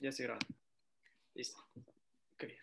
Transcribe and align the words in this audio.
Ya 0.00 0.12
se 0.12 0.22
grabando. 0.22 0.46
Listo. 1.34 1.58
Okay. 2.34 2.54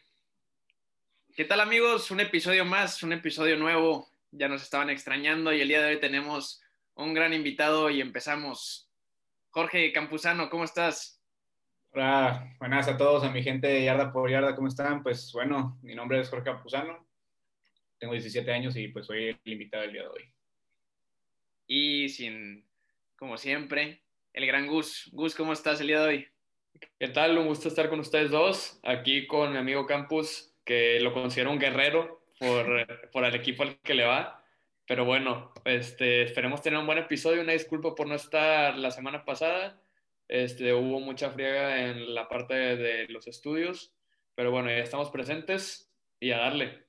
¿Qué 1.36 1.44
tal 1.44 1.60
amigos? 1.60 2.10
Un 2.12 2.22
episodio 2.22 2.64
más, 2.64 3.04
un 3.04 3.12
episodio 3.12 3.58
nuevo. 3.58 4.10
Ya 4.32 4.48
nos 4.48 4.64
estaban 4.64 4.90
extrañando 4.90 5.52
y 5.54 5.60
el 5.60 5.68
día 5.68 5.82
de 5.82 5.96
hoy 5.96 6.00
tenemos 6.00 6.62
un 6.94 7.14
gran 7.14 7.34
invitado 7.34 7.90
y 7.90 8.00
empezamos. 8.00 8.90
Jorge 9.50 9.92
Campuzano, 9.92 10.50
¿cómo 10.50 10.64
estás? 10.64 11.22
Hola, 11.92 12.56
buenas 12.60 12.88
a 12.88 12.98
todos, 12.98 13.24
a 13.24 13.32
mi 13.32 13.44
gente 13.44 13.68
de 13.68 13.84
Yarda 13.84 14.14
por 14.14 14.30
Yarda, 14.30 14.56
¿cómo 14.56 14.70
están? 14.70 15.04
Pues 15.04 15.32
bueno, 15.34 15.78
mi 15.82 15.94
nombre 15.94 16.20
es 16.20 16.30
Jorge 16.30 16.46
Campuzano, 16.46 17.08
tengo 17.98 18.14
17 18.14 18.52
años 18.52 18.76
y 18.76 18.90
pues 18.90 19.06
soy 19.06 19.30
el 19.30 19.52
invitado 19.52 19.84
del 19.84 19.94
día 19.94 20.02
de 20.02 20.08
hoy. 20.08 20.34
Y 21.68 22.10
sin, 22.10 22.66
como 23.16 23.38
siempre, 23.38 24.04
el 24.34 24.46
gran 24.46 24.68
Gus. 24.68 25.10
Gus, 25.14 25.36
¿cómo 25.36 25.54
estás 25.54 25.80
el 25.80 25.88
día 25.88 26.02
de 26.02 26.08
hoy? 26.08 26.35
¿Qué 26.80 27.08
tal? 27.08 27.38
Un 27.38 27.48
gusto 27.48 27.70
estar 27.70 27.90
con 27.90 28.00
ustedes 28.00 28.32
dos, 28.32 28.80
aquí 28.84 29.28
con 29.28 29.54
mi 29.54 29.58
amigo 29.58 29.86
Campus, 29.86 30.54
que 30.66 31.00
lo 31.00 31.14
considero 31.14 31.52
un 31.52 31.60
guerrero 31.60 32.22
por, 32.40 32.66
por 33.12 33.24
el 33.24 33.36
equipo 33.36 33.64
al 33.64 33.80
que 33.80 33.94
le 33.94 34.04
va. 34.04 34.44
Pero 34.86 35.06
bueno, 35.06 35.54
este, 35.64 36.24
esperemos 36.24 36.62
tener 36.62 36.80
un 36.80 36.86
buen 36.86 36.98
episodio. 36.98 37.42
Una 37.42 37.54
disculpa 37.54 37.96
por 37.96 38.08
no 38.08 38.16
estar 38.16 38.78
la 38.78 38.92
semana 38.92 39.24
pasada. 39.24 39.82
Este, 40.28 40.74
hubo 40.74 41.00
mucha 41.00 41.32
friega 41.32 41.90
en 41.90 42.14
la 42.14 42.28
parte 42.28 42.54
de, 42.54 42.76
de 42.76 43.08
los 43.08 43.28
estudios. 43.28 43.94
Pero 44.36 44.52
bueno, 44.52 44.70
ya 44.70 44.78
estamos 44.78 45.10
presentes 45.12 45.92
y 46.20 46.32
a 46.32 46.40
darle. 46.40 46.86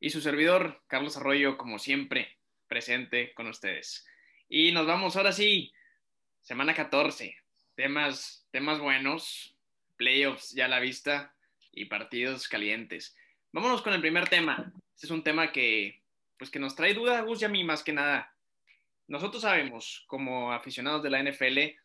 Y 0.00 0.10
su 0.10 0.20
servidor, 0.20 0.82
Carlos 0.86 1.16
Arroyo, 1.18 1.58
como 1.58 1.78
siempre, 1.78 2.38
presente 2.68 3.34
con 3.34 3.48
ustedes. 3.48 4.06
Y 4.48 4.72
nos 4.72 4.86
vamos 4.86 5.16
ahora 5.16 5.32
sí 5.32 5.72
semana 6.42 6.74
14, 6.74 7.36
temas, 7.74 8.46
temas 8.50 8.80
buenos, 8.80 9.56
playoffs 9.96 10.52
ya 10.52 10.66
a 10.66 10.68
la 10.68 10.80
vista 10.80 11.34
y 11.72 11.86
partidos 11.86 12.48
calientes. 12.48 13.16
Vámonos 13.52 13.82
con 13.82 13.92
el 13.92 14.00
primer 14.00 14.28
tema. 14.28 14.72
Este 14.94 15.06
es 15.06 15.10
un 15.10 15.22
tema 15.22 15.52
que, 15.52 16.02
pues 16.38 16.50
que 16.50 16.58
nos 16.58 16.74
trae 16.74 16.94
duda 16.94 17.18
a 17.18 17.22
Gus 17.22 17.42
y 17.42 17.44
a 17.44 17.48
mí 17.48 17.64
más 17.64 17.82
que 17.82 17.92
nada. 17.92 18.34
Nosotros 19.06 19.42
sabemos, 19.42 20.04
como 20.06 20.52
aficionados 20.52 21.02
de 21.02 21.10
la 21.10 21.22
NFL, 21.22 21.76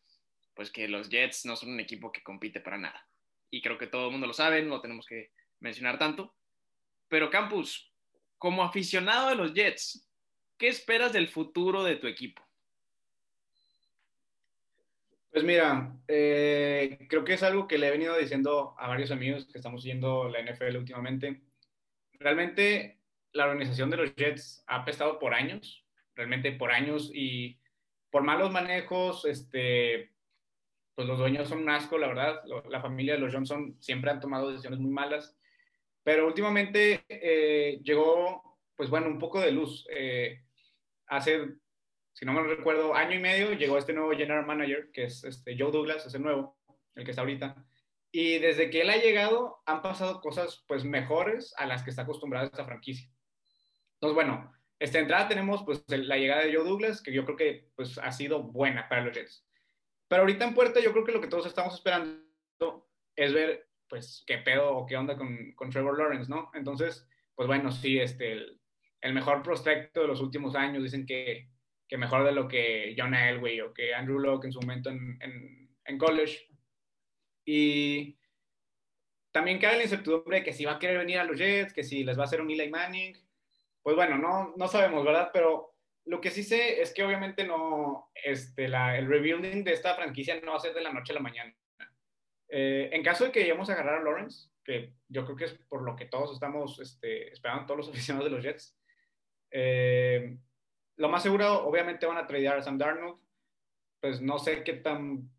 pues 0.53 0.71
que 0.71 0.87
los 0.87 1.09
Jets 1.09 1.45
no 1.45 1.55
son 1.55 1.71
un 1.71 1.79
equipo 1.79 2.11
que 2.11 2.23
compite 2.23 2.59
para 2.59 2.77
nada. 2.77 3.07
Y 3.49 3.61
creo 3.61 3.77
que 3.77 3.87
todo 3.87 4.05
el 4.05 4.11
mundo 4.11 4.27
lo 4.27 4.33
sabe, 4.33 4.63
no 4.63 4.75
lo 4.75 4.81
tenemos 4.81 5.05
que 5.05 5.31
mencionar 5.59 5.97
tanto. 5.97 6.35
Pero 7.07 7.29
Campus, 7.29 7.91
como 8.37 8.63
aficionado 8.63 9.29
de 9.29 9.35
los 9.35 9.53
Jets, 9.53 10.07
¿qué 10.57 10.67
esperas 10.67 11.13
del 11.13 11.27
futuro 11.27 11.83
de 11.83 11.95
tu 11.95 12.07
equipo? 12.07 12.46
Pues 15.37 15.45
mira, 15.45 15.95
eh, 16.07 17.05
creo 17.07 17.23
que 17.23 17.33
es 17.33 17.43
algo 17.43 17.67
que 17.67 17.77
le 17.77 17.87
he 17.87 17.91
venido 17.91 18.17
diciendo 18.17 18.73
a 18.79 18.87
varios 18.87 19.11
amigos 19.11 19.45
que 19.45 19.59
estamos 19.59 19.83
yendo 19.83 20.27
la 20.29 20.39
NFL 20.39 20.75
últimamente. 20.77 21.43
Realmente 22.13 22.97
la 23.33 23.45
organización 23.45 23.91
de 23.91 23.97
los 23.97 24.15
Jets 24.15 24.63
ha 24.65 24.77
apestado 24.77 25.19
por 25.19 25.35
años, 25.35 25.85
realmente 26.15 26.53
por 26.53 26.71
años, 26.71 27.11
y 27.13 27.59
por 28.09 28.23
malos 28.23 28.51
manejos, 28.51 29.25
este, 29.25 30.11
pues 30.95 31.07
los 31.07 31.19
dueños 31.19 31.47
son 31.47 31.59
un 31.59 31.69
asco, 31.69 31.99
la 31.99 32.07
verdad. 32.07 32.41
La 32.67 32.81
familia 32.81 33.13
de 33.13 33.19
los 33.19 33.31
Johnson 33.31 33.77
siempre 33.79 34.09
han 34.09 34.19
tomado 34.19 34.49
decisiones 34.49 34.79
muy 34.79 34.89
malas, 34.89 35.37
pero 36.01 36.25
últimamente 36.25 37.05
eh, 37.09 37.79
llegó, 37.83 38.57
pues 38.75 38.89
bueno, 38.89 39.05
un 39.05 39.19
poco 39.19 39.39
de 39.39 39.51
luz. 39.51 39.85
Eh, 39.91 40.41
hace 41.05 41.57
si 42.17 42.25
no 42.25 42.33
me 42.33 42.41
recuerdo, 42.41 42.95
año 42.95 43.15
y 43.15 43.19
medio 43.19 43.53
llegó 43.53 43.77
este 43.77 43.93
nuevo 43.93 44.09
general 44.09 44.43
manager, 44.43 44.89
que 44.91 45.03
es 45.03 45.23
este 45.23 45.55
Joe 45.55 45.71
Douglas, 45.71 46.03
es 46.03 46.15
el 46.15 46.23
nuevo, 46.23 46.57
el 46.95 47.05
que 47.05 47.11
está 47.11 47.21
ahorita. 47.21 47.63
Y 48.11 48.39
desde 48.39 48.71
que 48.71 48.81
él 48.81 48.89
ha 48.89 48.97
llegado, 48.97 49.61
han 49.67 49.83
pasado 49.83 50.19
cosas 50.19 50.65
pues 50.67 50.83
mejores 50.83 51.53
a 51.57 51.67
las 51.67 51.83
que 51.83 51.91
está 51.91 52.01
acostumbrada 52.01 52.47
esta 52.47 52.65
franquicia. 52.65 53.07
Entonces, 53.93 54.15
bueno, 54.15 54.51
esta 54.79 54.97
entrada 54.97 55.27
tenemos 55.27 55.63
pues 55.63 55.83
la 55.89 56.17
llegada 56.17 56.41
de 56.43 56.55
Joe 56.55 56.67
Douglas, 56.67 57.03
que 57.03 57.13
yo 57.13 57.23
creo 57.23 57.37
que 57.37 57.69
pues 57.75 57.99
ha 57.99 58.11
sido 58.11 58.41
buena 58.41 58.89
para 58.89 59.03
los 59.03 59.15
Jets. 59.15 59.47
Pero 60.07 60.23
ahorita 60.23 60.45
en 60.45 60.55
puerta 60.55 60.79
yo 60.79 60.93
creo 60.93 61.05
que 61.05 61.11
lo 61.11 61.21
que 61.21 61.27
todos 61.27 61.45
estamos 61.45 61.75
esperando 61.75 62.89
es 63.15 63.31
ver 63.31 63.69
pues 63.87 64.23
qué 64.25 64.39
pedo 64.39 64.75
o 64.75 64.87
qué 64.87 64.97
onda 64.97 65.15
con, 65.17 65.53
con 65.53 65.69
Trevor 65.69 65.99
Lawrence, 65.99 66.31
¿no? 66.31 66.49
Entonces, 66.55 67.07
pues 67.35 67.45
bueno, 67.45 67.71
sí, 67.71 67.99
este, 67.99 68.31
el, 68.31 68.59
el 69.01 69.13
mejor 69.13 69.43
prospecto 69.43 70.01
de 70.01 70.07
los 70.07 70.19
últimos 70.19 70.55
años, 70.55 70.81
dicen 70.81 71.05
que 71.05 71.51
que 71.87 71.97
mejor 71.97 72.23
de 72.25 72.31
lo 72.31 72.47
que 72.47 72.95
John 72.97 73.13
Elway 73.13 73.61
o 73.61 73.73
que 73.73 73.93
Andrew 73.93 74.19
Locke 74.19 74.45
en 74.45 74.51
su 74.51 74.59
momento 74.59 74.89
en, 74.89 75.17
en, 75.85 75.97
college. 75.97 76.47
Y 77.45 78.17
también 79.31 79.59
cae 79.59 79.77
la 79.77 79.83
incertidumbre 79.83 80.39
de 80.39 80.43
que 80.43 80.53
si 80.53 80.65
va 80.65 80.73
a 80.73 80.79
querer 80.79 80.97
venir 80.97 81.19
a 81.19 81.23
los 81.23 81.37
Jets, 81.37 81.73
que 81.73 81.83
si 81.83 82.03
les 82.03 82.17
va 82.17 82.23
a 82.23 82.25
hacer 82.25 82.41
un 82.41 82.51
Eli 82.51 82.69
Manning. 82.69 83.15
Pues 83.81 83.95
bueno, 83.95 84.17
no, 84.17 84.53
no 84.57 84.67
sabemos, 84.67 85.05
¿verdad? 85.05 85.29
Pero 85.31 85.75
lo 86.05 86.19
que 86.19 86.31
sí 86.31 86.43
sé 86.43 86.81
es 86.81 86.93
que 86.93 87.03
obviamente 87.03 87.45
no, 87.45 88.11
este, 88.13 88.67
la, 88.67 88.97
el 88.97 89.07
rebuilding 89.07 89.63
de 89.63 89.73
esta 89.73 89.95
franquicia 89.95 90.39
no 90.41 90.51
va 90.51 90.57
a 90.57 90.61
ser 90.61 90.73
de 90.73 90.81
la 90.81 90.91
noche 90.91 91.13
a 91.13 91.15
la 91.15 91.21
mañana. 91.21 91.55
Eh, 92.49 92.89
en 92.91 93.03
caso 93.03 93.25
de 93.25 93.31
que 93.31 93.41
lleguemos 93.41 93.69
a 93.69 93.73
agarrar 93.73 94.01
a 94.01 94.03
Lawrence, 94.03 94.49
que 94.63 94.93
yo 95.07 95.25
creo 95.25 95.37
que 95.37 95.45
es 95.45 95.53
por 95.69 95.83
lo 95.83 95.95
que 95.95 96.05
todos 96.05 96.33
estamos 96.33 96.79
este, 96.79 97.31
esperando, 97.31 97.65
todos 97.65 97.77
los 97.77 97.89
aficionados 97.93 98.29
de 98.29 98.35
los 98.35 98.43
Jets, 98.43 98.77
eh, 99.51 100.37
lo 100.97 101.09
más 101.09 101.23
seguro, 101.23 101.65
obviamente 101.65 102.05
van 102.05 102.17
a 102.17 102.27
tradear 102.27 102.57
a 102.57 102.61
Sam 102.61 102.77
Darnold. 102.77 103.19
Pues 103.99 104.21
no 104.21 104.37
sé 104.37 104.63
qué 104.63 104.73
tan 104.73 105.29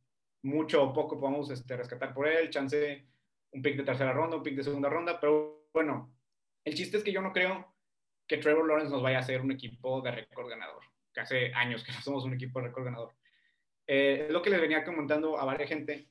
mucho 0.42 0.82
o 0.82 0.92
poco 0.92 1.18
podemos 1.20 1.50
este, 1.50 1.76
rescatar 1.76 2.14
por 2.14 2.26
él. 2.26 2.50
Chance 2.50 3.06
un 3.52 3.62
pick 3.62 3.76
de 3.76 3.84
tercera 3.84 4.12
ronda, 4.12 4.36
un 4.36 4.42
pick 4.42 4.56
de 4.56 4.64
segunda 4.64 4.88
ronda. 4.88 5.18
Pero 5.20 5.68
bueno, 5.72 6.14
el 6.64 6.74
chiste 6.74 6.96
es 6.96 7.04
que 7.04 7.12
yo 7.12 7.20
no 7.20 7.32
creo 7.32 7.74
que 8.26 8.38
Trevor 8.38 8.66
Lawrence 8.66 8.92
nos 8.92 9.02
vaya 9.02 9.18
a 9.18 9.22
ser 9.22 9.40
un 9.40 9.52
equipo 9.52 10.00
de 10.00 10.12
récord 10.12 10.48
ganador. 10.48 10.82
Que 11.12 11.20
hace 11.20 11.52
años 11.54 11.82
que 11.82 11.92
no 11.92 12.00
somos 12.00 12.24
un 12.24 12.34
equipo 12.34 12.60
de 12.60 12.68
récord 12.68 12.84
ganador. 12.84 13.14
Eh, 13.86 14.26
es 14.26 14.32
lo 14.32 14.42
que 14.42 14.50
les 14.50 14.60
venía 14.60 14.84
comentando 14.84 15.38
a 15.38 15.44
varias 15.44 15.68
gente. 15.68 16.08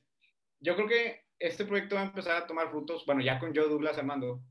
Yo 0.60 0.74
creo 0.74 0.88
que 0.88 1.28
este 1.38 1.64
proyecto 1.64 1.94
va 1.94 2.02
a 2.02 2.06
empezar 2.06 2.36
a 2.36 2.46
tomar 2.46 2.70
frutos, 2.70 3.06
bueno, 3.06 3.22
ya 3.22 3.38
con 3.38 3.54
Joe 3.54 3.68
Douglas 3.68 3.96
armando, 3.96 4.42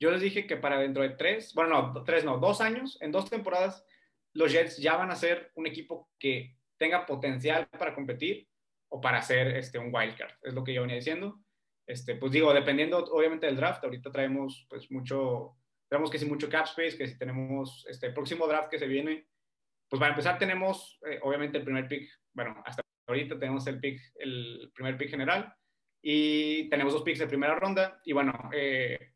yo 0.00 0.10
les 0.10 0.20
dije 0.20 0.46
que 0.46 0.56
para 0.56 0.78
dentro 0.78 1.02
de 1.02 1.10
tres, 1.10 1.54
bueno, 1.54 1.92
no, 1.92 2.04
tres 2.04 2.24
no, 2.24 2.38
dos 2.38 2.60
años, 2.60 2.98
en 3.00 3.12
dos 3.12 3.30
temporadas, 3.30 3.84
los 4.32 4.52
Jets 4.52 4.78
ya 4.78 4.96
van 4.96 5.10
a 5.10 5.16
ser 5.16 5.52
un 5.54 5.66
equipo 5.66 6.10
que 6.18 6.56
tenga 6.76 7.06
potencial 7.06 7.68
para 7.68 7.94
competir 7.94 8.48
o 8.88 9.00
para 9.00 9.22
ser 9.22 9.56
este, 9.56 9.78
un 9.78 9.94
wildcard. 9.94 10.32
Es 10.42 10.54
lo 10.54 10.64
que 10.64 10.74
yo 10.74 10.82
venía 10.82 10.96
diciendo. 10.96 11.40
Este, 11.86 12.16
pues 12.16 12.32
digo, 12.32 12.52
dependiendo 12.52 12.98
obviamente 12.98 13.46
del 13.46 13.56
draft, 13.56 13.84
ahorita 13.84 14.10
traemos 14.10 14.66
pues 14.68 14.90
mucho, 14.90 15.56
tenemos 15.88 16.10
que 16.10 16.18
si 16.18 16.26
mucho 16.26 16.48
cap 16.48 16.64
space, 16.66 16.96
que 16.96 17.06
si 17.06 17.18
tenemos 17.18 17.86
este 17.88 18.10
próximo 18.10 18.46
draft 18.46 18.70
que 18.70 18.78
se 18.78 18.86
viene, 18.86 19.28
pues 19.88 20.00
para 20.00 20.12
empezar 20.12 20.38
tenemos 20.38 20.98
eh, 21.06 21.20
obviamente 21.22 21.58
el 21.58 21.64
primer 21.64 21.86
pick, 21.86 22.08
bueno, 22.32 22.62
hasta 22.64 22.82
ahorita 23.06 23.38
tenemos 23.38 23.66
el 23.66 23.80
pick, 23.80 24.00
el 24.16 24.72
primer 24.74 24.96
pick 24.96 25.10
general 25.10 25.54
y 26.02 26.68
tenemos 26.70 26.94
dos 26.94 27.02
picks 27.02 27.18
de 27.18 27.26
primera 27.26 27.54
ronda 27.54 28.00
y 28.04 28.12
bueno, 28.12 28.50
eh, 28.52 29.13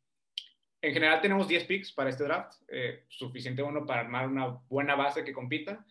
en 0.81 0.93
general 0.93 1.21
tenemos 1.21 1.49
10 1.49 1.65
picks 1.65 1.93
para 1.93 2.11
este 2.11 2.25
draft, 2.25 2.55
eh, 2.69 3.05
suficiente 3.09 3.63
uno 3.63 3.85
para 3.85 4.03
armar 4.03 4.29
una 4.29 4.47
buena 4.69 4.95
base 4.95 5.25
que 5.25 5.33
compita. 5.33 5.85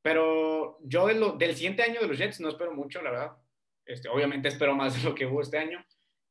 Pero 0.00 0.78
yo 0.82 1.06
del 1.06 1.54
siguiente 1.54 1.82
año 1.82 2.00
de 2.00 2.06
los 2.06 2.18
Jets 2.18 2.40
no 2.40 2.48
espero 2.48 2.72
mucho, 2.72 3.02
la 3.02 3.10
verdad. 3.10 3.36
Este, 3.84 4.08
obviamente 4.08 4.48
espero 4.48 4.74
más 4.74 4.96
de 4.96 5.08
lo 5.08 5.14
que 5.14 5.26
hubo 5.26 5.42
este 5.42 5.58
año, 5.58 5.84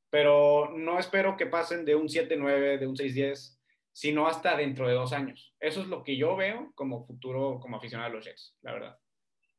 pero 0.10 0.72
no 0.76 1.00
espero 1.00 1.36
que 1.36 1.48
pasen 1.48 1.86
de 1.86 1.96
un 1.96 2.08
7-9, 2.08 2.78
de 2.78 2.88
un 2.88 2.96
6-10, 2.96 3.60
sino 3.92 4.28
hasta 4.28 4.56
dentro 4.56 4.88
de 4.88 4.94
dos 4.94 5.12
años. 5.12 5.54
Eso 5.60 5.82
es 5.82 5.88
lo 5.88 6.04
que 6.04 6.16
yo 6.16 6.36
veo 6.36 6.72
como 6.76 7.06
futuro, 7.06 7.60
como 7.60 7.78
aficionado 7.78 8.12
a 8.12 8.14
los 8.14 8.26
Jets, 8.26 8.56
la 8.62 8.74
verdad. 8.74 9.00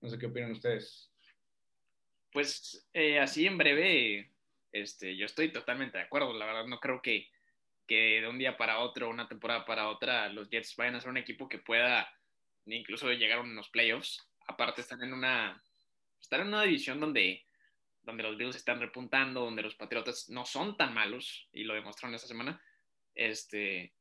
No 0.00 0.08
sé 0.08 0.18
qué 0.18 0.26
opinan 0.26 0.52
ustedes. 0.52 1.12
Pues 2.32 2.88
eh, 2.92 3.18
así 3.18 3.46
en 3.46 3.58
breve, 3.58 4.32
este, 4.72 5.16
yo 5.16 5.26
estoy 5.26 5.52
totalmente 5.52 5.98
de 5.98 6.04
acuerdo. 6.04 6.32
La 6.32 6.46
verdad, 6.46 6.66
no 6.66 6.78
creo 6.78 7.02
que 7.02 7.28
que 7.88 8.20
de 8.20 8.28
un 8.28 8.38
día 8.38 8.56
para 8.56 8.80
otro, 8.80 9.08
una 9.08 9.26
temporada 9.26 9.64
para 9.64 9.88
otra, 9.88 10.28
los 10.28 10.50
Jets 10.50 10.76
vayan 10.76 10.94
a 10.94 11.00
ser 11.00 11.08
un 11.10 11.16
equipo 11.16 11.48
que 11.48 11.58
pueda 11.58 12.08
incluso 12.66 13.10
llegar 13.12 13.38
a 13.38 13.42
unos 13.42 13.70
playoffs. 13.70 14.28
Aparte 14.46 14.82
están 14.82 15.02
en 15.02 15.14
una, 15.14 15.60
están 16.20 16.42
en 16.42 16.48
una 16.48 16.62
división 16.62 17.00
donde, 17.00 17.44
donde 18.02 18.22
los 18.22 18.36
Bills 18.36 18.56
están 18.56 18.78
repuntando, 18.78 19.40
donde 19.40 19.62
los 19.62 19.74
Patriotas 19.74 20.28
no 20.28 20.44
son 20.44 20.76
tan 20.76 20.92
malos, 20.92 21.48
y 21.50 21.64
lo 21.64 21.74
demostraron 21.74 22.14
esta 22.14 22.28
semana. 22.28 22.62
Este, 23.14 23.94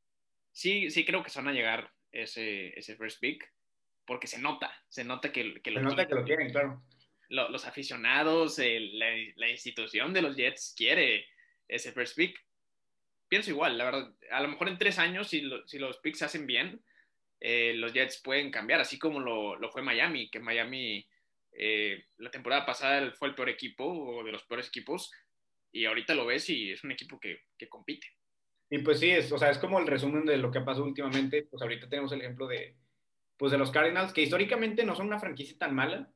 sí, 0.51 0.92
sí 0.92 1.06
creo 1.06 1.24
que 1.24 1.30
se 1.30 1.40
van 1.40 1.48
a 1.48 1.54
llegar 1.54 1.92
ese, 2.12 2.78
ese 2.78 2.98
first 2.98 3.22
pick, 3.22 3.50
porque 4.06 4.28
se 4.28 4.40
nota, 4.40 4.74
se 4.90 5.06
nota 5.06 5.31
que, 5.31 5.62
que, 5.62 5.72
nota 5.72 6.06
que 6.07 6.16
lo 6.16 6.25
quieren, 6.25 6.51
claro. 6.51 6.83
los 7.30 7.66
aficionados, 7.66 8.57
la, 8.60 9.07
la 9.36 9.50
institución 9.50 10.13
de 10.13 10.22
los 10.22 10.36
Jets 10.36 10.74
quiere 10.78 11.25
ese 11.69 11.94
first 11.94 12.16
pick 12.18 12.46
pienso 13.27 13.50
igual, 13.50 13.77
la 13.77 13.85
verdad. 13.85 14.13
A 14.31 14.41
lo 14.41 14.47
mejor 14.47 14.69
en 14.69 14.77
tres 14.77 15.00
años, 15.00 15.29
si, 15.29 15.41
los 15.41 15.97
picks 16.01 16.21
hacen 16.21 16.47
bien, 16.47 16.81
eh, 17.39 17.74
los 17.75 17.94
Jets 17.94 18.21
pueden 18.24 18.51
cambiar, 18.51 18.81
así 18.81 18.97
como 18.97 19.19
lo, 19.19 19.56
lo, 19.57 19.69
fue 19.71 19.81
Miami, 19.81 20.29
que 20.29 20.39
Miami 20.39 21.07
Eh, 21.59 22.06
la 22.18 22.29
temporada 22.29 22.68
pasada 22.68 23.12
fue 23.18 23.29
el 23.29 23.35
peor 23.35 23.50
equipo 23.50 23.83
o 23.83 24.24
de 24.24 24.31
los 24.31 24.44
peores 24.44 24.68
equipos 24.68 25.12
y 25.71 25.85
ahorita 25.85 26.13
lo 26.13 26.27
ves 26.27 26.47
y 26.51 26.71
es 26.71 26.83
un 26.83 26.91
equipo 26.91 27.19
que, 27.19 27.45
que 27.57 27.68
compite. 27.68 28.07
Y 28.69 28.79
pues 28.79 29.00
sí, 29.00 29.09
es, 29.09 29.31
o 29.31 29.38
sea, 29.39 29.50
es 29.50 29.57
como 29.57 29.80
el 29.80 29.88
resumen 29.88 30.25
de 30.25 30.38
lo 30.38 30.51
que 30.51 30.59
ha 30.59 30.65
pasado 30.65 30.85
últimamente. 30.85 31.47
Pues 31.50 31.62
ahorita 31.62 31.89
tenemos 31.89 32.12
el 32.12 32.21
ejemplo 32.21 32.47
de, 32.47 32.75
pues 33.38 33.51
de 33.51 33.57
los 33.57 33.71
Cardinals, 33.71 34.13
que 34.13 34.21
históricamente 34.21 34.83
no 34.83 34.95
son 34.95 35.07
una 35.07 35.19
franquicia 35.19 35.57
tan 35.57 35.73
mala, 35.73 36.12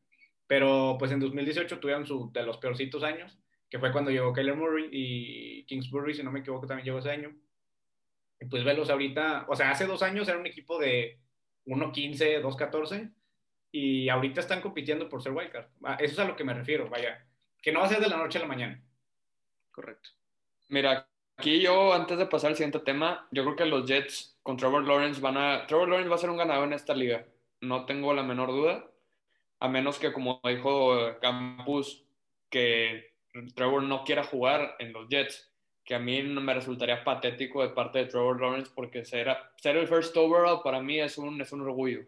pero 0.47 0.97
pues 0.99 1.11
en 1.11 1.19
2018 1.19 1.79
tuvieron 1.79 2.05
su, 2.05 2.31
de 2.33 2.43
los 2.43 2.57
peorcitos 2.57 3.03
años, 3.03 3.39
que 3.71 3.79
fue 3.79 3.93
cuando 3.93 4.11
llegó 4.11 4.33
Kyler 4.33 4.57
Murray 4.57 4.89
y 4.91 5.63
Kingsbury, 5.63 6.13
si 6.13 6.23
no 6.23 6.31
me 6.31 6.41
equivoco, 6.41 6.67
también 6.67 6.85
llegó 6.85 6.99
ese 6.99 7.09
año. 7.09 7.33
Y 8.37 8.45
pues 8.45 8.65
velos 8.65 8.89
ahorita, 8.89 9.45
o 9.47 9.55
sea, 9.55 9.71
hace 9.71 9.85
dos 9.85 10.03
años 10.03 10.27
era 10.27 10.37
un 10.37 10.45
equipo 10.45 10.77
de 10.77 11.21
1.15, 11.65 12.41
2.14, 12.41 13.13
y 13.71 14.09
ahorita 14.09 14.41
están 14.41 14.59
compitiendo 14.59 15.07
por 15.07 15.23
ser 15.23 15.31
wildcard. 15.31 15.67
Ah, 15.85 15.95
eso 16.01 16.13
es 16.13 16.19
a 16.19 16.25
lo 16.25 16.35
que 16.35 16.43
me 16.43 16.53
refiero, 16.53 16.89
vaya, 16.89 17.25
que 17.61 17.71
no 17.71 17.79
va 17.79 17.85
a 17.85 17.89
ser 17.89 18.01
de 18.01 18.09
la 18.09 18.17
noche 18.17 18.39
a 18.39 18.41
la 18.41 18.47
mañana. 18.47 18.83
Correcto. 19.71 20.09
Mira, 20.67 21.07
aquí 21.37 21.61
yo, 21.61 21.93
antes 21.93 22.17
de 22.17 22.25
pasar 22.25 22.49
al 22.49 22.57
siguiente 22.57 22.79
tema, 22.79 23.29
yo 23.31 23.43
creo 23.43 23.55
que 23.55 23.65
los 23.65 23.85
Jets 23.85 24.37
con 24.43 24.57
Trevor 24.57 24.85
Lawrence 24.85 25.21
van 25.21 25.37
a. 25.37 25.65
Trevor 25.67 25.87
Lawrence 25.87 26.09
va 26.09 26.15
a 26.15 26.19
ser 26.19 26.29
un 26.29 26.37
ganador 26.37 26.67
en 26.67 26.73
esta 26.73 26.93
liga. 26.93 27.25
No 27.61 27.85
tengo 27.85 28.13
la 28.13 28.23
menor 28.23 28.49
duda. 28.49 28.85
A 29.59 29.69
menos 29.69 29.97
que, 29.97 30.11
como 30.11 30.41
dijo 30.43 31.19
Campus, 31.21 32.05
que 32.49 33.10
Trevor 33.55 33.83
no 33.83 34.03
quiera 34.03 34.23
jugar 34.23 34.75
en 34.79 34.93
los 34.93 35.07
Jets. 35.09 35.49
Que 35.83 35.95
a 35.95 35.99
mí 35.99 36.21
me 36.21 36.53
resultaría 36.53 37.03
patético 37.03 37.63
de 37.63 37.69
parte 37.69 37.99
de 37.99 38.05
Trevor 38.05 38.39
Lawrence 38.39 38.71
porque 38.73 39.03
ser, 39.03 39.35
ser 39.57 39.77
el 39.77 39.87
first 39.87 40.15
overall 40.15 40.61
para 40.63 40.79
mí 40.79 40.99
es 40.99 41.17
un, 41.17 41.41
es 41.41 41.51
un 41.51 41.61
orgullo. 41.61 42.01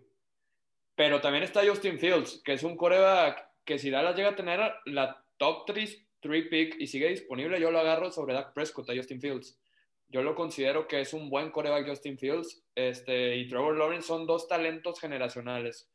Pero 0.95 1.19
también 1.19 1.43
está 1.43 1.65
Justin 1.65 1.97
Fields, 1.97 2.41
que 2.45 2.53
es 2.53 2.63
un 2.63 2.77
coreback 2.77 3.49
que 3.65 3.79
si 3.79 3.89
Dallas 3.89 4.15
llega 4.15 4.29
a 4.29 4.35
tener 4.35 4.73
la 4.85 5.25
top 5.37 5.65
3 5.65 6.03
three 6.23 6.49
pick 6.49 6.79
y 6.79 6.87
sigue 6.87 7.09
disponible, 7.09 7.59
yo 7.59 7.69
lo 7.69 7.79
agarro 7.79 8.09
sobre 8.09 8.33
Dak 8.33 8.53
Prescott 8.53 8.89
a 8.89 8.95
Justin 8.95 9.21
Fields. 9.21 9.59
Yo 10.07 10.23
lo 10.23 10.35
considero 10.35 10.87
que 10.87 11.01
es 11.01 11.13
un 11.13 11.29
buen 11.29 11.51
coreback 11.51 11.87
Justin 11.87 12.17
Fields 12.17 12.63
este, 12.75 13.35
y 13.35 13.47
Trevor 13.47 13.77
Lawrence 13.77 14.07
son 14.07 14.25
dos 14.25 14.47
talentos 14.47 14.99
generacionales. 14.99 15.91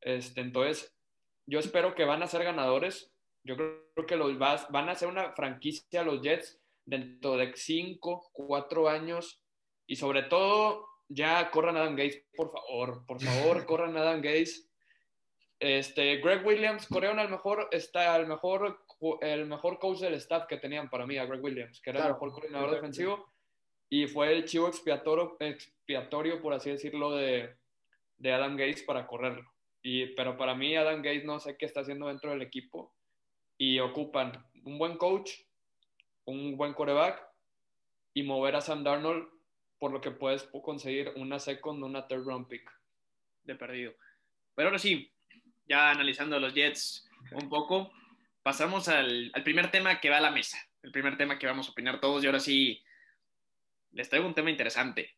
Este, 0.00 0.40
entonces, 0.40 0.94
yo 1.46 1.58
espero 1.58 1.94
que 1.94 2.04
van 2.04 2.22
a 2.22 2.28
ser 2.28 2.44
ganadores. 2.44 3.11
Yo 3.44 3.56
creo 3.56 4.06
que 4.06 4.16
los 4.16 4.38
van 4.38 4.88
a 4.88 4.94
ser 4.94 5.08
una 5.08 5.32
franquicia 5.32 6.02
los 6.02 6.22
Jets 6.22 6.60
dentro 6.84 7.36
de 7.36 7.52
5, 7.54 8.30
4 8.32 8.88
años 8.88 9.42
y 9.86 9.96
sobre 9.96 10.22
todo 10.22 10.86
ya 11.08 11.50
corran 11.50 11.76
Adam 11.76 11.96
Gates, 11.96 12.24
por 12.34 12.50
favor, 12.50 13.04
por 13.06 13.20
favor, 13.20 13.66
corran 13.66 13.96
Adam 13.96 14.20
Gates. 14.20 14.68
Este, 15.58 16.16
Greg 16.16 16.44
Williams 16.44 16.86
corrieron 16.88 17.18
al 17.20 17.30
mejor, 17.30 17.68
está 17.70 18.14
al 18.14 18.26
mejor 18.26 18.84
el 19.20 19.46
mejor 19.46 19.78
coach 19.78 19.98
del 19.98 20.14
staff 20.14 20.46
que 20.46 20.58
tenían 20.58 20.88
para 20.88 21.06
mí, 21.06 21.18
a 21.18 21.26
Greg 21.26 21.42
Williams, 21.42 21.80
que 21.80 21.90
era 21.90 22.06
el 22.06 22.12
mejor 22.12 22.32
coordinador 22.32 22.70
defensivo, 22.70 23.32
y 23.88 24.06
fue 24.06 24.32
el 24.32 24.44
chivo 24.44 24.68
expiatorio, 24.68 25.36
expiatorio 25.40 26.40
por 26.40 26.52
así 26.52 26.70
decirlo, 26.70 27.12
de, 27.12 27.54
de, 28.16 28.32
Adam 28.32 28.56
Gates 28.56 28.82
para 28.82 29.06
correrlo. 29.06 29.50
Y, 29.82 30.06
pero 30.14 30.36
para 30.36 30.54
mí, 30.54 30.76
Adam 30.76 31.02
Gates 31.02 31.24
no 31.24 31.40
sé 31.40 31.56
qué 31.56 31.66
está 31.66 31.80
haciendo 31.80 32.06
dentro 32.08 32.30
del 32.30 32.42
equipo, 32.42 32.94
y 33.58 33.78
ocupan 33.78 34.44
un 34.64 34.78
buen 34.78 34.96
coach, 34.96 35.30
un 36.24 36.56
buen 36.56 36.74
coreback, 36.74 37.22
y 38.14 38.22
mover 38.22 38.56
a 38.56 38.60
Sam 38.60 38.84
Darnold, 38.84 39.28
por 39.78 39.92
lo 39.92 40.00
que 40.00 40.10
puedes 40.10 40.44
conseguir 40.62 41.12
una 41.16 41.38
second, 41.38 41.82
una 41.82 42.06
third 42.06 42.24
round 42.24 42.46
pick. 42.48 42.70
De 43.44 43.56
perdido. 43.56 43.92
Pero 44.54 44.68
ahora 44.68 44.78
sí, 44.78 45.12
ya 45.66 45.90
analizando 45.90 46.38
los 46.38 46.54
Jets 46.54 47.08
un 47.32 47.48
poco, 47.48 47.92
pasamos 48.42 48.88
al, 48.88 49.32
primer 49.44 49.70
tema 49.70 50.00
que 50.00 50.10
va 50.10 50.18
a 50.18 50.20
la 50.20 50.30
mesa, 50.30 50.58
el 50.82 50.92
primer 50.92 51.16
tema 51.16 51.38
que 51.38 51.46
vamos 51.46 51.68
a 51.68 51.72
opinar 51.72 52.00
todos 52.00 52.22
y 52.22 52.26
ahora 52.26 52.40
sí 52.40 52.82
les 53.92 54.08
traigo 54.08 54.26
un 54.26 54.34
tema 54.34 54.50
interesante. 54.50 55.16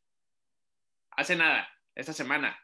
Hace 1.10 1.36
nada, 1.36 1.68
esta 1.94 2.12
semana, 2.12 2.58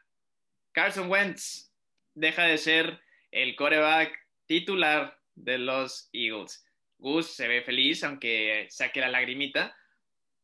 Carson 0.71 1.09
Wentz 1.09 1.71
deja 2.13 2.43
de 2.43 2.57
ser 2.57 3.01
el 3.31 3.55
coreback 3.55 4.17
titular 4.45 5.20
de 5.35 5.57
los 5.57 6.09
Eagles. 6.13 6.65
Gus 6.97 7.27
se 7.35 7.47
ve 7.47 7.63
feliz, 7.63 8.03
aunque 8.03 8.67
saque 8.69 9.01
la 9.01 9.09
lagrimita. 9.09 9.75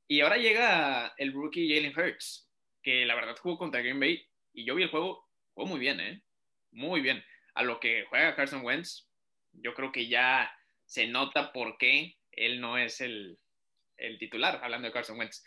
Y 0.08 0.22
ahora 0.22 0.38
llega 0.38 1.14
el 1.18 1.34
rookie 1.34 1.68
Jalen 1.68 1.98
Hurts, 1.98 2.50
que 2.82 3.06
la 3.06 3.16
verdad 3.16 3.38
jugó 3.38 3.58
contra 3.58 3.82
Green 3.82 4.00
Bay 4.00 4.28
y 4.58 4.66
yo 4.66 4.74
vi 4.74 4.84
el 4.84 4.90
juego, 4.90 5.30
jugó 5.54 5.68
muy 5.68 5.80
bien, 5.80 6.00
¿eh? 6.00 6.24
Muy 6.72 7.02
bien. 7.02 7.24
A 7.54 7.62
lo 7.62 7.80
que 7.80 8.06
juega 8.10 8.36
Carson 8.36 8.66
Wentz, 8.66 9.08
yo 9.54 9.76
creo 9.76 9.92
que 9.92 10.08
ya 10.08 10.52
se 10.86 11.06
nota 11.06 11.54
por 11.54 11.78
qué 11.78 12.18
él 12.32 12.60
no 12.60 12.78
es 12.78 13.02
el, 13.02 13.40
titular, 14.18 14.60
hablando 14.64 14.88
de 14.88 14.94
Carson 14.94 15.20
Wentz. 15.20 15.44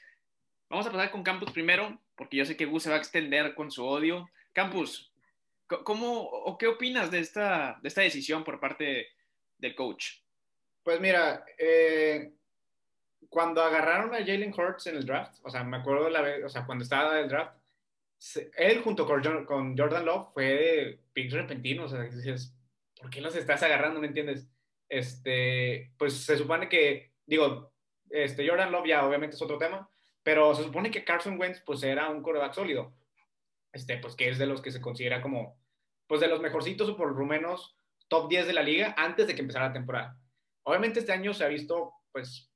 Vamos 0.69 0.87
a 0.87 0.93
pasar 0.93 1.11
con 1.11 1.25
Campus 1.25 1.51
primero, 1.51 2.01
porque 2.15 2.37
yo 2.37 2.45
sé 2.45 2.57
que 2.57 2.67
Gus 2.67 2.85
se 2.85 2.91
va 2.91 2.97
a 2.97 2.99
extender 2.99 3.57
con 3.57 3.73
su 3.73 3.85
odio. 3.85 4.31
Campus, 4.53 5.13
¿cómo 5.67 6.23
o 6.23 6.57
qué 6.57 6.69
opinas 6.69 7.11
de 7.11 7.19
esta, 7.19 7.81
de 7.83 7.89
esta 7.89 8.03
decisión 8.03 8.45
por 8.45 8.61
parte 8.61 9.09
del 9.61 9.75
coach? 9.75 10.21
Pues 10.83 11.01
mira, 11.01 11.45
eh, 11.59 12.33
cuando 13.29 13.63
agarraron 13.63 14.15
a 14.15 14.19
Jalen 14.19 14.55
Hurts 14.57 14.87
en 14.87 14.97
el 14.97 15.07
draft, 15.07 15.39
o 15.43 15.51
sea, 15.51 15.63
me 15.63 15.77
acuerdo 15.77 16.09
la 16.09 16.23
vez, 16.23 16.45
o 16.45 16.49
sea, 16.49 16.67
cuando 16.67 16.83
estaba 16.83 17.19
en 17.19 17.25
el 17.25 17.29
draft, 17.29 17.57
él 18.57 18.83
junto 18.83 19.07
con, 19.07 19.77
Jordan 19.77 20.05
Love 20.05 20.33
fue 20.35 21.01
picks 21.13 21.33
repentinos, 21.33 21.93
o 21.93 21.97
sea, 21.97 22.05
dices, 22.05 22.55
¿por 23.01 23.09
qué 23.09 23.21
los 23.21 23.35
estás 23.35 23.63
agarrando? 23.63 24.01
¿Me 24.01 24.09
entiendes? 24.09 24.47
Este, 24.89 25.93
pues 25.97 26.15
se 26.25 26.37
supone 26.37 26.69
que, 26.69 27.13
digo, 27.25 27.73
este, 28.11 28.47
Jordan 28.47 28.73
Love 28.73 28.89
ya 28.89 29.07
obviamente 29.07 29.37
es 29.37 29.43
otro 29.43 29.59
tema, 29.59 29.89
pero 30.23 30.55
se 30.55 30.65
supone 30.65 30.91
que 30.91 31.05
Carson 31.05 31.39
Wentz 31.39 31.63
pues 31.65 31.83
era 31.83 32.09
un 32.11 32.23
coreback 32.23 32.53
sólido, 32.53 32.93
este, 33.73 33.97
pues 33.99 34.17
que 34.17 34.29
es 34.29 34.39
de 34.39 34.47
los 34.47 34.61
que 34.61 34.73
se 34.73 34.81
considera 34.81 35.23
como, 35.23 35.59
pues 36.07 36.21
de 36.21 36.29
los 36.29 36.41
mejorcitos 36.41 36.89
o 36.89 36.97
por 36.97 37.17
lo 37.17 37.25
menos 37.25 37.77
top 38.11 38.29
10 38.29 38.49
de 38.49 38.53
la 38.53 38.63
liga 38.63 38.95
antes 38.99 39.27
de 39.27 39.35
que 39.35 39.41
empezara 39.41 39.69
la 39.69 39.73
temporada. 39.73 40.19
Obviamente 40.65 41.01
este 41.01 41.13
año 41.13 41.33
se 41.33 41.45
ha 41.45 41.49
visto, 41.49 41.95
pues, 42.13 42.51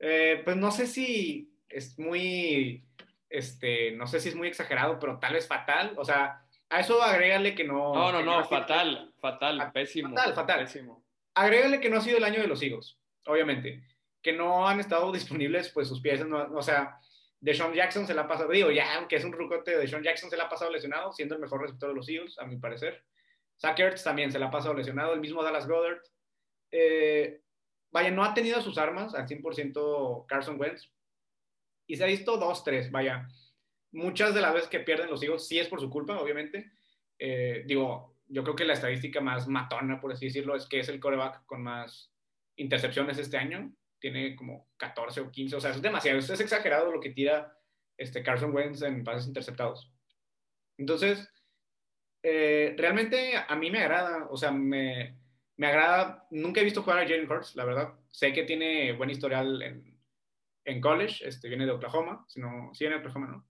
eh, 0.00 0.40
pues 0.44 0.56
no 0.56 0.72
sé 0.72 0.88
si 0.88 1.54
es 1.68 1.98
muy, 1.98 2.84
este, 3.28 3.92
no 3.92 4.06
sé 4.06 4.18
si 4.18 4.30
es 4.30 4.34
muy 4.34 4.48
exagerado, 4.48 4.98
pero 4.98 5.20
tal 5.20 5.34
vez 5.34 5.46
fatal, 5.46 5.94
o 5.96 6.04
sea, 6.04 6.44
a 6.70 6.80
eso 6.80 7.02
agrégale 7.02 7.54
que 7.54 7.64
no. 7.64 7.94
No, 7.94 8.10
no, 8.10 8.22
no, 8.22 8.44
fatal, 8.44 9.12
fatal, 9.20 9.70
pésimo. 9.72 10.08
Fatal, 10.08 10.34
fatal. 10.34 10.60
Pésimo. 10.60 11.04
Agrégale 11.34 11.80
que 11.80 11.90
no 11.90 11.98
ha 11.98 12.00
sido 12.00 12.16
el 12.16 12.24
año 12.24 12.40
de 12.40 12.48
los 12.48 12.62
higos, 12.62 12.98
obviamente. 13.26 13.84
Que 14.22 14.32
no 14.32 14.66
han 14.66 14.80
estado 14.80 15.12
disponibles, 15.12 15.68
pues 15.68 15.86
sus 15.86 16.00
piezas, 16.00 16.26
no, 16.26 16.42
o 16.54 16.62
sea, 16.62 16.98
Deshaun 17.40 17.74
Jackson 17.74 18.06
se 18.06 18.14
la 18.14 18.22
ha 18.22 18.28
pasado, 18.28 18.50
digo, 18.50 18.70
ya, 18.70 18.96
aunque 18.96 19.16
es 19.16 19.24
un 19.24 19.32
rucote, 19.32 19.76
Deshaun 19.76 20.02
Jackson 20.02 20.30
se 20.30 20.36
la 20.38 20.44
ha 20.44 20.48
pasado 20.48 20.70
lesionado, 20.70 21.12
siendo 21.12 21.34
el 21.34 21.42
mejor 21.42 21.60
receptor 21.60 21.90
de 21.90 21.94
los 21.94 22.08
Eagles, 22.08 22.38
a 22.38 22.46
mi 22.46 22.56
parecer. 22.56 23.04
Zach 23.60 23.78
también 24.02 24.32
se 24.32 24.38
la 24.38 24.46
ha 24.46 24.50
pasado 24.50 24.74
lesionado, 24.74 25.14
el 25.14 25.20
mismo 25.20 25.42
Dallas 25.42 25.66
Goddard. 25.66 26.00
Eh, 26.70 27.40
vaya, 27.92 28.10
no 28.10 28.24
ha 28.24 28.34
tenido 28.34 28.60
sus 28.60 28.78
armas 28.78 29.14
al 29.14 29.26
100% 29.26 30.26
Carson 30.26 30.60
Wentz. 30.60 30.90
Y 31.86 31.96
se 31.96 32.04
ha 32.04 32.06
visto 32.06 32.36
dos, 32.36 32.64
tres, 32.64 32.90
vaya 32.90 33.28
muchas 33.94 34.34
de 34.34 34.40
las 34.40 34.52
veces 34.52 34.68
que 34.68 34.80
pierden 34.80 35.08
los 35.08 35.22
Eagles 35.22 35.46
sí 35.46 35.58
es 35.58 35.68
por 35.68 35.80
su 35.80 35.88
culpa, 35.88 36.18
obviamente. 36.18 36.72
Eh, 37.18 37.62
digo, 37.66 38.16
yo 38.26 38.42
creo 38.42 38.56
que 38.56 38.64
la 38.64 38.74
estadística 38.74 39.20
más 39.20 39.48
matona, 39.48 40.00
por 40.00 40.12
así 40.12 40.26
decirlo, 40.26 40.56
es 40.56 40.66
que 40.66 40.80
es 40.80 40.88
el 40.88 41.00
coreback 41.00 41.46
con 41.46 41.62
más 41.62 42.12
intercepciones 42.56 43.18
este 43.18 43.38
año. 43.38 43.72
Tiene 44.00 44.36
como 44.36 44.68
14 44.76 45.20
o 45.22 45.30
15, 45.30 45.56
o 45.56 45.60
sea, 45.60 45.70
es 45.70 45.80
demasiado, 45.80 46.18
es 46.18 46.28
exagerado 46.28 46.90
lo 46.90 47.00
que 47.00 47.10
tira 47.10 47.56
este 47.96 48.22
Carson 48.22 48.54
Wentz 48.54 48.82
en 48.82 49.04
pases 49.04 49.28
interceptados. 49.28 49.90
Entonces, 50.76 51.30
eh, 52.26 52.74
realmente 52.78 53.34
a 53.36 53.54
mí 53.54 53.70
me 53.70 53.80
agrada, 53.82 54.26
o 54.30 54.36
sea, 54.38 54.50
me, 54.50 55.14
me, 55.58 55.66
agrada, 55.66 56.26
nunca 56.30 56.62
he 56.62 56.64
visto 56.64 56.82
jugar 56.82 57.00
a 57.00 57.02
Jalen 57.02 57.30
Hurts, 57.30 57.54
la 57.54 57.66
verdad. 57.66 57.92
Sé 58.10 58.32
que 58.32 58.44
tiene 58.44 58.92
buen 58.92 59.10
historial 59.10 59.60
en, 59.60 60.00
en 60.64 60.80
college, 60.80 61.28
este, 61.28 61.48
viene 61.48 61.66
de 61.66 61.72
Oklahoma, 61.72 62.24
si 62.26 62.40
no, 62.40 62.70
sí 62.72 62.84
viene 62.84 62.94
de 62.94 63.00
Oklahoma, 63.00 63.26
¿no? 63.26 63.46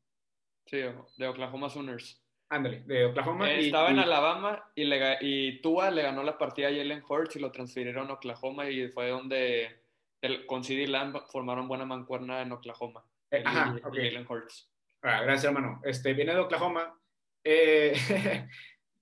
Sí, 0.66 0.78
de 1.18 1.28
Oklahoma 1.28 1.70
Sooners. 1.70 2.20
Ándale, 2.48 2.80
de 2.80 3.04
Oklahoma. 3.06 3.48
Eh, 3.48 3.66
estaba 3.66 3.90
en 3.90 4.00
Alabama 4.00 4.70
y, 4.74 4.84
le, 4.84 5.18
y 5.20 5.60
Tua 5.62 5.92
le 5.92 6.02
ganó 6.02 6.24
la 6.24 6.36
partida 6.36 6.66
a 6.66 6.72
Jalen 6.72 7.04
Hurts 7.08 7.36
y 7.36 7.38
lo 7.38 7.52
transfirieron 7.52 8.10
a 8.10 8.14
Oklahoma 8.14 8.68
y 8.68 8.88
fue 8.88 9.08
donde 9.08 9.84
el, 10.20 10.46
con 10.46 10.64
CD 10.64 10.88
Lamb 10.88 11.16
formaron 11.30 11.68
buena 11.68 11.84
mancuerna 11.84 12.42
en 12.42 12.50
Oklahoma. 12.50 13.04
Eh, 13.30 13.42
ajá, 13.44 13.76
Jalen 13.84 14.26
Hurts. 14.28 14.68
Ah, 15.02 15.22
gracias, 15.22 15.44
hermano. 15.44 15.80
Este, 15.84 16.12
viene 16.12 16.34
de 16.34 16.40
Oklahoma. 16.40 16.98
Eh, 17.44 17.94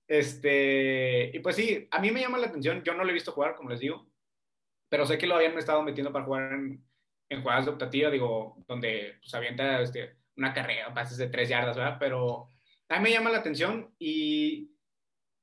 este, 0.07 1.31
y 1.33 1.39
pues 1.39 1.55
sí, 1.55 1.87
a 1.89 1.99
mí 1.99 2.11
me 2.11 2.21
llama 2.21 2.37
la 2.37 2.47
atención. 2.47 2.83
Yo 2.83 2.93
no 2.93 3.03
lo 3.03 3.09
he 3.09 3.13
visto 3.13 3.31
jugar, 3.31 3.55
como 3.55 3.69
les 3.69 3.79
digo, 3.79 4.07
pero 4.89 5.05
sé 5.05 5.17
que 5.17 5.27
lo 5.27 5.35
habían 5.35 5.57
estado 5.57 5.81
metiendo 5.81 6.11
para 6.11 6.25
jugar 6.25 6.53
en, 6.53 6.83
en 7.29 7.41
jugadas 7.41 7.65
de 7.65 7.71
optativa, 7.71 8.11
digo, 8.11 8.63
donde 8.67 9.15
pues 9.19 9.33
avienta 9.33 9.81
este, 9.81 10.17
una 10.37 10.53
carrera, 10.53 10.93
pases 10.93 11.17
de 11.17 11.29
tres 11.29 11.49
yardas, 11.49 11.77
¿verdad? 11.77 11.97
Pero 11.99 12.49
a 12.89 12.97
mí 12.97 13.03
me 13.03 13.11
llama 13.11 13.31
la 13.31 13.39
atención 13.39 13.93
y 13.97 14.71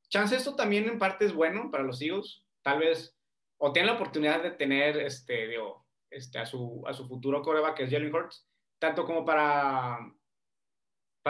chance 0.09 0.37
esto 0.37 0.54
también 0.54 0.88
en 0.88 0.99
parte 0.99 1.25
es 1.25 1.33
bueno 1.33 1.71
para 1.71 1.85
los 1.85 2.00
Eagles. 2.02 2.45
Tal 2.62 2.80
vez, 2.80 3.16
o 3.59 3.73
tienen 3.73 3.88
la 3.88 3.97
oportunidad 3.97 4.42
de 4.42 4.50
tener, 4.50 4.99
este, 4.99 5.49
digo, 5.49 5.87
este, 6.11 6.38
a, 6.38 6.47
su, 6.47 6.83
a 6.87 6.92
su 6.92 7.09
futuro 7.09 7.42
coreback, 7.42 7.76
que 7.76 7.83
es 7.85 7.90
Jalen 7.90 8.14
Hurts, 8.14 8.47
tanto 8.78 9.04
como 9.04 9.25
para, 9.25 9.99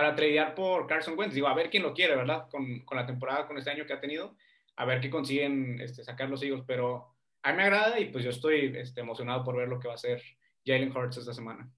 para 0.01 0.17
tradear 0.17 0.55
por 0.55 0.87
Carson 0.87 1.19
Wentz. 1.19 1.35
Digo, 1.35 1.47
a 1.47 1.53
ver 1.53 1.69
quién 1.69 1.83
lo 1.83 1.93
quiere, 1.93 2.17
¿verdad? 2.17 2.49
Con, 2.49 2.81
con 2.87 2.97
la 2.97 3.05
temporada, 3.05 3.47
con 3.47 3.59
este 3.59 3.69
año 3.69 3.85
que 3.85 3.93
ha 3.93 4.01
tenido, 4.01 4.35
a 4.77 4.87
ver 4.87 4.99
qué 4.99 5.11
consiguen 5.11 5.79
este, 5.79 6.03
sacar 6.03 6.31
los 6.31 6.43
Eagles. 6.43 6.65
Pero 6.67 7.15
a 7.43 7.51
mí 7.51 7.59
me 7.59 7.65
agrada 7.65 8.01
y 8.01 8.07
pues 8.07 8.25
yo 8.25 8.31
estoy 8.31 8.73
este, 8.79 9.03
emocionado 9.03 9.45
por 9.45 9.59
ver 9.59 9.69
lo 9.69 9.79
que 9.79 9.89
va 9.89 9.93
a 9.93 9.97
hacer 9.97 10.23
Jalen 10.65 10.97
Hurts 10.97 11.19
esta 11.19 11.35
semana. 11.35 11.71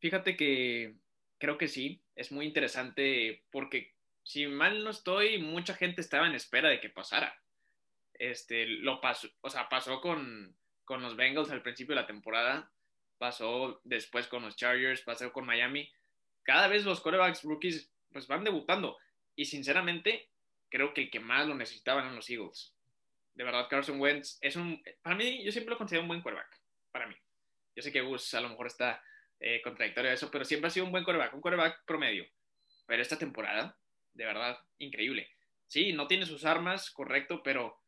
Fíjate 0.00 0.36
que 0.36 0.96
creo 1.38 1.56
que 1.56 1.66
sí, 1.66 2.02
es 2.14 2.30
muy 2.30 2.44
interesante 2.44 3.42
porque 3.50 3.94
si 4.22 4.46
mal 4.46 4.84
no 4.84 4.90
estoy, 4.90 5.38
mucha 5.38 5.72
gente 5.72 6.02
estaba 6.02 6.26
en 6.26 6.34
espera 6.34 6.68
de 6.68 6.78
que 6.78 6.90
pasara. 6.90 7.34
Este, 8.12 8.66
lo 8.66 9.00
pasó, 9.00 9.28
o 9.40 9.48
sea, 9.48 9.70
pasó 9.70 10.02
con, 10.02 10.54
con 10.84 11.00
los 11.00 11.16
Bengals 11.16 11.50
al 11.50 11.62
principio 11.62 11.94
de 11.94 12.02
la 12.02 12.06
temporada, 12.06 12.70
pasó 13.16 13.80
después 13.82 14.26
con 14.26 14.42
los 14.42 14.56
Chargers, 14.56 15.00
pasó 15.00 15.32
con 15.32 15.46
Miami. 15.46 15.90
Cada 16.44 16.68
vez 16.68 16.84
los 16.84 17.00
quarterbacks 17.00 17.42
rookies 17.42 17.90
pues 18.12 18.28
van 18.28 18.44
debutando 18.44 18.96
y 19.34 19.46
sinceramente 19.46 20.28
creo 20.68 20.94
que 20.94 21.02
el 21.02 21.10
que 21.10 21.20
más 21.20 21.46
lo 21.46 21.54
necesitaban 21.54 22.04
eran 22.04 22.16
los 22.16 22.30
Eagles. 22.30 22.74
De 23.34 23.44
verdad, 23.44 23.66
Carson 23.68 24.00
Wentz 24.00 24.38
es 24.40 24.54
un, 24.54 24.82
para 25.02 25.16
mí, 25.16 25.42
yo 25.44 25.50
siempre 25.50 25.72
lo 25.72 25.78
considero 25.78 26.02
un 26.02 26.08
buen 26.08 26.22
quarterback, 26.22 26.60
para 26.92 27.06
mí. 27.06 27.16
Yo 27.74 27.82
sé 27.82 27.90
que 27.90 28.00
Gus 28.00 28.32
a 28.34 28.40
lo 28.40 28.50
mejor 28.50 28.68
está 28.68 29.02
eh, 29.40 29.60
contradictorio 29.62 30.10
de 30.10 30.14
eso, 30.14 30.30
pero 30.30 30.44
siempre 30.44 30.68
ha 30.68 30.70
sido 30.70 30.86
un 30.86 30.92
buen 30.92 31.02
quarterback, 31.02 31.34
un 31.34 31.40
quarterback 31.40 31.84
promedio. 31.84 32.24
Pero 32.86 33.02
esta 33.02 33.18
temporada, 33.18 33.76
de 34.12 34.24
verdad, 34.24 34.58
increíble. 34.78 35.28
Sí, 35.66 35.92
no 35.92 36.06
tiene 36.06 36.26
sus 36.26 36.44
armas, 36.44 36.90
correcto, 36.90 37.42
pero 37.42 37.80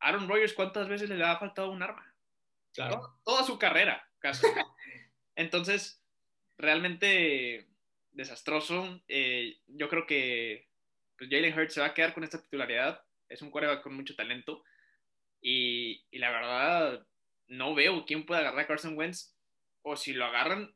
Aaron 0.00 0.28
Rodgers, 0.28 0.54
¿cuántas 0.54 0.88
veces 0.88 1.10
le 1.10 1.22
ha 1.24 1.38
faltado 1.38 1.70
un 1.70 1.82
arma? 1.82 2.14
Claro. 2.72 3.18
Toda 3.24 3.44
su 3.44 3.58
carrera, 3.58 4.08
casi. 4.18 4.46
Entonces, 5.36 6.02
realmente 6.56 7.68
desastroso. 8.18 9.00
Eh, 9.06 9.60
yo 9.68 9.88
creo 9.88 10.04
que 10.04 10.66
pues, 11.16 11.30
Jalen 11.30 11.56
Hurts 11.56 11.74
se 11.74 11.80
va 11.80 11.86
a 11.86 11.94
quedar 11.94 12.12
con 12.12 12.24
esta 12.24 12.42
titularidad. 12.42 13.00
Es 13.28 13.40
un 13.42 13.50
quarterback 13.50 13.82
con 13.82 13.94
mucho 13.94 14.16
talento. 14.16 14.64
Y, 15.40 16.04
la 16.18 16.30
verdad, 16.30 17.06
no 17.46 17.74
veo 17.74 18.04
quién 18.04 18.26
pueda 18.26 18.40
agarrar 18.40 18.60
a 18.60 18.66
Carson 18.66 18.98
Wentz. 18.98 19.34
O 19.82 19.96
si 19.96 20.12
lo 20.12 20.24
agarran, 20.26 20.74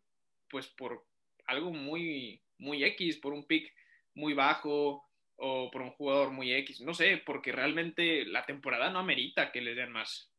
pues 0.49 0.69
por 0.69 1.05
algo 1.47 1.73
muy, 1.73 2.41
muy 2.59 2.85
X, 2.85 3.17
por 3.17 3.33
un 3.33 3.45
pick 3.45 3.75
muy 4.15 4.33
bajo 4.35 5.05
o 5.35 5.71
por 5.73 5.83
un 5.83 5.91
jugador 5.91 6.31
muy 6.31 6.53
X. 6.53 6.81
No 6.81 6.95
sé, 6.95 7.21
porque 7.27 7.51
realmente 7.51 8.25
la 8.25 8.47
temporada 8.47 8.91
no 8.91 9.01
amerita 9.01 9.51
que 9.51 9.61
les 9.61 9.75
den 9.75 9.91
más. 9.91 10.31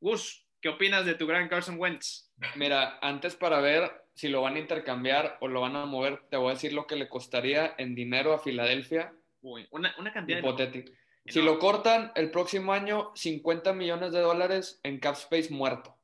Gus, 0.00 0.46
¿qué 0.62 0.70
opinas 0.70 1.04
de 1.04 1.14
tu 1.14 1.26
gran 1.26 1.48
Carson 1.50 1.78
Wentz? 1.78 2.32
Mira, 2.56 2.98
antes 3.02 3.36
para 3.36 3.60
ver 3.60 3.90
si 4.14 4.28
lo 4.28 4.42
van 4.42 4.56
a 4.56 4.58
intercambiar 4.58 5.38
o 5.40 5.48
lo 5.48 5.60
van 5.60 5.76
a 5.76 5.86
mover, 5.86 6.22
te 6.28 6.36
voy 6.36 6.50
a 6.50 6.54
decir 6.54 6.72
lo 6.72 6.86
que 6.86 6.96
le 6.96 7.08
costaría 7.08 7.74
en 7.78 7.94
dinero 7.94 8.32
a 8.32 8.38
Filadelfia. 8.38 9.14
Uy, 9.42 9.66
una, 9.70 9.94
una 9.98 10.12
cantidad 10.12 10.38
hipotética. 10.38 10.90
De... 10.90 11.32
Si 11.32 11.42
lo 11.42 11.58
cortan 11.58 12.12
el 12.14 12.30
próximo 12.30 12.72
año, 12.72 13.12
50 13.14 13.72
millones 13.72 14.12
de 14.12 14.20
dólares 14.20 14.80
en 14.82 14.98
cap 14.98 15.14
space 15.14 15.50
muerto. 15.50 15.96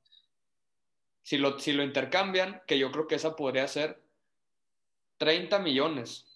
Si 1.22 1.38
lo, 1.38 1.58
si 1.58 1.72
lo 1.72 1.82
intercambian, 1.82 2.62
que 2.66 2.78
yo 2.78 2.92
creo 2.92 3.06
que 3.06 3.16
esa 3.16 3.34
podría 3.34 3.66
ser 3.66 4.00
30 5.18 5.58
millones, 5.58 6.26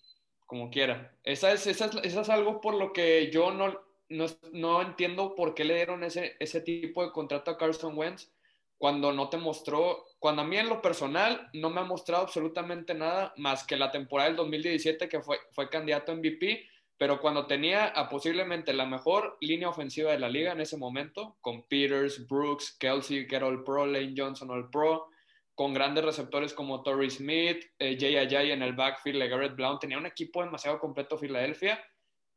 como 0.47 0.71
quiera. 0.71 1.15
Esa 1.23 1.53
es, 1.53 1.67
esa 1.67 1.87
es, 1.87 1.95
esa 2.03 2.21
es 2.23 2.29
algo 2.29 2.61
por 2.61 2.75
lo 2.75 2.93
que 2.93 3.31
yo 3.31 3.53
no, 3.53 3.81
no, 4.09 4.27
no, 4.53 4.83
entiendo 4.83 5.35
por 5.37 5.55
qué 5.55 5.65
le 5.65 5.77
dieron 5.77 6.03
ese, 6.03 6.37
ese 6.41 6.61
tipo 6.61 7.05
de 7.05 7.13
contrato 7.13 7.53
a 7.53 7.59
Carson 7.59 7.97
Wentz 7.97 8.33
cuando 8.81 9.13
no 9.13 9.29
te 9.29 9.37
mostró, 9.37 10.07
cuando 10.19 10.41
a 10.41 10.47
mí 10.47 10.57
en 10.57 10.71
lo 10.71 10.81
personal 10.81 11.51
no 11.53 11.69
me 11.69 11.83
ha 11.83 11.85
mostrado 11.85 12.23
absolutamente 12.23 12.95
nada 12.95 13.35
más 13.37 13.67
que 13.67 13.77
la 13.77 13.91
temporada 13.91 14.31
del 14.31 14.39
2017 14.39 15.07
que 15.07 15.21
fue, 15.21 15.39
fue 15.53 15.69
candidato 15.69 16.17
MVP, 16.17 16.67
pero 16.97 17.21
cuando 17.21 17.47
tenía 17.47 17.89
a 17.89 18.09
posiblemente 18.09 18.73
la 18.73 18.87
mejor 18.87 19.37
línea 19.43 19.69
ofensiva 19.69 20.13
de 20.13 20.19
la 20.19 20.31
liga 20.31 20.53
en 20.53 20.63
ese 20.63 20.79
momento, 20.79 21.37
con 21.43 21.69
Peters, 21.69 22.27
Brooks, 22.27 22.75
Kelsey, 22.81 23.27
que 23.27 23.37
era 23.37 23.49
Pro, 23.63 23.85
Lane 23.85 24.15
Johnson 24.17 24.51
All 24.51 24.71
Pro, 24.71 25.09
con 25.55 25.75
grandes 25.75 26.03
receptores 26.03 26.55
como 26.55 26.83
Torrey 26.83 27.11
Smith, 27.11 27.63
eh, 27.79 27.99
Jay 28.01 28.17
Ajay 28.17 28.53
en 28.53 28.63
el 28.63 28.73
backfield, 28.73 29.29
Garrett 29.29 29.57
Blount, 29.57 29.83
tenía 29.83 29.99
un 29.99 30.07
equipo 30.07 30.43
demasiado 30.43 30.79
completo 30.79 31.19
Filadelfia, 31.19 31.85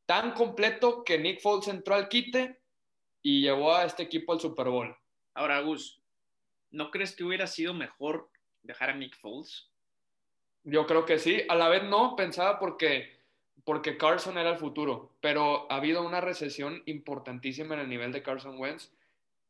tan 0.05 0.33
completo 0.33 1.05
que 1.05 1.17
Nick 1.17 1.39
Foles 1.39 1.69
entró 1.69 1.95
al 1.95 2.09
quite 2.09 2.59
y 3.21 3.43
llevó 3.43 3.73
a 3.73 3.85
este 3.85 4.03
equipo 4.03 4.33
al 4.33 4.41
Super 4.41 4.67
Bowl. 4.67 4.93
Ahora, 5.35 5.61
Gus, 5.61 6.02
¿no 6.73 6.91
crees 6.91 7.15
que 7.15 7.23
hubiera 7.23 7.47
sido 7.47 7.73
mejor 7.73 8.29
dejar 8.63 8.89
a 8.89 8.95
Nick 8.95 9.15
Foles? 9.15 9.69
Yo 10.65 10.85
creo 10.85 11.05
que 11.05 11.19
sí, 11.19 11.43
a 11.47 11.55
la 11.55 11.69
vez 11.69 11.83
no, 11.83 12.15
pensaba 12.17 12.59
porque 12.59 13.13
porque 13.63 13.97
Carson 13.97 14.37
era 14.37 14.51
el 14.51 14.57
futuro, 14.57 15.11
pero 15.21 15.71
ha 15.71 15.77
habido 15.77 16.05
una 16.05 16.19
recesión 16.19 16.83
importantísima 16.85 17.75
en 17.75 17.81
el 17.81 17.89
nivel 17.89 18.11
de 18.11 18.23
Carson 18.23 18.59
Wentz. 18.59 18.91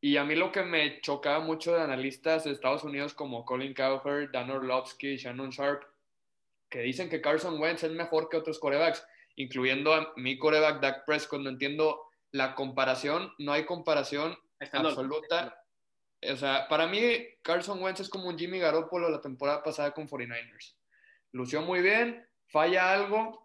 Y 0.02 0.18
a 0.18 0.24
mí 0.24 0.36
lo 0.36 0.52
que 0.52 0.64
me 0.64 1.02
chocaba 1.02 1.40
mucho 1.40 1.74
de 1.74 1.82
analistas 1.82 2.44
de 2.44 2.52
Estados 2.52 2.84
Unidos 2.84 3.14
como 3.14 3.46
Colin 3.46 3.74
Cowherd, 3.74 4.32
Dan 4.32 4.52
Orlovsky, 4.52 5.16
Shannon 5.16 5.50
Sharp, 5.50 5.84
que 6.70 6.82
dicen 6.82 7.10
que 7.10 7.22
Carson 7.22 7.60
Wentz 7.60 7.84
es 7.84 7.92
mejor 7.92 8.30
que 8.30 8.38
otros 8.38 8.60
corebacks, 8.60 9.06
incluyendo 9.36 9.94
a 9.94 10.14
mi 10.16 10.38
coreback 10.38 10.82
Dak 10.82 11.06
Prescott. 11.06 11.42
No 11.42 11.50
entiendo 11.50 12.02
la 12.32 12.54
comparación, 12.54 13.34
no 13.40 13.54
hay 13.54 13.66
comparación 13.66 14.38
absoluta. 14.74 15.63
O 16.32 16.38
sea, 16.38 16.68
para 16.68 16.88
mí 16.88 17.02
Carson 17.42 17.82
Wentz 17.82 18.02
es 18.02 18.10
como 18.10 18.28
un 18.28 18.38
Jimmy 18.38 18.60
Garoppolo 18.60 19.10
la 19.10 19.22
temporada 19.22 19.64
pasada 19.64 19.92
con 19.92 20.08
49ers. 20.08 20.76
Lució 21.32 21.62
muy 21.62 21.82
bien, 21.82 22.26
falla 22.48 22.94
algo, 22.94 23.44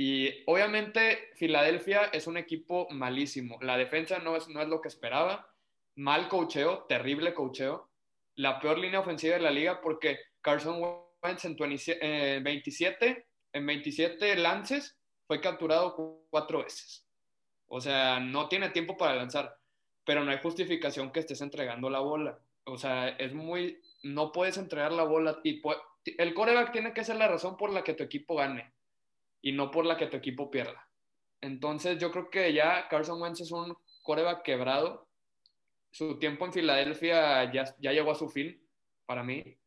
y 0.00 0.44
obviamente 0.46 1.30
Filadelfia 1.34 2.04
es 2.04 2.28
un 2.28 2.36
equipo 2.36 2.86
malísimo. 2.90 3.58
La 3.60 3.76
defensa 3.76 4.20
no 4.20 4.36
es, 4.36 4.48
no 4.48 4.62
es 4.62 4.68
lo 4.68 4.80
que 4.80 4.86
esperaba. 4.86 5.52
Mal 5.96 6.28
cocheo, 6.28 6.84
terrible 6.84 7.34
cocheo. 7.34 7.90
La 8.36 8.60
peor 8.60 8.78
línea 8.78 9.00
ofensiva 9.00 9.34
de 9.34 9.42
la 9.42 9.50
liga 9.50 9.80
porque 9.80 10.20
Carson 10.40 10.80
Wentz 11.20 11.44
en 11.44 12.44
27, 12.44 13.26
en 13.52 13.66
27 13.66 14.36
lances 14.36 14.96
fue 15.26 15.40
capturado 15.40 16.26
cuatro 16.30 16.62
veces. 16.62 17.04
O 17.66 17.80
sea, 17.80 18.20
no 18.20 18.48
tiene 18.48 18.70
tiempo 18.70 18.96
para 18.96 19.16
lanzar, 19.16 19.57
pero 20.08 20.24
no 20.24 20.30
hay 20.30 20.38
justificación 20.38 21.12
que 21.12 21.20
estés 21.20 21.42
entregando 21.42 21.90
la 21.90 22.00
bola. 22.00 22.38
O 22.64 22.78
sea, 22.78 23.10
es 23.10 23.34
muy, 23.34 23.82
no 24.02 24.32
puedes 24.32 24.56
entregar 24.56 24.90
la 24.90 25.02
bola 25.02 25.38
y 25.44 25.60
el 26.16 26.32
coreback 26.32 26.72
tiene 26.72 26.94
que 26.94 27.04
ser 27.04 27.16
la 27.16 27.28
razón 27.28 27.58
por 27.58 27.70
la 27.70 27.84
que 27.84 27.92
tu 27.92 28.04
equipo 28.04 28.34
gane 28.34 28.72
y 29.42 29.52
no 29.52 29.70
por 29.70 29.84
la 29.84 29.98
que 29.98 30.06
tu 30.06 30.16
equipo 30.16 30.50
pierda. 30.50 30.88
Entonces 31.42 31.98
yo 31.98 32.10
creo 32.10 32.30
que 32.30 32.54
ya 32.54 32.88
Carson 32.88 33.20
Wentz 33.20 33.42
es 33.42 33.52
un 33.52 33.76
coreback 34.00 34.44
quebrado. 34.44 35.06
Su 35.90 36.18
tiempo 36.18 36.46
en 36.46 36.54
Filadelfia 36.54 37.52
ya, 37.52 37.64
ya 37.78 37.92
llegó 37.92 38.12
a 38.12 38.14
su 38.14 38.30
fin 38.30 38.58
para 39.04 39.22
mí. 39.22 39.58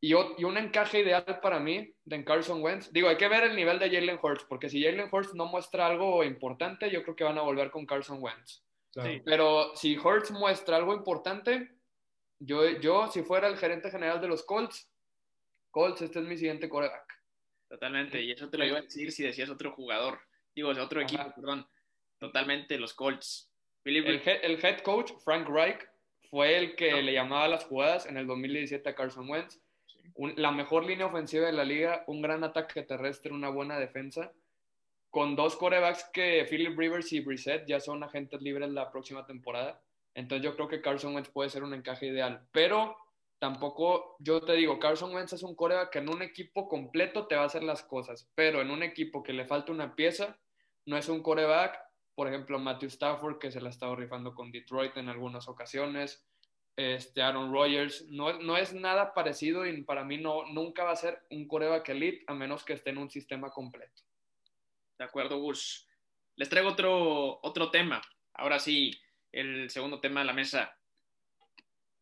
Y, 0.00 0.10
y, 0.10 0.44
un 0.44 0.58
encaje 0.58 1.02
ideal 1.02 1.38
para 1.40 1.60
mí 1.60 1.94
de 2.04 2.24
Carson 2.24 2.60
Wentz. 2.64 2.92
Digo, 2.92 3.08
hay 3.08 3.16
que 3.16 3.28
ver 3.28 3.44
el 3.44 3.54
nivel 3.54 3.78
de 3.78 3.90
Jalen 3.90 4.18
Hurts, 4.20 4.44
porque 4.48 4.68
si 4.68 4.82
Jalen 4.82 5.08
Hurts 5.12 5.36
no 5.36 5.46
muestra 5.46 5.86
algo 5.86 6.24
importante, 6.24 6.90
yo 6.90 7.04
creo 7.04 7.14
que 7.14 7.22
van 7.22 7.38
a 7.38 7.42
volver 7.42 7.70
con 7.70 7.86
Carson 7.86 8.18
Wentz. 8.20 8.64
Sí. 8.92 9.22
Pero 9.24 9.74
si 9.74 9.96
Hurts 9.96 10.30
muestra 10.30 10.76
algo 10.76 10.94
importante, 10.94 11.72
yo, 12.38 12.68
yo 12.80 13.08
si 13.08 13.22
fuera 13.22 13.48
el 13.48 13.56
gerente 13.56 13.90
general 13.90 14.20
de 14.20 14.28
los 14.28 14.44
Colts, 14.44 14.88
Colts, 15.70 16.02
este 16.02 16.18
es 16.18 16.26
mi 16.26 16.36
siguiente 16.36 16.68
coreback. 16.68 17.22
Totalmente, 17.68 18.20
y 18.20 18.30
eso 18.30 18.50
te 18.50 18.58
lo 18.58 18.66
iba 18.66 18.78
a 18.78 18.82
decir 18.82 19.10
si 19.12 19.22
decías 19.22 19.48
otro 19.48 19.72
jugador, 19.72 20.20
digo, 20.54 20.68
otro 20.70 21.00
equipo, 21.00 21.32
perdón. 21.34 21.66
Totalmente, 22.18 22.78
los 22.78 22.92
Colts. 22.92 23.50
El 23.84 23.96
head, 23.96 24.40
el 24.42 24.64
head, 24.64 24.80
coach, 24.80 25.12
Frank 25.24 25.48
Reich, 25.48 25.80
fue 26.30 26.58
el 26.58 26.76
que 26.76 27.02
le 27.02 27.14
llamaba 27.14 27.48
las 27.48 27.64
jugadas 27.64 28.06
en 28.06 28.16
el 28.16 28.26
2017 28.26 28.88
a 28.88 28.94
Carson 28.94 29.28
Wentz. 29.28 29.60
Sí. 29.86 29.98
Un, 30.14 30.34
la 30.36 30.52
mejor 30.52 30.84
línea 30.84 31.06
ofensiva 31.06 31.46
de 31.46 31.52
la 31.52 31.64
liga, 31.64 32.04
un 32.06 32.22
gran 32.22 32.44
ataque 32.44 32.82
terrestre, 32.82 33.32
una 33.32 33.48
buena 33.48 33.78
defensa. 33.78 34.32
Con 35.12 35.36
dos 35.36 35.56
corebacks 35.56 36.08
que 36.10 36.46
Philip 36.48 36.74
Rivers 36.74 37.12
y 37.12 37.20
Brissett 37.20 37.66
ya 37.68 37.80
son 37.80 38.02
agentes 38.02 38.40
libres 38.40 38.70
la 38.70 38.90
próxima 38.90 39.26
temporada. 39.26 39.78
Entonces 40.14 40.42
yo 40.42 40.56
creo 40.56 40.68
que 40.68 40.80
Carson 40.80 41.14
Wentz 41.14 41.28
puede 41.28 41.50
ser 41.50 41.62
un 41.64 41.74
encaje 41.74 42.06
ideal. 42.06 42.48
Pero 42.50 42.96
tampoco, 43.38 44.16
yo 44.20 44.40
te 44.40 44.54
digo, 44.54 44.78
Carson 44.78 45.14
Wentz 45.14 45.34
es 45.34 45.42
un 45.42 45.54
coreback 45.54 45.90
que 45.90 45.98
en 45.98 46.08
un 46.08 46.22
equipo 46.22 46.66
completo 46.66 47.26
te 47.26 47.34
va 47.34 47.42
a 47.42 47.46
hacer 47.46 47.62
las 47.62 47.82
cosas, 47.82 48.30
pero 48.34 48.62
en 48.62 48.70
un 48.70 48.82
equipo 48.82 49.22
que 49.22 49.34
le 49.34 49.44
falta 49.44 49.70
una 49.70 49.94
pieza, 49.94 50.38
no 50.86 50.96
es 50.96 51.10
un 51.10 51.22
coreback, 51.22 51.78
por 52.14 52.28
ejemplo, 52.28 52.58
Matthew 52.58 52.88
Stafford, 52.88 53.38
que 53.38 53.50
se 53.50 53.60
la 53.60 53.66
ha 53.66 53.70
estado 53.70 53.94
rifando 53.94 54.34
con 54.34 54.50
Detroit 54.50 54.96
en 54.96 55.10
algunas 55.10 55.46
ocasiones, 55.46 56.26
este 56.74 57.20
Aaron 57.20 57.52
Rodgers, 57.52 58.06
no, 58.08 58.38
no 58.38 58.56
es 58.56 58.72
nada 58.72 59.12
parecido 59.12 59.66
y 59.66 59.82
para 59.82 60.04
mí 60.04 60.16
no, 60.16 60.46
nunca 60.46 60.84
va 60.84 60.92
a 60.92 60.96
ser 60.96 61.20
un 61.30 61.46
coreback 61.46 61.90
elite 61.90 62.24
a 62.28 62.32
menos 62.32 62.64
que 62.64 62.72
esté 62.72 62.88
en 62.88 62.98
un 62.98 63.10
sistema 63.10 63.50
completo. 63.50 64.02
De 65.02 65.06
acuerdo, 65.06 65.40
Gus. 65.40 65.88
les 66.36 66.48
traigo 66.48 66.68
otro, 66.68 67.40
otro 67.42 67.72
tema. 67.72 68.00
Ahora 68.34 68.60
sí, 68.60 68.96
el 69.32 69.68
segundo 69.68 69.98
tema 69.98 70.20
de 70.20 70.26
la 70.26 70.32
mesa. 70.32 70.78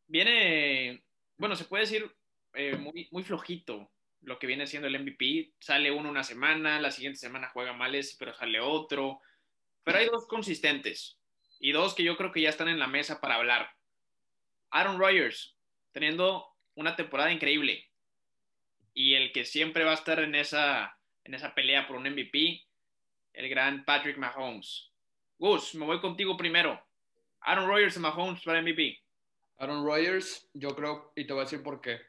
Viene, 0.06 1.02
bueno, 1.38 1.56
se 1.56 1.64
puede 1.64 1.84
decir 1.84 2.14
eh, 2.52 2.76
muy, 2.76 3.08
muy 3.10 3.22
flojito 3.22 3.90
lo 4.20 4.38
que 4.38 4.46
viene 4.46 4.66
siendo 4.66 4.86
el 4.86 5.00
MVP. 5.00 5.54
Sale 5.60 5.90
uno 5.90 6.10
una 6.10 6.24
semana, 6.24 6.78
la 6.78 6.90
siguiente 6.90 7.18
semana 7.18 7.48
juega 7.48 7.72
males, 7.72 8.16
pero 8.18 8.34
sale 8.34 8.60
otro. 8.60 9.22
Pero 9.82 9.96
hay 9.96 10.04
dos 10.04 10.26
consistentes 10.26 11.18
y 11.58 11.72
dos 11.72 11.94
que 11.94 12.02
yo 12.02 12.18
creo 12.18 12.32
que 12.32 12.42
ya 12.42 12.50
están 12.50 12.68
en 12.68 12.78
la 12.78 12.86
mesa 12.86 13.18
para 13.18 13.36
hablar. 13.36 13.70
Aaron 14.72 14.98
Rodgers, 14.98 15.56
teniendo 15.92 16.54
una 16.74 16.96
temporada 16.96 17.32
increíble. 17.32 17.88
Y 18.92 19.14
el 19.14 19.32
que 19.32 19.46
siempre 19.46 19.84
va 19.84 19.92
a 19.92 19.94
estar 19.94 20.20
en 20.20 20.34
esa, 20.34 20.98
en 21.24 21.32
esa 21.32 21.54
pelea 21.54 21.86
por 21.86 21.96
un 21.96 22.10
MVP, 22.10 22.66
el 23.32 23.48
gran 23.48 23.84
Patrick 23.84 24.18
Mahomes. 24.18 24.90
Gus, 25.38 25.74
me 25.74 25.86
voy 25.86 26.00
contigo 26.00 26.36
primero. 26.36 26.80
Aaron 27.40 27.68
Rodgers 27.68 27.96
y 27.96 28.00
Mahomes 28.00 28.42
para 28.42 28.60
MVP. 28.60 28.98
Aaron 29.58 29.84
Rodgers, 29.84 30.48
yo 30.54 30.74
creo, 30.76 31.12
y 31.16 31.26
te 31.26 31.32
voy 31.32 31.40
a 31.40 31.44
decir 31.44 31.62
por 31.62 31.80
qué. 31.80 32.00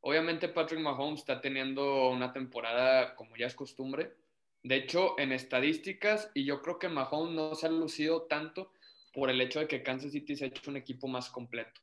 Obviamente 0.00 0.48
Patrick 0.48 0.80
Mahomes 0.80 1.20
está 1.20 1.40
teniendo 1.40 2.10
una 2.10 2.32
temporada 2.32 3.14
como 3.14 3.36
ya 3.36 3.46
es 3.46 3.54
costumbre. 3.54 4.12
De 4.62 4.76
hecho, 4.76 5.18
en 5.18 5.32
estadísticas, 5.32 6.30
y 6.34 6.44
yo 6.44 6.62
creo 6.62 6.78
que 6.78 6.88
Mahomes 6.88 7.34
no 7.34 7.54
se 7.54 7.66
ha 7.66 7.70
lucido 7.70 8.22
tanto 8.22 8.72
por 9.12 9.30
el 9.30 9.40
hecho 9.40 9.60
de 9.60 9.68
que 9.68 9.82
Kansas 9.82 10.12
City 10.12 10.36
se 10.36 10.44
ha 10.44 10.48
hecho 10.48 10.70
un 10.70 10.76
equipo 10.76 11.08
más 11.08 11.30
completo. 11.30 11.80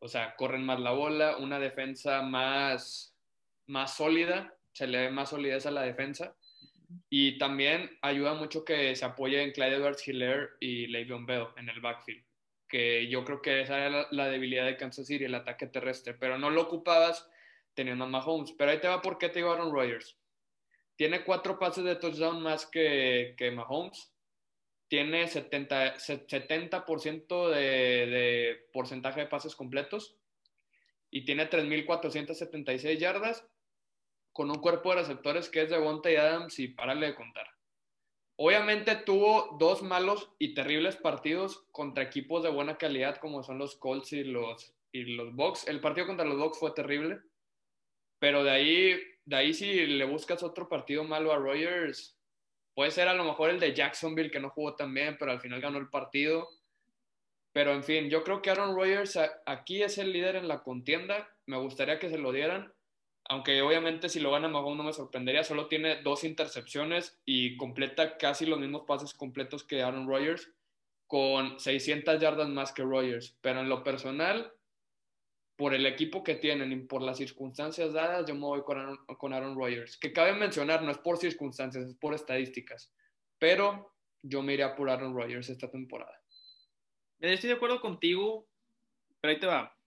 O 0.00 0.08
sea, 0.08 0.34
corren 0.36 0.64
más 0.64 0.80
la 0.80 0.92
bola, 0.92 1.36
una 1.36 1.58
defensa 1.58 2.22
más, 2.22 3.14
más 3.66 3.96
sólida, 3.96 4.54
se 4.72 4.86
le 4.86 4.98
ve 4.98 5.10
más 5.10 5.30
solidez 5.30 5.66
a 5.66 5.70
la 5.70 5.82
defensa. 5.82 6.34
Y 7.08 7.38
también 7.38 7.98
ayuda 8.02 8.34
mucho 8.34 8.64
que 8.64 8.94
se 8.96 9.04
apoye 9.04 9.42
en 9.42 9.52
Clyde 9.52 9.76
Edwards 9.76 10.06
Hiller 10.06 10.50
y 10.60 10.86
Le'Veon 10.88 11.26
Bell 11.26 11.46
en 11.56 11.68
el 11.68 11.80
backfield, 11.80 12.24
que 12.68 13.08
yo 13.08 13.24
creo 13.24 13.40
que 13.40 13.62
esa 13.62 13.78
era 13.78 14.06
la, 14.10 14.28
debilidad 14.28 14.66
de 14.66 14.76
Kansas 14.76 15.06
City, 15.06 15.24
el 15.24 15.34
ataque 15.34 15.66
terrestre, 15.66 16.14
pero 16.14 16.38
no 16.38 16.50
lo 16.50 16.62
ocupabas 16.62 17.28
teniendo 17.74 18.04
a 18.04 18.08
Mahomes. 18.08 18.52
Pero 18.52 18.70
ahí 18.70 18.80
te 18.80 18.88
va 18.88 19.02
por 19.02 19.18
qué 19.18 19.28
te 19.28 19.38
digo 19.40 19.52
Aaron 19.52 19.72
Rodgers. 19.72 20.16
Tiene 20.96 21.24
cuatro 21.24 21.58
pases 21.58 21.84
de 21.84 21.96
touchdown 21.96 22.42
más 22.42 22.66
que, 22.66 23.34
que 23.36 23.50
Mahomes 23.50 24.12
tiene 24.90 25.26
70%, 25.28 25.98
70 26.28 26.84
de, 27.50 27.56
de 27.56 28.68
porcentaje 28.72 29.20
de 29.20 29.26
pases 29.28 29.54
completos 29.54 30.16
y 31.12 31.24
tiene 31.24 31.48
3.476 31.48 32.98
yardas 32.98 33.46
con 34.32 34.50
un 34.50 34.60
cuerpo 34.60 34.90
de 34.90 35.00
receptores 35.00 35.48
que 35.48 35.62
es 35.62 35.70
de 35.70 35.78
Bonta 35.78 36.10
y 36.10 36.16
Adams 36.16 36.58
y 36.58 36.68
párale 36.68 37.06
de 37.06 37.14
contar. 37.14 37.46
Obviamente 38.36 38.96
tuvo 38.96 39.56
dos 39.58 39.82
malos 39.82 40.30
y 40.38 40.54
terribles 40.54 40.96
partidos 40.96 41.66
contra 41.72 42.04
equipos 42.04 42.42
de 42.42 42.50
buena 42.50 42.78
calidad 42.78 43.16
como 43.16 43.42
son 43.42 43.58
los 43.58 43.76
Colts 43.76 44.12
y 44.12 44.24
los, 44.24 44.74
y 44.92 45.04
los 45.04 45.34
Bucks. 45.34 45.68
El 45.68 45.80
partido 45.80 46.06
contra 46.06 46.24
los 46.24 46.38
Bucks 46.38 46.58
fue 46.58 46.72
terrible, 46.72 47.20
pero 48.18 48.42
de 48.42 48.50
ahí, 48.50 49.00
de 49.24 49.36
ahí 49.36 49.52
si 49.52 49.86
le 49.86 50.04
buscas 50.06 50.42
otro 50.42 50.68
partido 50.68 51.04
malo 51.04 51.32
a 51.32 51.36
Rogers, 51.36 52.20
Puede 52.74 52.92
ser 52.92 53.08
a 53.08 53.14
lo 53.14 53.24
mejor 53.24 53.50
el 53.50 53.60
de 53.60 53.74
Jacksonville 53.74 54.30
que 54.30 54.40
no 54.40 54.50
jugó 54.50 54.74
tan 54.74 54.94
bien, 54.94 55.16
pero 55.18 55.32
al 55.32 55.40
final 55.40 55.60
ganó 55.60 55.78
el 55.78 55.90
partido. 55.90 56.48
Pero 57.52 57.72
en 57.72 57.82
fin, 57.82 58.08
yo 58.08 58.22
creo 58.22 58.40
que 58.40 58.50
Aaron 58.50 58.76
Rodgers 58.76 59.18
aquí 59.44 59.82
es 59.82 59.98
el 59.98 60.12
líder 60.12 60.36
en 60.36 60.48
la 60.48 60.62
contienda. 60.62 61.28
Me 61.46 61.58
gustaría 61.58 61.98
que 61.98 62.08
se 62.08 62.18
lo 62.18 62.32
dieran. 62.32 62.72
Aunque 63.30 63.62
obviamente 63.62 64.08
si 64.08 64.18
lo 64.18 64.32
gana 64.32 64.48
Mahomes 64.48 64.76
no 64.76 64.82
me 64.82 64.92
sorprendería. 64.92 65.44
Solo 65.44 65.68
tiene 65.68 66.02
dos 66.02 66.24
intercepciones 66.24 67.20
y 67.24 67.56
completa 67.56 68.18
casi 68.18 68.44
los 68.44 68.58
mismos 68.58 68.82
pases 68.88 69.14
completos 69.14 69.62
que 69.62 69.84
Aaron 69.84 70.08
Rodgers 70.08 70.52
con 71.06 71.60
600 71.60 72.20
yardas 72.20 72.48
más 72.48 72.72
que 72.72 72.82
Rodgers. 72.82 73.38
Pero 73.40 73.60
en 73.60 73.68
lo 73.68 73.84
personal, 73.84 74.52
por 75.54 75.74
el 75.74 75.86
equipo 75.86 76.24
que 76.24 76.34
tienen 76.34 76.72
y 76.72 76.76
por 76.80 77.02
las 77.02 77.18
circunstancias 77.18 77.92
dadas, 77.92 78.26
yo 78.26 78.34
me 78.34 78.40
voy 78.40 78.62
con 78.62 78.80
Aaron, 78.80 78.98
con 79.16 79.32
Aaron 79.32 79.56
Rodgers. 79.56 79.96
Que 79.96 80.12
cabe 80.12 80.34
mencionar, 80.34 80.82
no 80.82 80.90
es 80.90 80.98
por 80.98 81.16
circunstancias, 81.16 81.84
es 81.84 81.94
por 81.94 82.14
estadísticas. 82.14 82.92
Pero 83.38 83.94
yo 84.22 84.42
me 84.42 84.54
iría 84.54 84.74
por 84.74 84.90
Aaron 84.90 85.14
Rodgers 85.14 85.48
esta 85.48 85.70
temporada. 85.70 86.20
Estoy 87.20 87.50
de 87.50 87.54
acuerdo 87.54 87.80
contigo, 87.80 88.48
pero 89.20 89.32
ahí 89.32 89.38
te 89.38 89.46
va. 89.46 89.79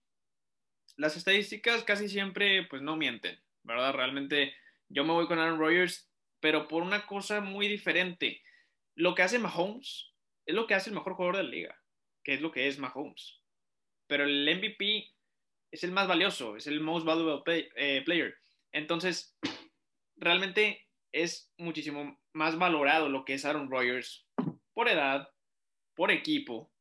Las 0.96 1.16
estadísticas 1.16 1.84
casi 1.84 2.08
siempre 2.08 2.66
pues 2.68 2.82
no 2.82 2.96
mienten, 2.96 3.40
¿verdad? 3.62 3.92
Realmente 3.94 4.54
yo 4.88 5.04
me 5.04 5.12
voy 5.12 5.26
con 5.26 5.38
Aaron 5.38 5.58
Rodgers, 5.58 6.10
pero 6.40 6.68
por 6.68 6.82
una 6.82 7.06
cosa 7.06 7.40
muy 7.40 7.68
diferente. 7.68 8.42
Lo 8.94 9.14
que 9.14 9.22
hace 9.22 9.38
Mahomes 9.38 10.12
es 10.46 10.54
lo 10.54 10.66
que 10.66 10.74
hace 10.74 10.90
el 10.90 10.96
mejor 10.96 11.14
jugador 11.14 11.36
de 11.36 11.42
la 11.42 11.48
liga, 11.48 11.82
que 12.22 12.34
es 12.34 12.40
lo 12.40 12.52
que 12.52 12.68
es 12.68 12.78
Mahomes. 12.78 13.40
Pero 14.06 14.24
el 14.24 14.44
MVP 14.56 15.10
es 15.72 15.82
el 15.82 15.90
más 15.90 16.06
valioso, 16.06 16.56
es 16.56 16.66
el 16.66 16.80
most 16.80 17.04
valuable 17.04 17.70
eh, 17.76 18.02
player. 18.04 18.36
Entonces, 18.72 19.36
realmente 20.16 20.86
es 21.12 21.52
muchísimo 21.56 22.20
más 22.32 22.58
valorado 22.58 23.08
lo 23.08 23.24
que 23.24 23.34
es 23.34 23.44
Aaron 23.44 23.70
Rodgers 23.70 24.26
por 24.72 24.88
edad, 24.88 25.28
por 25.94 26.10
equipo, 26.10 26.73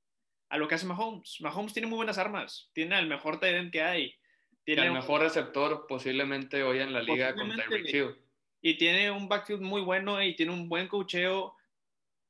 a 0.49 0.57
lo 0.57 0.67
que 0.67 0.75
hace 0.75 0.85
Mahomes. 0.85 1.41
Mahomes 1.41 1.73
tiene 1.73 1.87
muy 1.87 1.97
buenas 1.97 2.17
armas, 2.17 2.69
tiene 2.73 2.97
el 2.99 3.07
mejor 3.07 3.39
talent 3.39 3.71
que 3.71 3.81
hay. 3.81 4.15
Tiene 4.63 4.85
el 4.85 4.93
mejor 4.93 5.21
receptor 5.21 5.87
posiblemente 5.87 6.63
hoy 6.63 6.79
en 6.79 6.93
la 6.93 7.01
liga 7.01 7.35
con 7.35 7.53
Tyreek 7.53 8.17
Y 8.61 8.77
tiene 8.77 9.11
un 9.11 9.27
backfield 9.27 9.61
muy 9.61 9.81
bueno 9.81 10.23
y 10.23 10.35
tiene 10.35 10.53
un 10.53 10.69
buen 10.69 10.87
cocheo. 10.87 11.55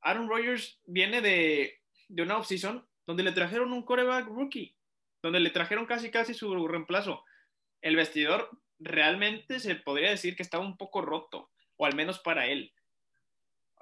Aaron 0.00 0.28
Rodgers 0.28 0.80
viene 0.84 1.20
de, 1.20 1.80
de 2.08 2.22
una 2.22 2.38
offseason 2.38 2.84
donde 3.06 3.22
le 3.22 3.32
trajeron 3.32 3.72
un 3.72 3.84
coreback 3.84 4.26
rookie 4.26 4.74
donde 5.24 5.40
le 5.40 5.48
trajeron 5.48 5.86
casi 5.86 6.10
casi 6.10 6.34
su 6.34 6.68
reemplazo. 6.68 7.24
El 7.80 7.96
vestidor 7.96 8.50
realmente 8.78 9.58
se 9.58 9.74
podría 9.74 10.10
decir 10.10 10.36
que 10.36 10.42
estaba 10.42 10.62
un 10.62 10.76
poco 10.76 11.00
roto, 11.00 11.50
o 11.76 11.86
al 11.86 11.94
menos 11.94 12.18
para 12.18 12.46
él. 12.46 12.74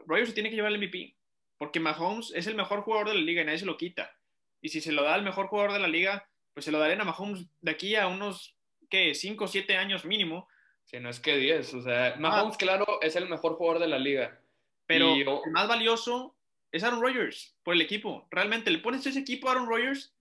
Rogers 0.06 0.28
se 0.28 0.34
tiene 0.34 0.50
que 0.50 0.56
llevar 0.56 0.70
el 0.70 0.78
MVP, 0.78 1.16
porque 1.58 1.80
Mahomes 1.80 2.32
es 2.36 2.46
el 2.46 2.54
mejor 2.54 2.82
jugador 2.82 3.08
de 3.08 3.14
la 3.16 3.20
liga 3.22 3.42
y 3.42 3.44
nadie 3.44 3.58
se 3.58 3.66
lo 3.66 3.76
quita. 3.76 4.16
Y 4.62 4.70
si 4.70 4.80
se 4.80 4.92
lo 4.92 5.02
da 5.02 5.14
al 5.14 5.22
mejor 5.22 5.48
jugador 5.48 5.72
de 5.72 5.80
la 5.80 5.88
liga, 5.88 6.26
pues 6.54 6.64
se 6.64 6.72
lo 6.72 6.78
daré 6.78 6.94
a 6.94 7.04
Mahomes 7.04 7.44
de 7.60 7.70
aquí 7.70 7.96
a 7.96 8.06
unos, 8.06 8.56
¿qué? 8.88 9.14
5 9.14 9.44
o 9.44 9.48
7 9.48 9.76
años 9.76 10.04
mínimo. 10.04 10.48
Si 10.84 10.98
no 10.98 11.10
es 11.10 11.20
que 11.20 11.36
10, 11.36 11.74
o 11.74 11.82
sea, 11.82 12.14
Mahomes, 12.18 12.56
claro, 12.56 12.86
es 13.02 13.16
el 13.16 13.28
mejor 13.28 13.54
jugador 13.56 13.80
de 13.80 13.88
la 13.88 13.98
liga. 13.98 14.40
Pero 14.86 15.14
el 15.14 15.52
más 15.52 15.68
valioso 15.68 16.34
es 16.70 16.84
Aaron 16.84 17.02
Rodgers 17.02 17.54
por 17.62 17.74
el 17.74 17.80
equipo. 17.80 18.26
Realmente, 18.30 18.70
le 18.70 18.78
pones 18.78 19.04
ese 19.06 19.18
equipo 19.18 19.48
a 19.48 19.52
Aaron 19.52 19.68
Rodgers 19.68 20.14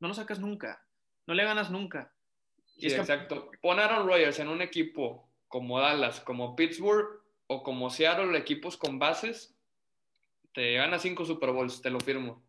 no 0.00 0.08
lo 0.08 0.14
sacas 0.14 0.38
nunca, 0.38 0.84
no 1.26 1.34
le 1.34 1.44
ganas 1.44 1.70
nunca. 1.70 2.12
Sí, 2.76 2.88
exacto. 2.88 3.50
Pon 3.62 3.78
a 3.78 3.84
Aaron 3.84 4.06
Rodgers 4.06 4.38
en 4.38 4.48
un 4.48 4.60
equipo 4.60 5.30
como 5.48 5.80
Dallas, 5.80 6.20
como 6.20 6.56
Pittsburgh 6.56 7.22
o 7.46 7.62
como 7.62 7.88
Seattle, 7.88 8.36
equipos 8.36 8.76
con 8.76 8.98
bases, 8.98 9.56
te 10.52 10.74
gana 10.74 10.98
cinco 10.98 11.24
Super 11.24 11.52
Bowls, 11.52 11.80
te 11.80 11.90
lo 11.90 12.00
firmo. 12.00 12.42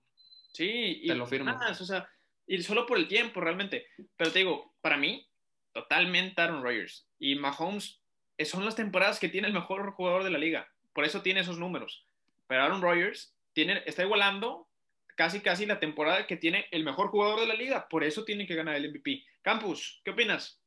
Sí, 0.56 1.02
y 1.04 1.08
lo 1.13 1.28
firmo. 1.28 1.52
o 1.52 1.74
sea, 1.74 2.08
y 2.48 2.63
solo 2.63 2.86
por 2.86 2.98
el 2.98 3.10
tiempo, 3.10 3.41
realmente. 3.41 3.88
Pero 4.15 4.32
te 4.32 4.39
digo, 4.39 4.74
para 4.80 4.96
mí, 4.96 5.28
totalmente 5.74 6.41
Aaron 6.41 6.63
Rodgers. 6.63 7.10
Y 7.20 7.36
Mahomes 7.36 8.02
son 8.46 8.63
las 8.63 8.76
temporadas 8.76 9.20
que 9.20 9.28
tiene 9.28 9.48
el 9.50 9.54
mejor 9.54 9.91
jugador 9.91 10.24
de 10.24 10.30
la 10.30 10.38
liga. 10.38 10.72
Por 10.94 11.04
eso 11.04 11.22
tiene 11.22 11.41
esos 11.41 11.60
números. 11.60 12.08
Pero 12.48 12.63
Aaron 12.63 12.82
Rodgers 12.82 13.36
tiene, 13.52 13.84
está 13.86 14.04
igualando 14.04 14.70
casi 15.18 15.41
casi 15.41 15.65
la 15.65 15.80
temporada 15.80 16.26
que 16.26 16.38
tiene 16.38 16.68
el 16.72 16.86
mejor 16.86 17.10
jugador 17.10 17.41
de 17.41 17.48
la 17.48 17.56
liga. 17.56 17.89
Por 17.89 18.06
eso 18.06 18.24
tiene 18.24 18.48
que 18.48 18.56
ganar 18.56 18.76
el 18.76 18.91
MVP. 18.91 19.26
Campus, 19.41 20.02
¿qué 20.06 20.12
opinas? 20.12 20.62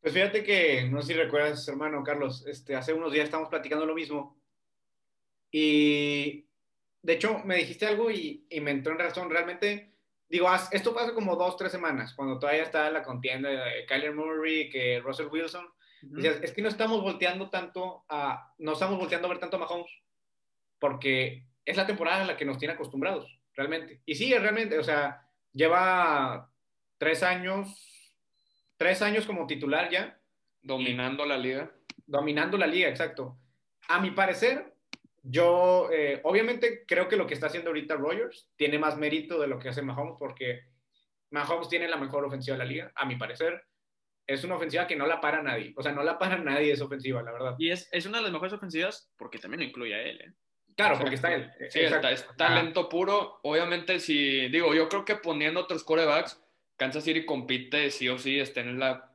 Pues 0.00 0.12
fíjate 0.12 0.42
que, 0.42 0.88
no 0.90 1.02
sé 1.02 1.08
si 1.08 1.14
recuerdas, 1.14 1.66
hermano 1.68 2.02
Carlos, 2.02 2.44
este, 2.46 2.74
hace 2.74 2.92
unos 2.92 3.12
días 3.12 3.24
estamos 3.26 3.48
platicando 3.48 3.86
lo 3.86 3.94
mismo. 3.94 4.36
Y 5.52 6.45
de 7.06 7.12
hecho, 7.12 7.40
me 7.44 7.54
dijiste 7.54 7.86
algo 7.86 8.10
y, 8.10 8.44
me 8.60 8.72
entró 8.72 8.92
en 8.92 8.98
razón. 8.98 9.30
Realmente, 9.30 9.92
digo, 10.28 10.48
esto 10.72 10.92
pasa 10.92 11.14
como 11.14 11.36
dos, 11.36 11.56
tres 11.56 11.70
semanas, 11.70 12.12
cuando 12.14 12.40
todavía 12.40 12.64
está 12.64 12.90
la 12.90 13.04
contienda 13.04 13.48
de 13.48 13.86
Kyler 13.86 14.12
Murray, 14.12 14.68
que 14.68 14.98
Russell 14.98 15.28
Wilson. 15.28 15.68
es 16.42 16.50
que 16.50 16.62
no 16.62 16.68
estamos 16.68 17.00
volteando 17.00 17.48
tanto 17.48 18.04
a, 18.08 18.52
no 18.58 18.72
estamos 18.72 18.98
volteando 18.98 19.28
a 19.28 19.30
ver 19.30 19.38
tanto 19.38 19.56
a 19.56 19.60
Mahomes, 19.60 19.90
porque 20.80 21.46
es 21.64 21.76
la 21.76 21.86
temporada 21.86 22.22
en 22.22 22.26
la 22.26 22.36
que 22.36 22.44
nos 22.44 22.58
tiene 22.58 22.74
acostumbrados, 22.74 23.38
realmente. 23.54 24.02
Y 24.04 24.16
sí, 24.16 24.34
realmente, 24.34 24.76
o 24.76 24.82
sea, 24.82 25.28
lleva 25.52 26.50
tres 26.98 27.22
años, 27.22 28.18
tres 28.76 29.00
años 29.00 29.26
como 29.26 29.46
titular 29.46 29.90
ya. 29.90 30.18
Dominando 30.60 31.24
la 31.24 31.38
liga. 31.38 31.70
Dominando 32.04 32.58
la 32.58 32.66
liga, 32.66 32.88
exacto. 32.88 33.38
A 33.86 34.00
mi 34.00 34.10
parecer, 34.10 34.75
yo 35.28 35.88
eh, 35.92 36.20
obviamente 36.22 36.84
creo 36.86 37.08
que 37.08 37.16
lo 37.16 37.26
que 37.26 37.34
está 37.34 37.46
haciendo 37.46 37.70
ahorita 37.70 37.96
Rogers 37.96 38.48
tiene 38.56 38.78
más 38.78 38.96
mérito 38.96 39.40
de 39.40 39.48
lo 39.48 39.58
que 39.58 39.68
hace 39.68 39.82
Mahomes, 39.82 40.16
porque 40.18 40.60
Mahomes 41.30 41.68
tiene 41.68 41.88
la 41.88 41.96
mejor 41.96 42.24
ofensiva 42.24 42.56
de 42.56 42.64
la 42.64 42.70
liga, 42.70 42.92
a 42.94 43.04
mi 43.04 43.16
parecer. 43.16 43.64
Es 44.26 44.44
una 44.44 44.56
ofensiva 44.56 44.86
que 44.86 44.96
no 44.96 45.06
la 45.06 45.20
para 45.20 45.42
nadie. 45.42 45.72
O 45.76 45.82
sea, 45.82 45.92
no 45.92 46.02
la 46.02 46.18
para 46.18 46.38
nadie 46.38 46.72
esa 46.72 46.84
ofensiva, 46.84 47.22
la 47.22 47.32
verdad. 47.32 47.56
Y 47.58 47.70
es, 47.70 47.88
es 47.90 48.06
una 48.06 48.18
de 48.18 48.24
las 48.24 48.32
mejores 48.32 48.52
ofensivas 48.52 49.10
porque 49.16 49.38
también 49.38 49.62
incluye 49.62 49.94
a 49.94 50.02
él. 50.02 50.20
¿eh? 50.20 50.32
Claro, 50.76 50.98
porque 50.98 51.14
está 51.16 51.34
él. 51.34 51.50
Sí, 51.70 51.80
está, 51.80 52.10
es 52.10 52.26
talento 52.36 52.88
puro. 52.88 53.40
Obviamente, 53.42 53.98
si 53.98 54.48
digo, 54.48 54.74
yo 54.74 54.88
creo 54.88 55.04
que 55.04 55.16
poniendo 55.16 55.60
otros 55.60 55.82
corebacks, 55.82 56.40
Kansas 56.76 57.02
City 57.02 57.24
compite 57.24 57.90
sí 57.90 58.08
o 58.08 58.18
sí, 58.18 58.38
está 58.38 58.60
en 58.60 58.78
la 58.78 59.12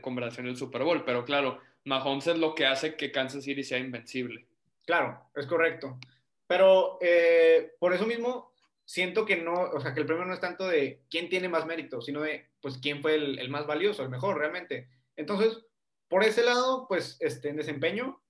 conversación 0.00 0.46
del 0.46 0.56
Super 0.56 0.82
Bowl, 0.82 1.04
pero 1.04 1.24
claro, 1.24 1.60
Mahomes 1.84 2.26
es 2.26 2.38
lo 2.38 2.54
que 2.54 2.66
hace 2.66 2.96
que 2.96 3.12
Kansas 3.12 3.44
City 3.44 3.62
sea 3.62 3.78
invencible. 3.78 4.46
Claro, 4.84 5.30
es 5.34 5.46
correcto. 5.46 5.98
Pero 6.46 6.98
eh, 7.00 7.72
por 7.78 7.94
eso 7.94 8.06
mismo 8.06 8.52
siento 8.84 9.24
que 9.24 9.36
no, 9.36 9.54
o 9.54 9.80
sea, 9.80 9.94
que 9.94 10.00
el 10.00 10.06
premio 10.06 10.24
no 10.24 10.34
es 10.34 10.40
tanto 10.40 10.68
de 10.68 11.02
quién 11.10 11.28
tiene 11.28 11.48
más 11.48 11.66
mérito, 11.66 12.00
sino 12.00 12.20
de, 12.20 12.50
pues, 12.60 12.78
quién 12.78 13.00
fue 13.00 13.14
el, 13.14 13.48
más 13.48 13.66
valioso, 13.66 14.02
el 14.02 14.10
mejor 14.10 14.38
realmente. 14.38 14.88
Entonces, 15.16 15.64
por 16.08 16.22
ese 16.22 16.44
lado, 16.44 16.86
pues, 16.88 17.16
este, 17.20 17.48
en 17.48 17.56
desempeño, 17.56 18.22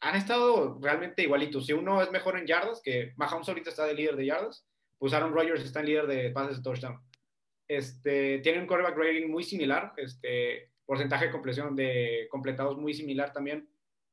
han 0.00 0.16
estado 0.16 0.78
realmente 0.80 1.22
igualitos. 1.22 1.66
Si 1.66 1.72
uno 1.72 2.02
es 2.02 2.10
mejor 2.10 2.36
en 2.36 2.46
yardas, 2.46 2.82
que 2.82 3.12
Mahomes 3.16 3.48
ahorita 3.48 3.70
está 3.70 3.84
de 3.86 3.94
líder 3.94 4.16
de 4.16 4.26
yardas, 4.26 4.66
pues 4.98 5.12
Aaron 5.12 5.32
Rodgers 5.32 5.62
está 5.64 5.80
en 5.80 5.86
líder 5.86 6.06
de 6.08 6.30
pases 6.30 6.56
de 6.56 6.62
touchdown. 6.62 7.00
Este, 7.68 8.38
tiene 8.38 8.60
un 8.60 8.66
quarterback 8.66 8.96
rating 8.96 9.28
muy 9.28 9.44
similar, 9.44 9.92
este, 9.96 10.72
porcentaje 10.84 11.28
de 11.28 11.70
de 11.72 12.28
completados 12.28 12.76
muy 12.76 12.92
similar 12.94 13.32
también. 13.32 13.68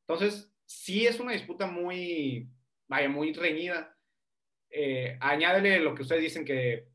Entonces, 0.08 0.52
sí 0.69 1.08
es 1.08 1.19
una 1.19 1.32
disputa 1.32 1.65
muy, 1.65 2.47
vaya, 2.88 3.10
muy 3.10 3.34
reñida. 3.34 3.97
Eh, 4.69 5.17
añádele 5.19 5.79
lo 5.79 5.95
que 5.95 6.03
ustedes 6.03 6.21
dicen 6.21 6.45
que 6.45 6.88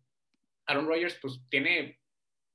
Aaron 0.66 0.86
Rodgers 0.86 1.18
pues 1.20 1.40
tiene 1.50 1.98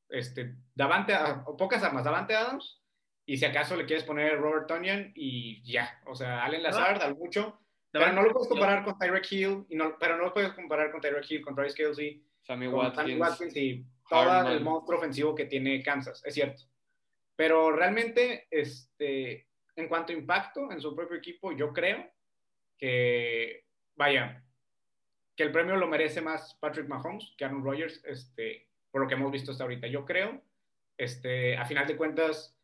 este, 0.07 0.55
Davante, 0.73 1.13
o 1.45 1.57
pocas 1.57 1.83
armas, 1.83 2.05
Davante 2.05 2.35
Adams, 2.35 2.81
y 3.25 3.37
si 3.37 3.43
acaso 3.43 3.75
le 3.75 3.85
quieres 3.85 4.05
poner 4.05 4.39
Robert 4.39 4.67
Tonyan 4.67 5.11
y 5.13 5.61
ya, 5.69 6.01
o 6.05 6.15
sea, 6.15 6.45
Allen 6.45 6.63
Lazard, 6.63 7.01
al 7.01 7.17
mucho, 7.17 7.59
pero 7.91 8.13
no 8.13 8.21
lo 8.21 8.31
puedes 8.31 8.47
comparar 8.47 8.85
con 8.85 8.97
Tyreek 8.97 9.29
Hill, 9.29 9.65
y 9.67 9.75
no, 9.75 9.97
pero 9.99 10.15
no 10.15 10.23
lo 10.23 10.33
puedes 10.33 10.53
comparar 10.53 10.89
con 10.89 11.01
Tyreek 11.01 11.29
Hill, 11.29 11.41
con 11.41 11.53
Travis 11.53 11.75
Kelsey, 11.75 12.23
Sammy 12.41 12.67
con 12.67 12.75
Watkins, 12.75 12.95
Sammy 12.95 13.15
Watkins 13.15 13.57
y 13.57 13.85
todo 14.09 14.49
el 14.49 14.61
monstruo 14.61 14.97
ofensivo 14.97 15.35
que 15.35 15.45
tiene 15.45 15.83
Kansas, 15.83 16.23
es 16.25 16.33
cierto. 16.33 16.63
Pero 17.35 17.71
realmente, 17.73 18.47
este, 18.49 19.48
en 19.79 19.87
cuanto 19.87 20.11
a 20.11 20.15
impacto 20.15 20.71
en 20.71 20.81
su 20.81 20.95
propio 20.95 21.17
equipo, 21.17 21.51
yo 21.51 21.73
creo 21.73 22.09
que, 22.77 23.65
vaya, 23.95 24.43
que 25.35 25.43
el 25.43 25.51
premio 25.51 25.75
lo 25.75 25.87
merece 25.87 26.21
más 26.21 26.55
Patrick 26.55 26.87
Mahomes 26.87 27.33
que 27.37 27.45
Aaron 27.45 27.63
Rodgers, 27.63 28.03
este, 28.05 28.67
por 28.91 29.01
lo 29.01 29.07
que 29.07 29.13
hemos 29.13 29.31
visto 29.31 29.51
hasta 29.51 29.63
ahorita. 29.63 29.87
Yo 29.87 30.05
creo, 30.05 30.41
este, 30.97 31.55
a 31.57 31.65
final 31.65 31.87
de 31.87 31.97
cuentas, 31.97 32.55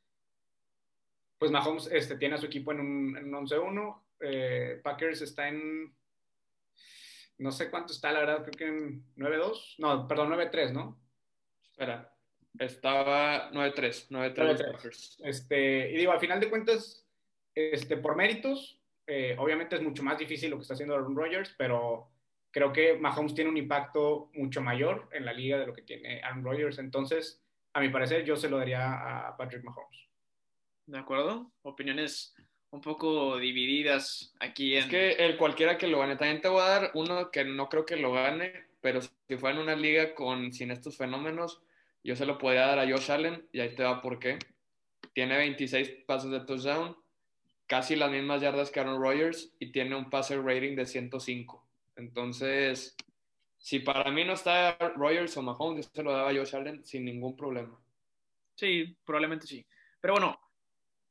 pues 1.38 1.52
Mahomes 1.52 1.88
este, 1.92 2.18
tiene 2.18 2.36
a 2.36 2.38
su 2.38 2.48
equipo 2.48 2.72
en 2.72 2.80
un, 2.80 3.18
en 3.18 3.34
un 3.34 3.48
11-1. 3.48 4.02
Eh, 4.22 4.82
Packers 4.84 5.22
está 5.22 5.48
en, 5.48 5.96
no 7.38 7.52
sé 7.52 7.70
cuánto 7.70 7.94
está, 7.94 8.12
la 8.12 8.20
verdad, 8.20 8.44
creo 8.44 8.52
que 8.52 8.68
en 8.68 9.06
9-2. 9.16 9.76
No, 9.78 10.08
perdón, 10.08 10.32
9-3, 10.32 10.72
¿no? 10.72 11.00
Espera, 11.64 12.14
estaba 12.60 13.52
9-3, 13.52 14.10
9-3 14.10 14.72
Packers. 14.72 15.18
Este, 15.24 15.92
y 15.92 15.98
digo, 15.98 16.12
a 16.12 16.20
final 16.20 16.40
de 16.40 16.50
cuentas, 16.50 17.05
este, 17.56 17.98
por 17.98 18.16
méritos, 18.16 18.80
eh, 19.08 19.36
obviamente 19.40 19.76
es 19.76 19.82
mucho 19.82 20.04
más 20.04 20.18
difícil 20.18 20.50
lo 20.50 20.58
que 20.58 20.64
está 20.64 20.74
haciendo 20.74 20.96
Aaron 20.96 21.16
Rodgers, 21.16 21.56
pero 21.58 22.10
creo 22.52 22.72
que 22.72 22.98
Mahomes 22.98 23.34
tiene 23.34 23.50
un 23.50 23.58
impacto 23.58 24.30
mucho 24.34 24.62
mayor 24.62 25.10
en 25.12 25.26
la 25.26 25.34
liga 25.34 25.58
de 25.58 25.68
lo 25.68 25.74
que 25.74 25.82
tiene 25.82 26.22
Aaron 26.22 26.44
Rodgers. 26.44 26.80
Entonces, 26.80 27.42
a 27.74 27.80
mi 27.80 27.90
parecer, 27.90 28.24
yo 28.24 28.36
se 28.36 28.50
lo 28.50 28.58
daría 28.58 29.28
a 29.28 29.36
Patrick 29.38 29.64
Mahomes. 29.64 30.08
¿De 30.86 30.98
acuerdo? 30.98 31.52
Opiniones 31.64 32.36
un 32.72 32.82
poco 32.82 33.38
divididas 33.38 34.34
aquí. 34.40 34.76
En... 34.76 34.84
Es 34.84 34.90
que 34.90 35.12
el 35.14 35.38
cualquiera 35.38 35.78
que 35.78 35.88
lo 35.88 36.00
gane, 36.00 36.16
también 36.16 36.42
te 36.42 36.48
voy 36.48 36.62
a 36.62 36.70
dar 36.70 36.92
uno 36.94 37.32
que 37.32 37.44
no 37.44 37.70
creo 37.70 37.86
que 37.86 37.96
lo 37.96 38.12
gane, 38.12 38.68
pero 38.82 39.02
si 39.02 39.38
fuera 39.38 39.56
en 39.56 39.64
una 39.64 39.76
liga 39.76 40.14
con 40.14 40.54
sin 40.54 40.72
estos 40.72 40.98
fenómenos, 40.98 41.62
yo 42.04 42.16
se 42.16 42.26
lo 42.26 42.38
podría 42.38 42.68
dar 42.68 42.80
a 42.80 42.88
Josh 42.88 43.12
Allen 43.12 43.48
y 43.52 43.62
ahí 43.62 43.74
te 43.74 43.84
va 43.84 44.02
por 44.02 44.20
qué. 44.20 44.38
Tiene 45.14 45.38
26 45.38 45.90
pasos 46.06 46.32
de 46.32 46.42
touchdown, 46.42 46.96
casi 47.68 47.96
las 47.96 48.12
mismas 48.12 48.42
yardas 48.42 48.72
que 48.72 48.80
Aaron 48.80 49.02
Rodgers 49.02 49.54
y 49.60 49.72
tiene 49.72 49.96
un 49.96 50.10
passer 50.10 50.42
rating 50.44 50.76
de 50.76 50.86
105. 50.86 51.68
Entonces, 51.96 52.96
si 53.58 53.80
para 53.80 54.12
mí 54.12 54.24
no 54.24 54.34
está 54.34 54.78
Rogers 54.96 55.36
o 55.38 55.42
Mahomes, 55.42 55.90
se 55.94 56.04
lo 56.04 56.12
daba 56.12 56.30
a 56.30 56.34
Josh 56.34 56.56
Allen 56.56 56.86
sin 56.86 57.06
ningún 57.06 57.36
problema. 57.36 57.80
Sí, 58.56 58.96
probablemente 59.06 59.48
sí. 59.48 59.66
Pero 60.00 60.14
bueno, 60.14 60.40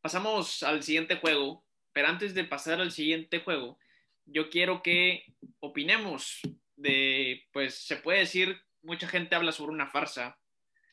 pasamos 0.00 0.62
al 0.62 0.82
siguiente 0.82 1.16
juego. 1.16 1.64
Pero 1.92 2.08
antes 2.08 2.34
de 2.34 2.44
pasar 2.44 2.80
al 2.80 2.90
siguiente 2.90 3.40
juego, 3.40 3.78
yo 4.26 4.50
quiero 4.50 4.82
que 4.82 5.24
opinemos 5.60 6.40
de, 6.76 7.44
pues 7.52 7.74
se 7.74 7.96
puede 7.96 8.20
decir, 8.20 8.60
mucha 8.82 9.06
gente 9.06 9.34
habla 9.34 9.52
sobre 9.52 9.72
una 9.72 9.86
farsa. 9.86 10.38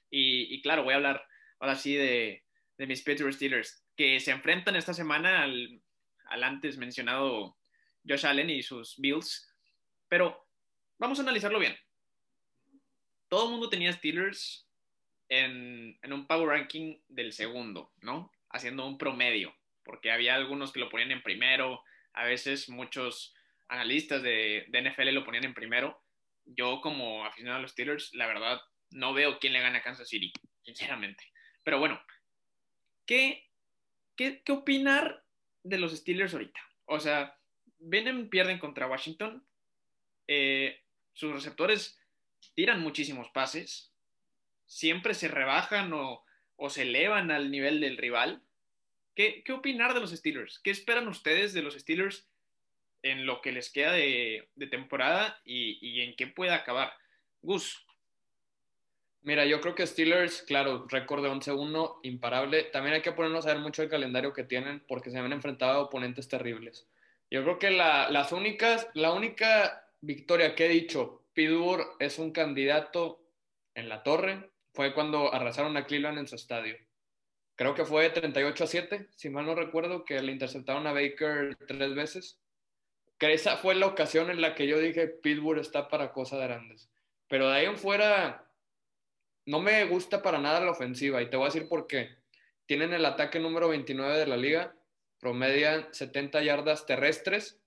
Y, 0.09 0.53
y 0.53 0.61
claro, 0.61 0.83
voy 0.83 0.93
a 0.93 0.97
hablar 0.97 1.25
ahora 1.59 1.75
sí 1.75 1.95
de, 1.95 2.43
de 2.77 2.87
mis 2.87 3.03
Pittsburgh 3.03 3.33
Steelers, 3.33 3.85
que 3.95 4.19
se 4.19 4.31
enfrentan 4.31 4.75
esta 4.75 4.93
semana 4.93 5.43
al, 5.43 5.81
al 6.25 6.43
antes 6.43 6.77
mencionado 6.77 7.57
Josh 8.07 8.25
Allen 8.25 8.49
y 8.49 8.63
sus 8.63 8.97
Bills 8.97 9.51
pero 10.11 10.45
vamos 10.99 11.19
a 11.19 11.21
analizarlo 11.21 11.57
bien. 11.57 11.73
Todo 13.29 13.45
el 13.45 13.51
mundo 13.51 13.69
tenía 13.69 13.93
Steelers 13.93 14.67
en, 15.29 15.97
un 16.03 16.27
power 16.27 16.49
ranking 16.49 16.99
del 17.07 17.31
segundo, 17.31 17.93
¿no? 18.01 18.29
Haciendo 18.49 18.85
un 18.85 18.97
promedio, 18.97 19.55
porque 19.85 20.11
había 20.11 20.35
algunos 20.35 20.73
que 20.73 20.81
lo 20.81 20.89
ponían 20.89 21.11
en 21.11 21.23
primero, 21.23 21.81
a 22.11 22.25
veces 22.25 22.67
muchos 22.67 23.33
analistas 23.69 24.21
de, 24.21 24.65
de 24.67 24.81
NFL 24.81 25.13
lo 25.13 25.23
ponían 25.23 25.45
en 25.45 25.53
primero. 25.53 25.97
Yo 26.43 26.81
como 26.81 27.23
aficionado 27.25 27.59
a 27.59 27.61
los 27.61 27.71
Steelers, 27.71 28.13
la 28.13 28.27
verdad, 28.27 28.59
no 28.89 29.13
veo 29.13 29.39
quién 29.39 29.53
le 29.53 29.61
gana 29.61 29.77
a 29.77 29.81
Kansas 29.81 30.09
City, 30.09 30.33
sinceramente. 30.61 31.23
Pero 31.63 31.79
bueno, 31.79 32.01
¿qué, 33.11 33.51
qué, 34.15 34.41
qué 34.41 34.53
opinar 34.53 35.25
de 35.63 35.77
los 35.77 35.91
Steelers 35.91 36.31
ahorita? 36.31 36.61
O 36.85 37.01
sea, 37.01 37.37
vienen, 37.77 38.29
pierden 38.29 38.57
contra 38.57 38.87
Washington, 38.87 39.45
eh, 40.29 40.81
sus 41.11 41.33
receptores 41.33 41.99
tiran 42.53 42.79
muchísimos 42.79 43.27
pases, 43.31 43.91
siempre 44.65 45.13
se 45.13 45.27
rebajan 45.27 45.91
o, 45.91 46.23
se 46.69 46.83
elevan 46.83 47.31
al 47.31 47.51
nivel 47.51 47.81
del 47.81 47.97
rival. 47.97 48.43
¿Qué, 49.13 49.43
opinar 49.51 49.93
de 49.93 49.99
los 49.99 50.11
Steelers? 50.11 50.59
¿Qué 50.59 50.69
esperan 50.69 51.09
ustedes 51.09 51.51
de 51.51 51.63
los 51.63 51.73
Steelers 51.73 52.29
en 53.03 53.25
lo 53.25 53.41
que 53.41 53.51
les 53.51 53.69
queda 53.69 53.91
de, 53.91 54.47
temporada 54.69 55.41
y, 55.43 55.99
en 55.99 56.15
qué 56.15 56.27
puede 56.27 56.53
acabar? 56.53 56.93
Gus. 57.41 57.85
Mira, 59.23 59.45
yo 59.45 59.61
creo 59.61 59.75
que 59.75 59.85
Steelers, 59.85 60.41
claro, 60.41 60.87
récord 60.89 61.21
de 61.21 61.29
11-1, 61.29 61.99
imparable. 62.03 62.63
También 62.63 62.95
hay 62.95 63.01
que 63.01 63.11
ponernos 63.11 63.45
a 63.45 63.53
ver 63.53 63.59
mucho 63.59 63.83
el 63.83 63.89
calendario 63.89 64.33
que 64.33 64.43
tienen 64.43 64.83
porque 64.87 65.11
se 65.11 65.19
han 65.19 65.31
enfrentado 65.31 65.73
a 65.73 65.83
oponentes 65.83 66.27
terribles. 66.27 66.87
Yo 67.29 67.43
creo 67.43 67.59
que 67.59 67.69
las 67.69 68.31
únicas, 68.31 68.89
la 68.93 69.13
única 69.13 69.87
victoria 70.01 70.55
que 70.55 70.65
he 70.65 70.69
dicho, 70.69 71.23
Pittsburgh 71.33 71.95
es 71.99 72.17
un 72.17 72.31
candidato 72.31 73.23
en 73.75 73.89
la 73.89 74.03
torre, 74.03 74.49
fue 74.73 74.93
cuando 74.93 75.33
arrasaron 75.33 75.77
a 75.77 75.85
Cleveland 75.85 76.17
en 76.17 76.27
su 76.27 76.35
estadio. 76.35 76.75
Creo 77.55 77.75
que 77.75 77.85
fue 77.85 78.09
38 78.09 78.63
a 78.63 78.67
7, 78.67 79.07
si 79.15 79.29
mal 79.29 79.45
no 79.45 79.53
recuerdo, 79.53 80.03
que 80.03 80.19
le 80.21 80.31
interceptaron 80.31 80.87
a 80.87 80.93
Baker 80.93 81.55
tres 81.67 81.93
veces. 81.93 82.39
Que 83.19 83.33
esa 83.33 83.57
fue 83.57 83.75
la 83.75 83.85
ocasión 83.85 84.31
en 84.31 84.41
la 84.41 84.55
que 84.55 84.65
yo 84.65 84.79
dije, 84.79 85.07
Pittsburgh 85.07 85.59
está 85.59 85.87
para 85.87 86.11
cosas 86.11 86.39
grandes. 86.39 86.89
Pero 87.27 87.49
de 87.49 87.57
ahí 87.57 87.65
en 87.65 87.77
fuera, 87.77 88.50
no 89.45 89.59
me 89.59 89.85
gusta 89.85 90.21
para 90.21 90.39
nada 90.39 90.61
la 90.61 90.71
ofensiva. 90.71 91.21
Y 91.21 91.29
te 91.29 91.37
voy 91.37 91.45
a 91.45 91.49
decir 91.49 91.67
por 91.67 91.87
qué. 91.87 92.09
Tienen 92.65 92.93
el 92.93 93.05
ataque 93.05 93.39
número 93.39 93.69
29 93.69 94.17
de 94.17 94.27
la 94.27 94.37
liga, 94.37 94.75
promedian 95.19 95.87
70 95.91 96.41
yardas 96.43 96.85
terrestres 96.85 97.61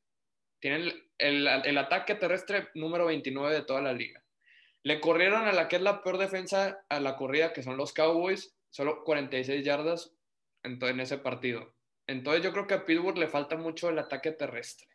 tienen 0.65 0.95
el, 1.19 1.77
ataque 1.77 2.15
terrestre 2.15 2.69
número 2.75 3.05
29 3.05 3.55
de 3.55 3.61
toda 3.61 3.83
la 3.83 3.93
liga. 3.93 4.25
Le 4.83 4.99
corrieron 4.99 5.47
a 5.47 5.53
la 5.53 5.69
que 5.69 5.77
es 5.77 5.83
la 5.83 6.03
peor 6.03 6.17
defensa 6.17 6.83
a 6.89 7.01
la 7.01 7.17
corrida, 7.17 7.53
que 7.53 7.63
son 7.63 7.77
los 7.77 7.93
Cowboys, 7.93 8.57
solo 8.71 9.05
46 9.05 9.63
yardas 9.63 10.15
en, 10.63 10.83
en 10.83 11.01
ese 11.01 11.19
partido. 11.19 11.75
Entonces 12.07 12.43
yo 12.43 12.51
creo 12.53 12.67
que 12.67 12.73
a 12.73 12.87
Pittsburgh 12.87 13.19
le 13.19 13.29
falta 13.29 13.59
mucho 13.59 13.91
el 13.91 13.99
ataque 13.99 14.33
terrestre. 14.33 14.89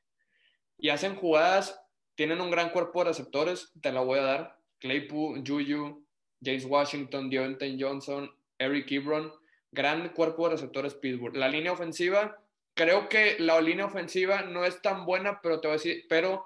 Y 0.76 0.90
hacen 0.90 1.16
jugadas, 1.16 1.80
tienen 2.16 2.42
un 2.42 2.50
gran 2.50 2.72
cuerpo 2.72 3.04
de 3.04 3.10
receptores, 3.12 3.72
te 3.80 3.92
la 3.92 4.02
voy 4.02 4.18
a 4.18 4.24
dar. 4.24 4.58
Claypool, 4.80 5.44
Juju, 5.46 6.04
James 6.44 6.66
Washington, 6.66 7.30
Deontay 7.30 7.78
Johnson, 7.80 8.30
Eric 8.58 8.92
Ebron, 8.92 9.32
gran 9.72 10.10
cuerpo 10.10 10.46
de 10.46 10.56
receptores 10.56 10.94
Pittsburgh. 10.96 11.36
La 11.36 11.48
línea 11.48 11.72
ofensiva 11.72 12.42
creo 12.74 13.10
que 13.10 13.38
la 13.40 13.60
línea 13.62 13.86
ofensiva 13.86 14.44
no 14.44 14.66
es 14.66 14.82
tan 14.82 15.06
buena, 15.06 15.42
pero 15.42 15.60
te 15.60 15.68
voy 15.68 15.76
a 15.76 15.78
decir, 15.78 16.06
pero 16.08 16.46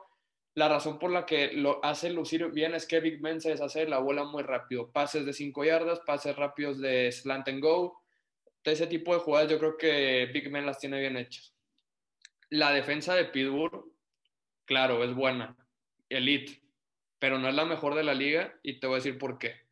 la 0.55 0.69
razón 0.69 0.99
por 0.99 1.11
la 1.11 1.25
que 1.25 1.53
lo 1.53 1.83
hace 1.83 2.09
lucir 2.09 2.45
bien 2.51 2.75
es 2.75 2.85
que 2.85 2.99
Big 2.99 3.21
Ben 3.21 3.41
se 3.41 3.49
deshace 3.49 3.87
la 3.87 3.99
bola 3.99 4.23
muy 4.23 4.43
rápido. 4.43 4.91
Pases 4.91 5.25
de 5.25 5.33
5 5.33 5.65
yardas, 5.65 5.99
pases 6.01 6.35
rápidos 6.35 6.79
de 6.79 7.11
slant 7.11 7.47
and 7.47 7.61
go. 7.61 8.01
ese 8.63 8.87
tipo 8.87 9.13
de 9.13 9.19
jugadas 9.19 9.49
yo 9.49 9.59
creo 9.59 9.77
que 9.77 10.29
Big 10.33 10.51
Ben 10.51 10.65
las 10.65 10.79
tiene 10.79 10.99
bien 10.99 11.17
hechas. 11.17 11.53
La 12.49 12.71
defensa 12.71 13.15
de 13.15 13.25
Pittsburgh 13.25 13.93
claro, 14.65 15.03
es 15.03 15.13
buena, 15.13 15.55
elite, 16.09 16.61
pero 17.19 17.39
no 17.39 17.47
es 17.47 17.55
la 17.55 17.65
mejor 17.65 17.95
de 17.95 18.03
la 18.03 18.13
liga 18.13 18.57
y 18.63 18.79
te 18.79 18.87
voy 18.87 18.95
a 18.95 18.97
decir 18.97 19.17
por 19.17 19.37
qué. 19.37 19.62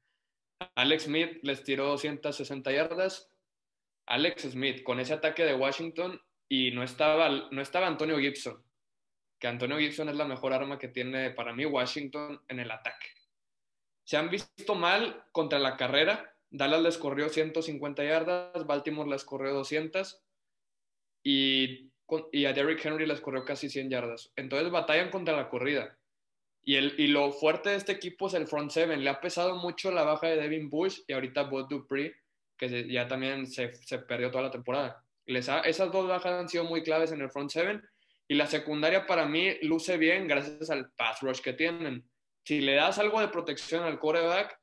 Alex 0.75 1.03
Smith 1.03 1.39
les 1.43 1.63
tiró 1.63 1.87
260 1.87 2.71
yardas. 2.71 3.29
Alex 4.05 4.43
Smith 4.43 4.83
con 4.83 4.99
ese 4.99 5.13
ataque 5.13 5.45
de 5.45 5.55
Washington 5.55 6.21
y 6.49 6.71
no 6.71 6.83
estaba, 6.83 7.29
no 7.29 7.61
estaba 7.61 7.87
Antonio 7.87 8.19
Gibson, 8.19 8.61
que 9.39 9.47
Antonio 9.47 9.77
Gibson 9.77 10.09
es 10.09 10.15
la 10.15 10.25
mejor 10.25 10.53
arma 10.53 10.77
que 10.77 10.89
tiene 10.89 11.31
para 11.31 11.53
mí 11.53 11.65
Washington 11.65 12.41
en 12.47 12.59
el 12.59 12.71
ataque. 12.71 13.07
Se 14.03 14.17
han 14.17 14.29
visto 14.29 14.75
mal 14.75 15.23
contra 15.31 15.59
la 15.59 15.77
carrera. 15.77 16.35
Dallas 16.49 16.81
les 16.81 16.97
corrió 16.97 17.29
150 17.29 18.03
yardas, 18.03 18.67
Baltimore 18.67 19.09
les 19.09 19.23
corrió 19.23 19.53
200 19.53 20.21
y, 21.23 21.91
y 22.33 22.45
a 22.45 22.51
Derrick 22.51 22.83
Henry 22.83 23.05
les 23.05 23.21
corrió 23.21 23.45
casi 23.45 23.69
100 23.69 23.89
yardas. 23.89 24.33
Entonces 24.35 24.69
batallan 24.69 25.09
contra 25.09 25.37
la 25.37 25.47
corrida. 25.47 25.97
Y, 26.63 26.75
el, 26.75 26.93
y 26.97 27.07
lo 27.07 27.31
fuerte 27.31 27.69
de 27.69 27.75
este 27.77 27.91
equipo 27.91 28.27
es 28.27 28.33
el 28.35 28.47
front 28.47 28.71
seven. 28.71 29.03
Le 29.03 29.09
ha 29.09 29.19
pesado 29.19 29.55
mucho 29.55 29.91
la 29.91 30.03
baja 30.03 30.27
de 30.27 30.37
Devin 30.37 30.69
Bush 30.69 30.99
y 31.07 31.13
ahorita 31.13 31.43
Bud 31.43 31.67
Dupree, 31.67 32.13
que 32.57 32.87
ya 32.87 33.07
también 33.07 33.47
se, 33.47 33.73
se, 33.73 33.99
perdió 33.99 34.29
toda 34.29 34.43
la 34.43 34.51
temporada. 34.51 35.03
Les 35.25 35.47
esas 35.47 35.91
dos 35.91 36.07
bajas 36.07 36.33
han 36.33 36.49
sido 36.49 36.65
muy 36.65 36.83
claves 36.83 37.11
en 37.11 37.21
el 37.21 37.31
front 37.31 37.49
seven. 37.49 37.81
Y 38.27 38.35
la 38.35 38.47
secundaria 38.47 39.05
para 39.05 39.25
mí 39.25 39.57
luce 39.63 39.97
bien 39.97 40.27
gracias 40.27 40.69
al 40.69 40.91
pass 40.93 41.19
rush 41.21 41.41
que 41.41 41.53
tienen. 41.53 42.09
Si 42.45 42.61
le 42.61 42.75
das 42.75 42.97
algo 42.97 43.19
de 43.19 43.27
protección 43.27 43.83
al 43.83 43.99
quarterback, 43.99 44.57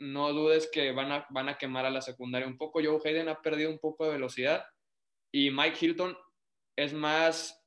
no 0.00 0.32
dudes 0.32 0.68
que 0.72 0.92
van 0.92 1.12
a, 1.12 1.26
van 1.30 1.48
a 1.48 1.56
quemar 1.56 1.86
a 1.86 1.90
la 1.90 2.02
secundaria 2.02 2.48
un 2.48 2.58
poco. 2.58 2.80
Joe 2.82 3.00
Hayden 3.04 3.28
ha 3.28 3.40
perdido 3.40 3.70
un 3.70 3.78
poco 3.78 4.04
de 4.04 4.12
velocidad 4.12 4.64
y 5.32 5.50
Mike 5.50 5.78
Hilton 5.80 6.16
es 6.76 6.92
más 6.92 7.63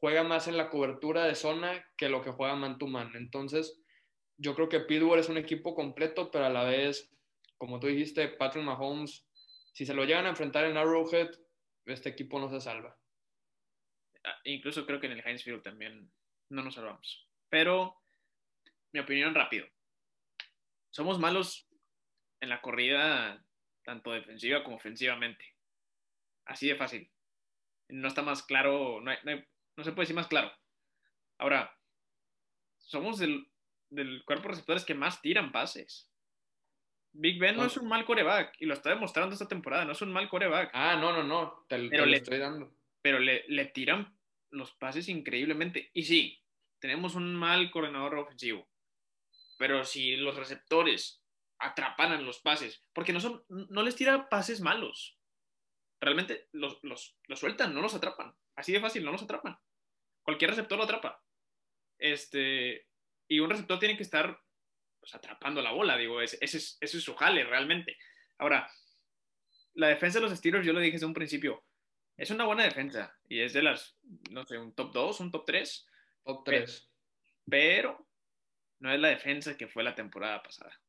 juega 0.00 0.24
más 0.24 0.48
en 0.48 0.56
la 0.56 0.70
cobertura 0.70 1.24
de 1.24 1.34
zona 1.34 1.86
que 1.96 2.08
lo 2.08 2.22
que 2.22 2.30
juega 2.30 2.56
man 2.56 2.78
to 2.78 2.86
man. 2.86 3.12
Entonces, 3.14 3.80
yo 4.38 4.54
creo 4.54 4.68
que 4.68 4.80
Pittsburgh 4.80 5.20
es 5.20 5.28
un 5.28 5.36
equipo 5.36 5.74
completo, 5.74 6.30
pero 6.30 6.46
a 6.46 6.50
la 6.50 6.64
vez, 6.64 7.14
como 7.58 7.78
tú 7.78 7.86
dijiste, 7.86 8.28
Patrick 8.28 8.64
Mahomes, 8.64 9.26
si 9.72 9.84
se 9.84 9.94
lo 9.94 10.04
llegan 10.04 10.26
a 10.26 10.30
enfrentar 10.30 10.64
en 10.64 10.78
Arrowhead, 10.78 11.30
este 11.84 12.08
equipo 12.08 12.40
no 12.40 12.50
se 12.50 12.60
salva. 12.60 12.98
Ah, 14.24 14.38
incluso 14.44 14.86
creo 14.86 15.00
que 15.00 15.06
en 15.06 15.12
el 15.12 15.26
Heinz 15.26 15.44
Field 15.44 15.62
también 15.62 16.10
no 16.48 16.62
nos 16.62 16.74
salvamos. 16.74 17.28
Pero, 17.50 18.00
mi 18.92 19.00
opinión 19.00 19.34
rápido. 19.34 19.66
Somos 20.90 21.18
malos 21.18 21.68
en 22.40 22.48
la 22.48 22.62
corrida, 22.62 23.44
tanto 23.84 24.12
defensiva 24.12 24.64
como 24.64 24.76
ofensivamente. 24.76 25.44
Así 26.46 26.68
de 26.68 26.76
fácil. 26.76 27.10
No 27.88 28.08
está 28.08 28.22
más 28.22 28.42
claro, 28.42 29.00
no 29.00 29.12
no 29.24 29.30
hay, 29.30 29.44
no 29.80 29.84
se 29.84 29.92
puede 29.92 30.04
decir 30.04 30.16
más 30.16 30.28
claro. 30.28 30.52
Ahora, 31.38 31.76
somos 32.78 33.18
del, 33.18 33.46
del 33.88 34.22
cuerpo 34.24 34.44
de 34.44 34.48
receptores 34.50 34.84
que 34.84 34.94
más 34.94 35.20
tiran 35.22 35.52
pases. 35.52 36.10
Big 37.12 37.40
Ben 37.40 37.56
no 37.56 37.64
es 37.64 37.76
un 37.76 37.88
mal 37.88 38.04
coreback 38.04 38.54
y 38.60 38.66
lo 38.66 38.74
está 38.74 38.90
demostrando 38.90 39.32
esta 39.32 39.48
temporada, 39.48 39.84
no 39.84 39.92
es 39.92 40.02
un 40.02 40.12
mal 40.12 40.28
coreback. 40.28 40.70
Ah, 40.74 40.96
no, 40.96 41.12
no, 41.12 41.24
no, 41.24 41.64
te, 41.68 41.76
pero 41.88 42.04
te 42.04 42.06
le, 42.06 42.06
lo 42.06 42.16
estoy 42.16 42.38
dando. 42.38 42.72
Pero 43.02 43.18
le, 43.18 43.44
le, 43.48 43.64
tiran 43.66 44.16
los 44.50 44.72
pases 44.72 45.08
increíblemente. 45.08 45.90
Y 45.92 46.04
sí, 46.04 46.40
tenemos 46.78 47.14
un 47.14 47.34
mal 47.34 47.70
coordinador 47.70 48.16
ofensivo. 48.16 48.68
Pero 49.58 49.84
si 49.84 50.16
los 50.16 50.36
receptores 50.36 51.22
atrapan 51.58 52.24
los 52.24 52.38
pases, 52.40 52.84
porque 52.92 53.12
no, 53.12 53.20
son, 53.20 53.44
no 53.48 53.82
les 53.82 53.96
tira 53.96 54.28
pases 54.28 54.60
malos. 54.60 55.18
Realmente 56.00 56.48
los, 56.52 56.78
los, 56.82 57.16
los 57.26 57.38
sueltan, 57.38 57.74
no 57.74 57.82
los 57.82 57.94
atrapan. 57.94 58.34
Así 58.56 58.72
de 58.72 58.80
fácil, 58.80 59.04
no 59.04 59.12
los 59.12 59.22
atrapan. 59.22 59.58
Cualquier 60.30 60.50
receptor 60.50 60.78
lo 60.78 60.84
atrapa. 60.84 61.20
Este, 61.98 62.86
y 63.26 63.40
un 63.40 63.50
receptor 63.50 63.80
tiene 63.80 63.96
que 63.96 64.04
estar 64.04 64.40
pues, 65.00 65.12
atrapando 65.12 65.60
la 65.60 65.72
bola, 65.72 65.96
digo, 65.96 66.22
ese, 66.22 66.38
ese, 66.40 66.58
es, 66.58 66.78
ese, 66.80 66.98
es, 66.98 67.02
su 67.02 67.16
jale 67.16 67.42
realmente. 67.42 67.98
Ahora, 68.38 68.70
la 69.74 69.88
defensa 69.88 70.20
de 70.20 70.28
los 70.28 70.38
Steelers, 70.38 70.64
yo 70.64 70.72
lo 70.72 70.78
dije 70.78 70.92
desde 70.92 71.06
un 71.06 71.14
principio, 71.14 71.64
es 72.16 72.30
una 72.30 72.44
buena 72.44 72.62
defensa 72.62 73.12
y 73.28 73.40
es 73.40 73.52
de 73.54 73.62
las, 73.62 73.98
no 74.30 74.46
sé, 74.46 74.56
un 74.56 74.72
top 74.72 74.92
2, 74.92 75.18
un 75.18 75.30
top 75.32 75.44
3. 75.46 75.86
Top 76.22 76.44
3. 76.44 76.90
Pero 77.50 78.06
no 78.78 78.92
es 78.92 79.00
la 79.00 79.08
defensa 79.08 79.56
que 79.56 79.66
fue 79.66 79.82
la 79.82 79.96
temporada 79.96 80.44
pasada. 80.44 80.80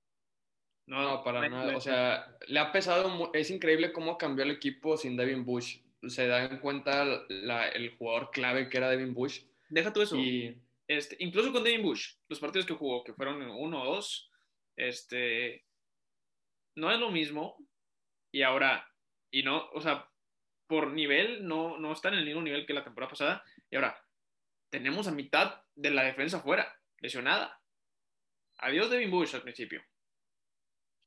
No, 0.86 1.02
no 1.02 1.24
para 1.24 1.50
no 1.50 1.50
nada. 1.50 1.76
O 1.76 1.82
sea, 1.82 2.38
le 2.46 2.60
ha 2.60 2.72
pesado, 2.72 3.32
es 3.34 3.50
increíble 3.50 3.92
cómo 3.92 4.20
cambió 4.20 4.44
el 4.44 4.52
equipo 4.52 4.98
sin 4.98 5.18
Devin 5.18 5.44
Bush 5.44 5.80
se 6.08 6.28
da 6.28 6.46
en 6.46 6.60
cuenta 6.60 7.26
la, 7.30 7.68
el 7.70 7.96
jugador 7.96 8.32
clave 8.32 8.70
que 8.70 8.78
era 8.78 8.90
Devin 8.90 9.14
Bush. 9.14 9.44
Deja 9.70 9.94
tú 9.94 10.02
eso. 10.02 10.18
Y... 10.18 10.58
Este, 10.88 11.16
incluso 11.20 11.54
con 11.54 11.64
Devin 11.64 11.84
Bush, 11.84 12.16
los 12.28 12.40
partidos 12.40 12.66
que 12.66 12.74
jugó, 12.74 13.04
que 13.04 13.14
fueron 13.14 13.42
uno 13.42 13.82
o 13.82 13.96
dos, 13.96 14.30
este, 14.76 15.66
no 16.76 16.92
es 16.92 17.00
lo 17.00 17.12
mismo. 17.12 17.58
Y 18.34 18.42
ahora, 18.42 18.90
y 19.30 19.44
no, 19.44 19.70
o 19.74 19.82
sea, 19.82 20.10
por 20.68 20.92
nivel, 20.92 21.48
no, 21.48 21.78
no 21.78 21.94
están 21.94 22.14
en 22.14 22.20
el 22.20 22.26
mismo 22.26 22.42
nivel 22.42 22.66
que 22.66 22.74
la 22.74 22.84
temporada 22.84 23.12
pasada. 23.12 23.44
Y 23.70 23.76
ahora, 23.76 24.04
tenemos 24.70 25.08
a 25.08 25.12
mitad 25.12 25.64
de 25.76 25.92
la 25.92 26.04
defensa 26.04 26.42
fuera, 26.42 26.78
lesionada. 27.00 27.62
Adiós 28.58 28.90
Devin 28.90 29.12
Bush 29.12 29.34
al 29.36 29.44
principio. 29.44 29.84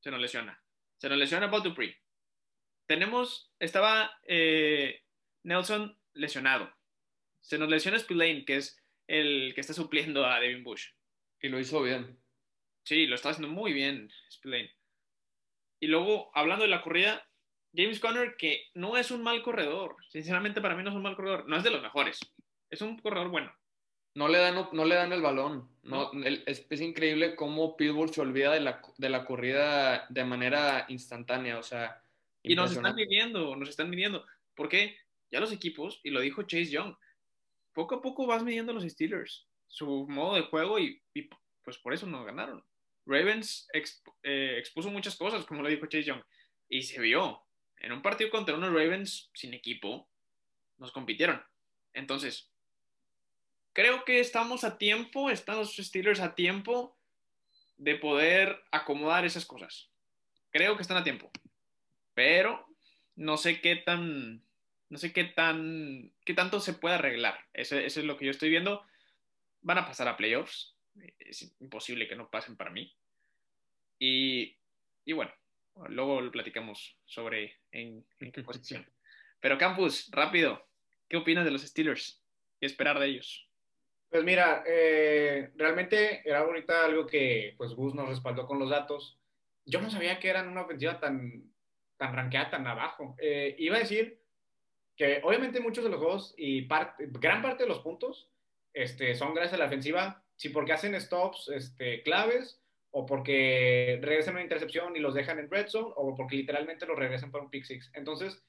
Se 0.00 0.10
nos 0.10 0.20
lesiona. 0.20 0.62
Se 0.98 1.08
nos 1.08 1.18
lesiona 1.18 1.50
Paul 1.50 1.62
Dupree 1.62 2.03
tenemos, 2.86 3.52
estaba 3.58 4.18
eh, 4.26 5.02
Nelson 5.42 5.98
lesionado. 6.12 6.72
Se 7.40 7.58
nos 7.58 7.68
lesiona 7.68 7.98
Spillane, 7.98 8.44
que 8.44 8.56
es 8.56 8.80
el 9.06 9.52
que 9.54 9.60
está 9.60 9.74
supliendo 9.74 10.24
a 10.26 10.40
Devin 10.40 10.64
Bush. 10.64 10.88
Y 11.40 11.48
lo 11.48 11.60
hizo 11.60 11.82
bien. 11.82 12.18
Sí, 12.84 13.06
lo 13.06 13.14
está 13.14 13.30
haciendo 13.30 13.52
muy 13.52 13.72
bien 13.72 14.10
Spillane. 14.30 14.74
Y 15.80 15.86
luego, 15.86 16.30
hablando 16.34 16.64
de 16.64 16.70
la 16.70 16.82
corrida, 16.82 17.28
James 17.74 18.00
Conner, 18.00 18.36
que 18.36 18.70
no 18.74 18.96
es 18.96 19.10
un 19.10 19.22
mal 19.22 19.42
corredor. 19.42 19.96
Sinceramente, 20.08 20.60
para 20.60 20.76
mí 20.76 20.82
no 20.82 20.90
es 20.90 20.96
un 20.96 21.02
mal 21.02 21.16
corredor. 21.16 21.46
No 21.48 21.56
es 21.56 21.64
de 21.64 21.70
los 21.70 21.82
mejores. 21.82 22.20
Es 22.70 22.80
un 22.80 22.98
corredor 22.98 23.28
bueno. 23.28 23.52
No 24.14 24.28
le 24.28 24.38
dan, 24.38 24.68
no 24.72 24.84
le 24.84 24.94
dan 24.94 25.12
el 25.12 25.22
balón. 25.22 25.68
No, 25.82 26.12
el, 26.12 26.44
es, 26.46 26.66
es, 26.70 26.80
increíble 26.80 27.34
cómo 27.34 27.76
Pittsburgh 27.76 28.14
se 28.14 28.20
olvida 28.20 28.52
de 28.52 28.60
la, 28.60 28.80
de 28.96 29.08
la 29.08 29.24
corrida 29.24 30.06
de 30.08 30.24
manera 30.24 30.86
instantánea. 30.88 31.58
O 31.58 31.64
sea, 31.64 32.03
y 32.44 32.54
nos 32.54 32.72
están 32.72 32.94
midiendo, 32.94 33.56
nos 33.56 33.70
están 33.70 33.90
midiendo. 33.90 34.24
Porque 34.54 34.98
ya 35.32 35.40
los 35.40 35.50
equipos, 35.50 36.00
y 36.04 36.10
lo 36.10 36.20
dijo 36.20 36.42
Chase 36.42 36.66
Young, 36.70 36.94
poco 37.72 37.96
a 37.96 38.02
poco 38.02 38.26
vas 38.26 38.44
midiendo 38.44 38.70
a 38.70 38.74
los 38.74 38.84
Steelers, 38.84 39.48
su 39.66 40.06
modo 40.06 40.36
de 40.36 40.42
juego, 40.42 40.78
y, 40.78 41.02
y 41.14 41.28
pues 41.64 41.78
por 41.78 41.94
eso 41.94 42.06
nos 42.06 42.24
ganaron. 42.24 42.62
Ravens 43.06 43.66
exp, 43.72 44.06
eh, 44.22 44.56
expuso 44.58 44.90
muchas 44.90 45.16
cosas, 45.16 45.44
como 45.46 45.62
lo 45.62 45.68
dijo 45.68 45.86
Chase 45.86 46.04
Young, 46.04 46.22
y 46.68 46.82
se 46.82 47.00
vio. 47.00 47.42
En 47.78 47.92
un 47.92 48.02
partido 48.02 48.30
contra 48.30 48.54
unos 48.54 48.72
Ravens 48.72 49.30
sin 49.34 49.54
equipo, 49.54 50.08
nos 50.76 50.92
compitieron. 50.92 51.42
Entonces, 51.94 52.50
creo 53.72 54.04
que 54.04 54.20
estamos 54.20 54.64
a 54.64 54.76
tiempo, 54.76 55.30
están 55.30 55.56
los 55.56 55.76
Steelers 55.76 56.20
a 56.20 56.34
tiempo 56.34 56.96
de 57.78 57.96
poder 57.96 58.62
acomodar 58.70 59.24
esas 59.24 59.46
cosas. 59.46 59.90
Creo 60.50 60.76
que 60.76 60.82
están 60.82 60.98
a 60.98 61.04
tiempo 61.04 61.32
pero 62.14 62.66
no 63.16 63.36
sé 63.36 63.60
qué 63.60 63.76
tan, 63.76 64.42
no 64.88 64.98
sé 64.98 65.12
qué 65.12 65.24
tan, 65.24 66.12
qué 66.24 66.34
tanto 66.34 66.60
se 66.60 66.74
puede 66.74 66.96
arreglar. 66.96 67.38
Eso, 67.52 67.76
eso 67.76 68.00
es 68.00 68.06
lo 68.06 68.16
que 68.16 68.26
yo 68.26 68.30
estoy 68.30 68.50
viendo. 68.50 68.84
Van 69.62 69.78
a 69.78 69.86
pasar 69.86 70.08
a 70.08 70.16
playoffs. 70.16 70.74
Es 71.18 71.52
imposible 71.60 72.08
que 72.08 72.16
no 72.16 72.30
pasen 72.30 72.56
para 72.56 72.70
mí. 72.70 72.94
Y, 73.98 74.56
y 75.04 75.12
bueno, 75.12 75.32
luego 75.88 76.20
lo 76.20 76.30
platicamos 76.30 76.96
sobre 77.04 77.58
en, 77.72 78.04
en 78.20 78.32
qué 78.32 78.42
posición. 78.44 78.86
Pero 79.40 79.58
Campus, 79.58 80.08
rápido, 80.10 80.66
¿qué 81.08 81.16
opinas 81.16 81.44
de 81.44 81.50
los 81.50 81.62
Steelers? 81.62 82.22
¿Qué 82.60 82.66
esperar 82.66 82.98
de 82.98 83.06
ellos? 83.06 83.48
Pues 84.08 84.22
mira, 84.22 84.62
eh, 84.66 85.50
realmente 85.56 86.22
era 86.24 86.40
ahorita 86.40 86.84
algo 86.84 87.06
que 87.06 87.54
pues 87.56 87.72
Gus 87.72 87.94
nos 87.94 88.08
respaldó 88.08 88.46
con 88.46 88.58
los 88.58 88.70
datos. 88.70 89.18
Yo 89.66 89.80
no 89.80 89.90
sabía 89.90 90.20
que 90.20 90.28
eran 90.28 90.48
una 90.48 90.62
ofensiva 90.62 91.00
tan, 91.00 91.52
tan 91.96 92.14
ranqueada 92.14 92.50
tan 92.50 92.66
abajo. 92.66 93.16
Eh, 93.18 93.54
iba 93.58 93.76
a 93.76 93.80
decir 93.80 94.20
que 94.96 95.20
obviamente 95.24 95.60
muchos 95.60 95.84
de 95.84 95.90
los 95.90 95.98
juegos 95.98 96.34
y 96.36 96.68
gran 96.98 97.42
parte 97.42 97.64
de 97.64 97.68
los 97.68 97.80
puntos 97.80 98.30
este, 98.72 99.14
son 99.14 99.34
gracias 99.34 99.54
a 99.54 99.58
la 99.58 99.66
ofensiva, 99.66 100.24
sí 100.36 100.48
porque 100.48 100.72
hacen 100.72 101.00
stops 101.00 101.48
este, 101.48 102.02
claves 102.02 102.60
o 102.90 103.06
porque 103.06 103.98
regresan 104.02 104.34
una 104.34 104.42
intercepción 104.42 104.96
y 104.96 105.00
los 105.00 105.14
dejan 105.14 105.38
en 105.38 105.50
red 105.50 105.66
zone 105.68 105.92
o 105.96 106.14
porque 106.14 106.36
literalmente 106.36 106.86
los 106.86 106.98
regresan 106.98 107.30
para 107.30 107.44
un 107.44 107.50
pick 107.50 107.64
six. 107.64 107.90
Entonces, 107.94 108.40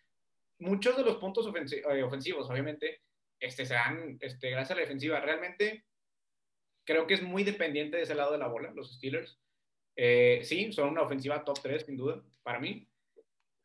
muchos 0.60 0.96
de 0.98 1.04
los 1.04 1.18
puntos 1.18 1.48
ofensivos, 1.48 1.94
eh, 1.94 2.04
ofensivos 2.04 2.50
obviamente, 2.50 3.02
este, 3.40 3.66
se 3.66 3.74
dan 3.74 4.18
este, 4.22 4.52
gracias 4.52 4.72
a 4.72 4.76
la 4.76 4.82
defensiva. 4.82 5.20
Realmente 5.20 5.86
creo 6.84 7.08
que 7.08 7.16
es 7.16 7.24
muy 7.24 7.44
dependiente 7.44 7.98
de 7.98 8.04
ese 8.04 8.16
lado 8.16 8.32
de 8.32 8.38
la 8.38 8.48
bola, 8.48 8.72
los 8.72 8.96
Steelers. 8.96 9.40
Eh, 9.96 10.42
sí, 10.44 10.72
son 10.72 10.90
una 10.90 11.02
ofensiva 11.02 11.44
top 11.44 11.60
3, 11.62 11.86
sin 11.86 11.98
duda, 11.98 12.24
para 12.44 12.60
mí. 12.60 12.88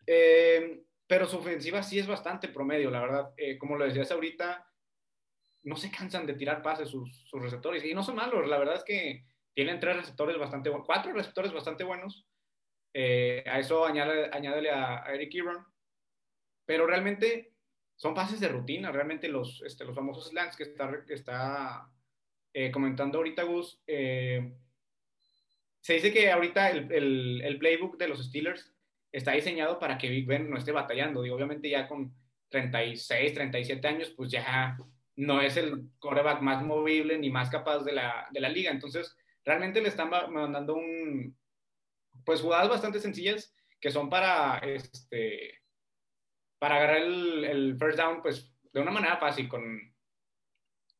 Eh, 0.06 0.84
pero 1.06 1.26
su 1.26 1.38
ofensiva 1.38 1.82
sí 1.82 1.98
es 1.98 2.06
bastante 2.06 2.48
promedio, 2.48 2.90
la 2.90 3.00
verdad. 3.00 3.34
Eh, 3.36 3.58
como 3.58 3.76
lo 3.76 3.84
decías 3.84 4.10
ahorita, 4.10 4.66
no 5.62 5.76
se 5.76 5.90
cansan 5.90 6.26
de 6.26 6.34
tirar 6.34 6.62
pases 6.62 6.88
sus, 6.88 7.24
sus 7.28 7.42
receptores. 7.42 7.84
Y 7.84 7.94
no 7.94 8.02
son 8.02 8.16
malos, 8.16 8.46
la 8.48 8.58
verdad 8.58 8.76
es 8.76 8.84
que 8.84 9.24
tienen 9.54 9.80
tres 9.80 9.96
receptores 9.96 10.38
bastante 10.38 10.70
buenos, 10.70 10.86
cuatro 10.86 11.12
receptores 11.12 11.52
bastante 11.52 11.84
buenos. 11.84 12.26
Eh, 12.92 13.44
a 13.46 13.58
eso 13.58 13.84
añade, 13.84 14.30
añádele 14.32 14.70
a, 14.70 15.04
a, 15.04 15.14
Eric 15.14 15.34
Ebron. 15.34 15.64
Pero 16.64 16.86
realmente 16.86 17.54
son 17.96 18.14
pases 18.14 18.40
de 18.40 18.48
rutina, 18.48 18.92
realmente 18.92 19.28
los, 19.28 19.62
este, 19.62 19.84
los 19.84 19.94
famosos 19.94 20.28
slants 20.28 20.56
que 20.56 20.62
está, 20.62 21.04
que 21.04 21.14
está 21.14 21.90
eh, 22.52 22.70
comentando 22.70 23.18
ahorita 23.18 23.42
Gus. 23.42 23.82
Eh, 23.86 24.56
se 25.80 25.94
dice 25.94 26.12
que 26.12 26.30
ahorita 26.30 26.70
el, 26.70 26.92
el, 26.92 27.42
el, 27.42 27.58
playbook 27.58 27.96
de 27.96 28.08
los 28.08 28.24
Steelers 28.24 28.69
está 29.12 29.32
diseñado 29.32 29.78
para 29.78 29.98
que 29.98 30.08
Big 30.08 30.26
Ben 30.26 30.48
no 30.48 30.56
esté 30.56 30.72
batallando. 30.72 31.20
Obviamente 31.20 31.68
ya 31.68 31.88
con 31.88 32.14
36, 32.48 33.34
37 33.34 33.88
años, 33.88 34.10
pues 34.16 34.30
ya 34.30 34.78
no 35.16 35.40
es 35.40 35.56
el 35.56 35.88
coreback 35.98 36.40
más 36.40 36.62
movible 36.62 37.18
ni 37.18 37.30
más 37.30 37.50
capaz 37.50 37.80
de 37.80 37.92
la, 37.92 38.28
de 38.30 38.40
la 38.40 38.48
liga. 38.48 38.70
Entonces, 38.70 39.16
realmente 39.44 39.80
le 39.80 39.88
están 39.88 40.10
mandando 40.10 40.74
un, 40.74 41.36
pues 42.24 42.40
jugadas 42.40 42.68
bastante 42.68 43.00
sencillas 43.00 43.54
que 43.80 43.90
son 43.90 44.10
para, 44.10 44.58
este, 44.58 45.62
para 46.58 46.76
agarrar 46.76 46.98
el, 46.98 47.44
el 47.44 47.76
first 47.78 47.98
down, 47.98 48.22
pues 48.22 48.52
de 48.72 48.80
una 48.80 48.90
manera 48.90 49.16
fácil, 49.16 49.48
con, 49.48 49.94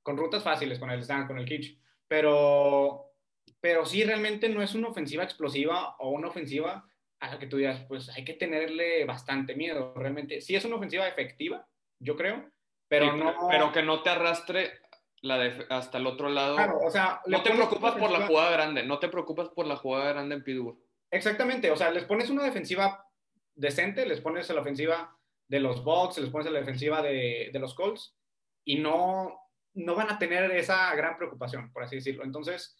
con 0.02 0.16
rutas 0.16 0.42
fáciles, 0.42 0.78
con 0.78 0.90
el 0.90 1.02
stand, 1.02 1.26
con 1.26 1.38
el 1.38 1.44
kitsch. 1.44 1.78
Pero, 2.08 3.12
pero 3.60 3.84
sí, 3.84 4.02
realmente 4.02 4.48
no 4.48 4.62
es 4.62 4.74
una 4.74 4.88
ofensiva 4.88 5.22
explosiva 5.22 5.96
o 5.98 6.10
una 6.10 6.28
ofensiva 6.28 6.89
a 7.20 7.28
la 7.28 7.38
que 7.38 7.46
tú 7.46 7.58
digas, 7.58 7.84
pues 7.86 8.08
hay 8.08 8.24
que 8.24 8.34
tenerle 8.34 9.04
bastante 9.04 9.54
miedo. 9.54 9.92
Realmente, 9.94 10.40
sí 10.40 10.56
es 10.56 10.64
una 10.64 10.76
ofensiva 10.76 11.06
efectiva, 11.06 11.66
yo 11.98 12.16
creo, 12.16 12.50
pero 12.88 13.12
sí, 13.12 13.18
no. 13.18 13.48
Pero 13.48 13.72
que 13.72 13.82
no 13.82 14.02
te 14.02 14.10
arrastre 14.10 14.80
la 15.20 15.38
de, 15.38 15.66
hasta 15.68 15.98
el 15.98 16.06
otro 16.06 16.30
lado. 16.30 16.56
Claro, 16.56 16.78
o 16.78 16.90
sea, 16.90 17.20
no 17.26 17.42
te 17.42 17.50
preocupas 17.50 17.94
por 17.96 18.10
la 18.10 18.26
jugada 18.26 18.50
grande, 18.50 18.82
no 18.82 18.98
te 18.98 19.08
preocupas 19.08 19.50
por 19.50 19.66
la 19.66 19.76
jugada 19.76 20.12
grande 20.12 20.36
en 20.36 20.42
Pittsburgh. 20.44 20.78
Exactamente, 21.10 21.70
o 21.70 21.76
sea, 21.76 21.90
les 21.90 22.04
pones 22.04 22.30
una 22.30 22.44
defensiva 22.44 23.06
decente, 23.54 24.06
les 24.06 24.20
pones 24.20 24.48
a 24.48 24.54
la 24.54 24.62
ofensiva 24.62 25.16
de 25.46 25.60
los 25.60 25.84
Bucks, 25.84 26.18
les 26.18 26.30
pones 26.30 26.46
a 26.46 26.50
la 26.50 26.60
defensiva 26.60 27.02
de, 27.02 27.50
de 27.52 27.58
los 27.58 27.74
Colts 27.74 28.16
y 28.64 28.78
no, 28.78 29.40
no 29.74 29.94
van 29.94 30.10
a 30.10 30.18
tener 30.18 30.50
esa 30.52 30.94
gran 30.94 31.16
preocupación, 31.16 31.72
por 31.72 31.82
así 31.82 31.96
decirlo. 31.96 32.24
Entonces, 32.24 32.78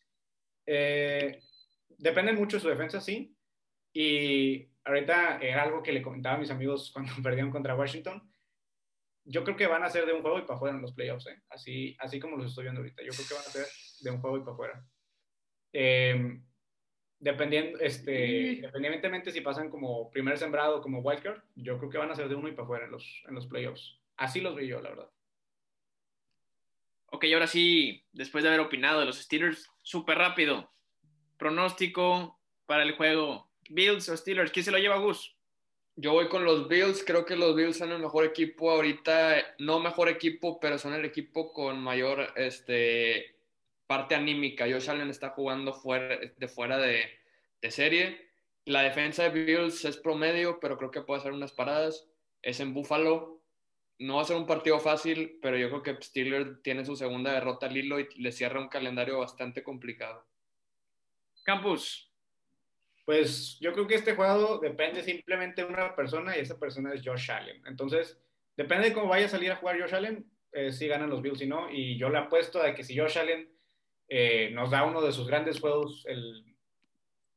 eh, 0.67 1.43
dependen 1.99 2.37
mucho 2.37 2.57
de 2.57 2.63
su 2.63 2.69
defensa, 2.69 3.01
sí. 3.01 3.35
Y 3.93 4.69
ahorita 4.85 5.39
era 5.39 5.63
algo 5.63 5.83
que 5.83 5.93
le 5.93 6.03
comentaba 6.03 6.37
a 6.37 6.39
mis 6.39 6.51
amigos 6.51 6.91
cuando 6.95 7.13
perdieron 7.23 7.51
contra 7.51 7.75
Washington. 7.75 8.23
Yo 9.25 9.45
creo 9.45 9.57
que 9.57 9.67
van 9.67 9.83
a 9.83 9.91
ser 9.91 10.07
de 10.07 10.13
un 10.13 10.23
juego 10.23 10.39
y 10.39 10.43
para 10.43 10.57
afuera 10.57 10.75
en 10.75 10.83
los 10.83 10.93
playoffs, 10.93 11.27
¿eh? 11.27 11.43
así, 11.51 11.97
así 12.01 12.19
como 12.19 12.37
los 12.37 12.47
estoy 12.47 12.65
viendo 12.65 12.81
ahorita. 12.81 13.03
Yo 13.03 13.13
creo 13.13 13.29
que 13.29 13.35
van 13.35 13.45
a 13.45 13.51
ser 13.51 13.67
de 14.01 14.11
un 14.11 14.21
juego 14.21 14.37
y 14.39 14.41
para 14.41 14.53
afuera. 14.53 14.87
Eh, 15.73 16.41
dependiendo, 17.21 17.79
este, 17.79 18.55
independientemente 18.55 19.31
si 19.31 19.43
pasan 19.43 19.69
como 19.69 20.11
primer 20.11 20.39
sembrado 20.39 20.79
o 20.79 20.81
como 20.81 21.01
wildcard, 21.01 21.43
yo 21.55 21.79
creo 21.79 21.91
que 21.91 21.99
van 21.99 22.11
a 22.11 22.17
ser 22.17 22.29
de 22.29 22.35
uno 22.35 22.49
y 22.49 22.53
para 22.53 22.65
afuera 22.65 22.85
en 22.87 22.93
los, 22.93 23.23
en 23.29 23.35
los 23.35 23.47
playoffs. 23.47 24.01
Así 24.17 24.41
los 24.41 24.57
vi 24.57 24.67
yo, 24.67 24.81
la 24.81 24.91
verdad. 24.91 25.11
Ok, 27.13 27.27
ahora 27.33 27.47
sí, 27.47 28.05
después 28.13 28.43
de 28.43 28.49
haber 28.49 28.61
opinado 28.61 29.01
de 29.01 29.07
los 29.07 29.19
Steelers, 29.19 29.69
súper 29.83 30.19
rápido. 30.19 30.73
Pronóstico 31.37 32.41
para 32.67 32.85
el 32.85 32.97
juego. 32.97 33.50
Bills 33.71 34.09
o 34.09 34.17
Steelers, 34.17 34.53
¿quién 34.53 34.65
se 34.65 34.71
lo 34.71 34.79
lleva 34.79 34.99
Gus? 34.99 35.37
Yo 35.97 36.13
voy 36.13 36.29
con 36.29 36.45
los 36.45 36.69
Bills, 36.69 37.05
creo 37.05 37.25
que 37.25 37.37
los 37.37 37.55
Bills 37.55 37.77
son 37.77 37.93
el 37.93 38.01
mejor 38.01 38.25
equipo 38.25 38.71
ahorita, 38.71 39.55
no 39.59 39.81
mejor 39.81 40.09
equipo, 40.09 40.61
pero 40.61 40.79
son 40.79 40.95
el 40.95 41.05
equipo 41.05 41.53
con 41.53 41.81
mayor 41.83 42.33
este, 42.37 43.37
parte 43.87 44.15
anímica. 44.15 44.67
Josh 44.71 44.89
Allen 44.89 45.11
está 45.11 45.31
jugando 45.31 45.73
fuera, 45.73 46.19
de 46.37 46.49
fuera 46.49 46.79
de, 46.79 47.11
de 47.61 47.71
serie. 47.71 48.31
La 48.65 48.83
defensa 48.83 49.29
de 49.29 49.45
Bills 49.45 49.85
es 49.85 49.97
promedio, 49.97 50.59
pero 50.61 50.77
creo 50.77 50.91
que 50.91 51.03
puede 51.03 51.21
hacer 51.21 51.33
unas 51.33 51.53
paradas. 51.53 52.09
Es 52.43 52.61
en 52.61 52.73
Buffalo, 52.73 53.41
no 54.01 54.17
va 54.17 54.23
a 54.23 54.25
ser 54.25 54.37
un 54.37 54.47
partido 54.47 54.81
fácil, 54.81 55.39
pero 55.43 55.59
yo 55.59 55.69
creo 55.69 55.83
que 55.83 56.03
Steelers 56.03 56.63
tiene 56.63 56.87
su 56.87 56.97
segunda 56.97 57.33
derrota 57.33 57.67
al 57.67 57.77
hilo 57.77 58.01
y 58.01 58.09
le 58.17 58.33
cierra 58.33 58.59
un 58.59 58.69
calendario 58.69 59.19
bastante 59.19 59.63
complicado. 59.63 60.27
Campus. 61.45 62.10
Pues 63.11 63.59
yo 63.59 63.73
creo 63.73 63.89
que 63.89 63.97
este 63.97 64.15
juego 64.15 64.59
depende 64.59 65.03
simplemente 65.03 65.65
de 65.65 65.69
una 65.69 65.97
persona 65.97 66.37
y 66.37 66.43
esa 66.43 66.61
persona 66.61 66.95
es 66.95 67.03
Josh 67.05 67.33
Allen. 67.33 67.61
Entonces, 67.67 68.17
depende 68.57 68.91
de 68.91 68.95
cómo 68.95 69.09
vaya 69.09 69.27
a 69.27 69.29
salir 69.29 69.51
a 69.51 69.57
jugar 69.57 69.81
Josh 69.81 69.97
Allen, 69.97 70.31
eh, 70.53 70.71
si 70.71 70.87
ganan 70.87 71.11
los 71.11 71.21
Bills 71.21 71.43
y 71.43 71.49
no. 71.49 71.69
Y 71.73 71.99
yo 71.99 72.09
le 72.09 72.19
apuesto 72.19 72.63
a 72.63 72.73
que 72.73 72.85
si 72.85 72.97
Josh 72.97 73.19
Allen 73.19 73.53
eh, 74.07 74.53
nos 74.53 74.71
da 74.71 74.85
uno 74.85 75.03
de 75.03 75.11
sus 75.11 75.27
grandes 75.27 75.59
juegos 75.59 76.05
el, 76.07 76.55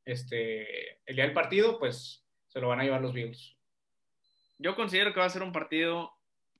este, 0.05 1.01
el 1.07 1.15
día 1.15 1.23
del 1.25 1.33
partido, 1.33 1.79
pues 1.79 2.23
se 2.45 2.61
lo 2.61 2.67
van 2.67 2.79
a 2.79 2.83
llevar 2.83 3.01
los 3.01 3.13
Bills. 3.13 3.57
Yo 4.59 4.75
considero 4.75 5.11
que 5.11 5.21
va 5.21 5.25
a 5.25 5.29
ser 5.31 5.41
un 5.41 5.53
partido 5.53 6.11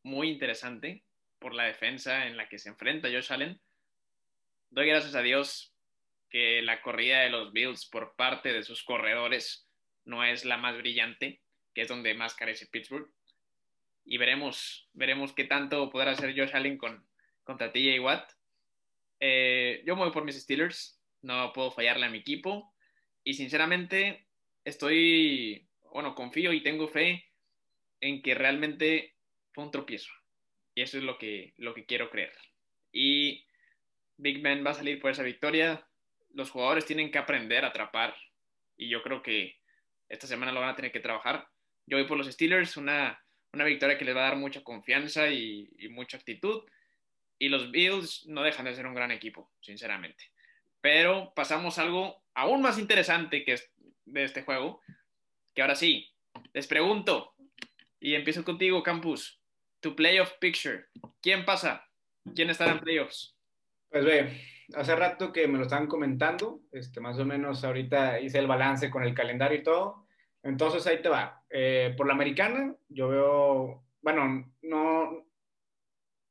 muy 0.02 0.28
interesante 0.28 1.04
por 1.38 1.54
la 1.54 1.66
defensa 1.66 2.26
en 2.26 2.36
la 2.36 2.50
que 2.50 2.58
se 2.58 2.70
enfrenta 2.70 3.10
Josh 3.10 3.32
Allen. 3.32 3.62
Doy 4.72 4.88
gracias 4.88 5.14
a 5.14 5.22
Dios 5.22 5.73
que 6.34 6.64
la 6.64 6.82
corrida 6.82 7.20
de 7.20 7.30
los 7.30 7.54
Bills 7.54 7.86
por 7.86 8.16
parte 8.16 8.52
de 8.52 8.64
sus 8.64 8.84
corredores 8.84 9.70
no 10.04 10.24
es 10.24 10.46
la 10.46 10.58
más 10.58 10.76
brillante, 10.76 11.44
que 11.76 11.84
es 11.84 11.88
donde 11.88 12.16
más 12.16 12.34
carece 12.34 12.66
Pittsburgh. 12.66 13.08
Y 14.04 14.18
veremos, 14.18 14.90
veremos 14.94 15.32
qué 15.32 15.44
tanto 15.44 15.92
podrá 15.92 16.12
hacer 16.12 16.36
Josh 16.36 16.56
Allen 16.56 16.80
con, 16.80 17.08
contra 17.44 17.72
TJ 17.72 18.00
Watt. 18.00 18.32
Eh, 19.20 19.84
yo 19.86 19.96
me 19.96 20.06
voy 20.06 20.12
por 20.12 20.26
mis 20.26 20.42
Steelers, 20.42 21.00
no 21.22 21.54
puedo 21.54 21.70
fallarle 21.70 22.08
a 22.08 22.10
mi 22.10 22.18
equipo. 22.18 22.74
Y 23.24 23.36
sinceramente, 23.36 24.26
estoy, 24.66 25.70
bueno, 25.94 26.16
confío 26.16 26.52
y 26.52 26.64
tengo 26.64 26.88
fe 26.88 27.30
en 28.02 28.24
que 28.24 28.34
realmente 28.34 29.16
fue 29.52 29.66
un 29.66 29.72
tropiezo. 29.72 30.12
Y 30.74 30.82
eso 30.82 30.98
es 30.98 31.04
lo 31.04 31.20
que, 31.20 31.54
lo 31.58 31.76
que 31.76 31.86
quiero 31.86 32.10
creer. 32.10 32.34
Y 32.92 33.46
Big 34.18 34.42
Ben 34.42 34.66
va 34.66 34.72
a 34.72 34.74
salir 34.74 35.00
por 35.00 35.12
esa 35.12 35.22
victoria. 35.22 35.88
Los 36.34 36.52
jugadores 36.52 36.86
tienen 36.86 37.12
que 37.12 37.18
aprender 37.18 37.64
a 37.64 37.70
atrapar. 37.70 38.16
Y 38.76 38.90
yo 38.90 39.02
creo 39.02 39.22
que 39.22 39.58
esta 40.10 40.28
semana 40.28 40.52
lo 40.52 40.60
van 40.60 40.70
a 40.70 40.76
tener 40.76 40.92
que 40.92 41.00
trabajar. 41.00 41.48
Yo 41.86 41.98
voy 41.98 42.08
por 42.08 42.18
los 42.18 42.28
Steelers, 42.28 42.78
una, 42.78 43.24
una 43.54 43.66
victoria 43.66 43.98
que 43.98 44.06
les 44.06 44.16
va 44.16 44.22
a 44.22 44.30
dar 44.30 44.38
mucha 44.38 44.64
confianza 44.64 45.28
y, 45.30 45.70
mucha 45.90 46.18
actitud. 46.18 46.64
Y 47.40 47.50
los 47.50 47.72
Bills 47.72 48.26
no 48.28 48.44
dejan 48.44 48.66
de 48.66 48.76
ser 48.76 48.86
un 48.86 48.96
gran 48.96 49.12
equipo, 49.12 49.52
sinceramente. 49.62 50.32
Pero 50.82 51.34
pasamos 51.36 51.78
algo 51.80 52.24
aún 52.34 52.62
más 52.62 52.78
interesante 52.78 53.44
que 53.44 53.60
de 54.06 54.24
este 54.24 54.44
juego, 54.44 54.82
que 55.54 55.62
ahora 55.62 55.76
sí, 55.76 56.12
les 56.54 56.68
pregunto, 56.68 57.36
y 58.00 58.16
empiezo 58.16 58.44
contigo, 58.44 58.84
Campus 58.84 59.40
tu 59.84 59.96
playoff 59.96 60.32
picture. 60.40 60.86
¿Quién 61.22 61.44
pasa? 61.44 61.86
¿Quién 62.34 62.50
estará 62.50 62.72
en 62.72 62.80
playoffs? 62.80 63.36
Pues 63.90 64.06
ve, 64.06 64.42
hace 64.76 64.96
rato 64.96 65.32
que 65.32 65.48
me 65.48 65.58
lo 65.58 65.64
estaban 65.64 65.88
comentando, 65.88 66.62
este, 66.72 67.00
más 67.00 67.18
o 67.20 67.26
menos 67.26 67.64
ahorita 67.64 68.20
hice 68.20 68.40
el 68.40 68.48
balance 68.48 68.90
con 68.90 69.04
el 69.04 69.14
calendario 69.14 69.60
y 69.60 69.64
todo. 69.64 70.06
Entonces 70.42 70.86
ahí 70.88 71.02
te 71.02 71.10
va. 71.10 71.44
Eh, 71.50 71.94
por 71.98 72.08
la 72.08 72.14
americana, 72.14 72.76
yo 72.90 73.10
veo, 73.10 73.86
bueno, 74.02 74.52
no, 74.62 75.26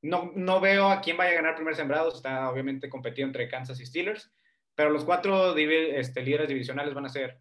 no, 0.03 0.33
no 0.35 0.61
veo 0.61 0.89
a 0.89 1.01
quién 1.01 1.17
vaya 1.17 1.33
a 1.33 1.37
ganar 1.37 1.55
primer 1.55 1.77
sembrado, 1.77 2.13
está 2.13 2.51
obviamente 2.51 2.91
competido 2.91 3.27
entre 3.27 3.49
Kansas 3.49 3.81
y 3.81 3.87
Steelers, 3.87 4.33
pero 4.75 4.91
los 4.91 5.05
cuatro 5.05 5.57
este, 5.57 6.23
líderes 6.23 6.49
divisionales 6.49 6.95
van 6.95 7.07
a 7.07 7.11
ser 7.11 7.39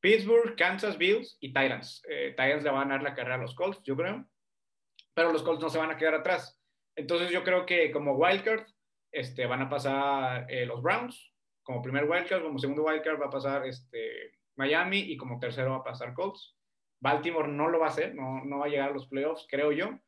Pittsburgh, 0.00 0.56
Kansas, 0.56 0.98
Bills 0.98 1.38
y 1.40 1.48
Titans. 1.48 2.02
Eh, 2.08 2.30
Titans 2.30 2.64
le 2.64 2.70
van 2.70 2.90
a 2.90 2.94
dar 2.94 3.02
la 3.02 3.14
carrera 3.14 3.36
a 3.36 3.38
los 3.38 3.54
Colts, 3.54 3.82
yo 3.84 3.96
creo 3.96 4.26
pero 5.14 5.32
los 5.32 5.42
Colts 5.42 5.62
no 5.62 5.68
se 5.68 5.78
van 5.78 5.90
a 5.90 5.96
quedar 5.96 6.14
atrás. 6.14 6.58
Entonces 6.96 7.30
yo 7.30 7.42
creo 7.44 7.66
que 7.66 7.90
como 7.90 8.14
wildcard 8.14 8.66
este, 9.12 9.46
van 9.46 9.62
a 9.62 9.68
pasar 9.68 10.46
eh, 10.48 10.66
los 10.66 10.82
Browns, 10.82 11.32
como 11.62 11.82
primer 11.82 12.04
wildcard, 12.04 12.42
como 12.42 12.58
segundo 12.58 12.84
wildcard 12.84 13.20
va 13.20 13.26
a 13.26 13.30
pasar 13.30 13.66
este, 13.66 14.32
Miami 14.56 14.98
y 14.98 15.16
como 15.16 15.38
tercero 15.38 15.70
va 15.70 15.76
a 15.76 15.84
pasar 15.84 16.14
Colts. 16.14 16.56
Baltimore 17.00 17.48
no 17.48 17.68
lo 17.68 17.80
va 17.80 17.86
a 17.86 17.90
hacer, 17.90 18.14
no, 18.14 18.44
no 18.44 18.58
va 18.58 18.66
a 18.66 18.68
llegar 18.68 18.90
a 18.90 18.92
los 18.92 19.06
playoffs, 19.06 19.46
creo 19.48 19.72
yo. 19.72 19.98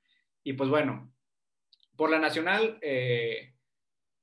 Y 0.43 0.55
pues 0.55 0.71
bueno, 0.71 1.13
por 1.97 2.11
la 2.11 2.19
nacional, 2.19 2.79
eh, 2.83 3.55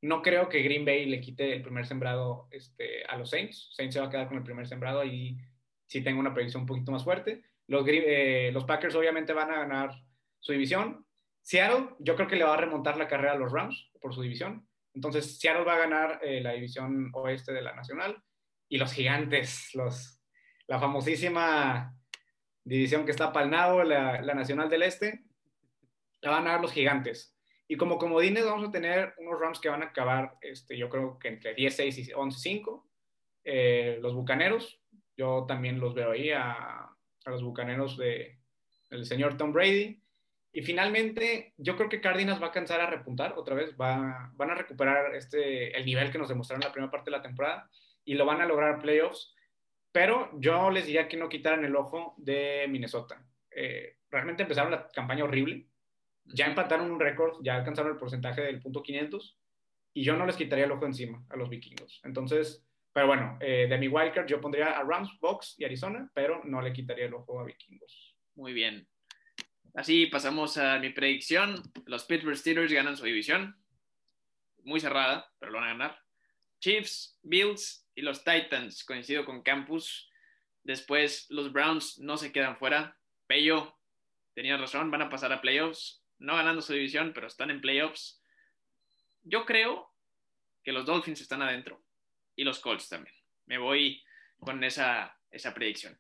no 0.01 0.21
creo 0.21 0.49
que 0.49 0.61
Green 0.61 0.85
Bay 0.85 1.05
le 1.05 1.21
quite 1.21 1.53
el 1.53 1.61
primer 1.61 1.85
sembrado 1.85 2.47
este, 2.51 3.03
a 3.05 3.17
los 3.17 3.29
Saints. 3.29 3.69
Saints 3.73 3.93
se 3.93 3.99
va 3.99 4.07
a 4.07 4.09
quedar 4.09 4.27
con 4.27 4.37
el 4.37 4.43
primer 4.43 4.67
sembrado 4.67 5.03
y 5.03 5.37
sí 5.85 6.01
tengo 6.01 6.19
una 6.19 6.33
predicción 6.33 6.61
un 6.61 6.67
poquito 6.67 6.91
más 6.91 7.03
fuerte. 7.03 7.43
Los, 7.67 7.85
eh, 7.87 8.51
los 8.53 8.65
Packers 8.65 8.95
obviamente 8.95 9.33
van 9.33 9.51
a 9.51 9.59
ganar 9.59 9.91
su 10.39 10.53
división. 10.53 11.05
Seattle, 11.41 11.89
yo 11.99 12.15
creo 12.15 12.27
que 12.27 12.35
le 12.35 12.43
va 12.43 12.53
a 12.53 12.57
remontar 12.57 12.97
la 12.97 13.07
carrera 13.07 13.33
a 13.33 13.37
los 13.37 13.51
Rams 13.51 13.91
por 13.99 14.13
su 14.13 14.21
división. 14.21 14.67
Entonces, 14.93 15.39
Seattle 15.39 15.63
va 15.63 15.75
a 15.75 15.79
ganar 15.79 16.19
eh, 16.23 16.41
la 16.41 16.53
división 16.53 17.11
oeste 17.13 17.53
de 17.53 17.61
la 17.61 17.73
nacional. 17.73 18.21
Y 18.67 18.77
los 18.77 18.93
gigantes, 18.93 19.69
los, 19.73 20.21
la 20.67 20.79
famosísima 20.79 21.95
división 22.63 23.05
que 23.05 23.11
está 23.11 23.33
palnado, 23.33 23.83
la, 23.83 24.21
la 24.21 24.33
nacional 24.33 24.69
del 24.69 24.83
este, 24.83 25.23
la 26.21 26.31
van 26.31 26.41
a 26.41 26.45
ganar 26.45 26.61
los 26.61 26.71
gigantes. 26.71 27.35
Y 27.67 27.77
como 27.77 27.97
comodines 27.97 28.45
vamos 28.45 28.67
a 28.67 28.71
tener 28.71 29.13
unos 29.17 29.39
Rams 29.39 29.59
que 29.59 29.69
van 29.69 29.81
a 29.81 29.87
acabar, 29.87 30.35
este, 30.41 30.77
yo 30.77 30.89
creo 30.89 31.17
que 31.17 31.29
entre 31.29 31.55
10-6 31.55 31.97
y 31.97 32.11
11-5. 32.11 32.83
Eh, 33.43 33.97
los 34.01 34.13
Bucaneros, 34.13 34.81
yo 35.15 35.45
también 35.47 35.79
los 35.79 35.93
veo 35.93 36.11
ahí 36.11 36.31
a, 36.31 36.43
a 36.43 37.29
los 37.29 37.41
Bucaneros 37.43 37.97
de, 37.97 38.39
del 38.89 39.05
señor 39.05 39.37
Tom 39.37 39.53
Brady. 39.53 40.00
Y 40.53 40.61
finalmente, 40.61 41.53
yo 41.57 41.77
creo 41.77 41.87
que 41.87 42.01
Cardinals 42.01 42.41
va 42.41 42.47
a 42.47 42.51
cansar 42.51 42.81
a 42.81 42.89
repuntar 42.89 43.33
otra 43.37 43.55
vez, 43.55 43.73
va, 43.79 44.31
van 44.33 44.51
a 44.51 44.55
recuperar 44.55 45.15
este, 45.15 45.75
el 45.77 45.85
nivel 45.85 46.11
que 46.11 46.17
nos 46.17 46.27
demostraron 46.27 46.61
en 46.61 46.67
la 46.67 46.73
primera 46.73 46.91
parte 46.91 47.09
de 47.09 47.17
la 47.17 47.23
temporada 47.23 47.69
y 48.03 48.15
lo 48.15 48.25
van 48.25 48.41
a 48.41 48.45
lograr 48.45 48.81
playoffs. 48.81 49.33
Pero 49.91 50.29
yo 50.39 50.69
les 50.69 50.85
diría 50.85 51.07
que 51.07 51.17
no 51.17 51.29
quitaran 51.29 51.63
el 51.63 51.75
ojo 51.75 52.15
de 52.17 52.65
Minnesota. 52.69 53.25
Eh, 53.49 53.97
realmente 54.09 54.43
empezaron 54.43 54.71
la 54.71 54.87
campaña 54.89 55.23
horrible, 55.23 55.67
ya 56.25 56.45
empataron 56.45 56.91
un 56.91 56.99
récord, 56.99 57.37
ya 57.43 57.55
alcanzaron 57.55 57.91
el 57.91 57.97
porcentaje 57.97 58.41
del 58.41 58.61
punto 58.61 58.83
500 58.83 59.37
y 59.93 60.03
yo 60.03 60.15
no 60.15 60.25
les 60.25 60.35
quitaría 60.35 60.65
el 60.65 60.71
ojo 60.71 60.85
encima 60.85 61.23
a 61.29 61.35
los 61.35 61.49
vikingos. 61.49 62.01
Entonces, 62.03 62.65
pero 62.93 63.07
bueno, 63.07 63.37
eh, 63.41 63.67
de 63.69 63.77
mi 63.77 63.87
wildcard 63.87 64.27
yo 64.27 64.41
pondría 64.41 64.77
a 64.77 64.83
Rams, 64.83 65.17
Box 65.19 65.55
y 65.57 65.65
Arizona, 65.65 66.09
pero 66.13 66.41
no 66.43 66.61
le 66.61 66.73
quitaría 66.73 67.05
el 67.05 67.13
ojo 67.13 67.39
a 67.39 67.45
vikingos. 67.45 68.15
Muy 68.35 68.53
bien. 68.53 68.87
Así 69.73 70.07
pasamos 70.07 70.57
a 70.57 70.79
mi 70.79 70.89
predicción. 70.89 71.61
Los 71.85 72.03
Pittsburgh 72.03 72.35
Steelers 72.35 72.73
ganan 72.73 72.97
su 72.97 73.05
división. 73.05 73.57
Muy 74.63 74.79
cerrada, 74.79 75.31
pero 75.39 75.51
lo 75.51 75.59
van 75.59 75.67
a 75.67 75.71
ganar. 75.71 76.03
Chiefs, 76.59 77.17
Bills 77.23 77.87
y 77.95 78.01
los 78.01 78.23
Titans. 78.23 78.83
Coincido 78.83 79.23
con 79.23 79.43
Campus. 79.43 80.09
Después 80.63 81.27
los 81.29 81.53
Browns 81.53 81.99
no 81.99 82.17
se 82.17 82.31
quedan 82.31 82.57
fuera. 82.57 82.97
Pello, 83.27 83.77
tenía 84.33 84.57
razón, 84.57 84.91
van 84.91 85.03
a 85.03 85.09
pasar 85.09 85.31
a 85.31 85.41
playoffs. 85.41 86.03
No 86.19 86.35
ganando 86.35 86.61
su 86.61 86.73
división, 86.73 87.13
pero 87.13 87.27
están 87.27 87.49
en 87.49 87.61
playoffs. 87.61 88.21
Yo 89.23 89.45
creo 89.45 89.91
que 90.63 90.73
los 90.73 90.85
Dolphins 90.85 91.21
están 91.21 91.41
adentro 91.41 91.81
y 92.35 92.43
los 92.43 92.59
Colts 92.59 92.89
también. 92.89 93.15
Me 93.45 93.57
voy 93.57 94.03
con 94.39 94.63
esa, 94.63 95.17
esa 95.31 95.53
predicción. 95.53 95.97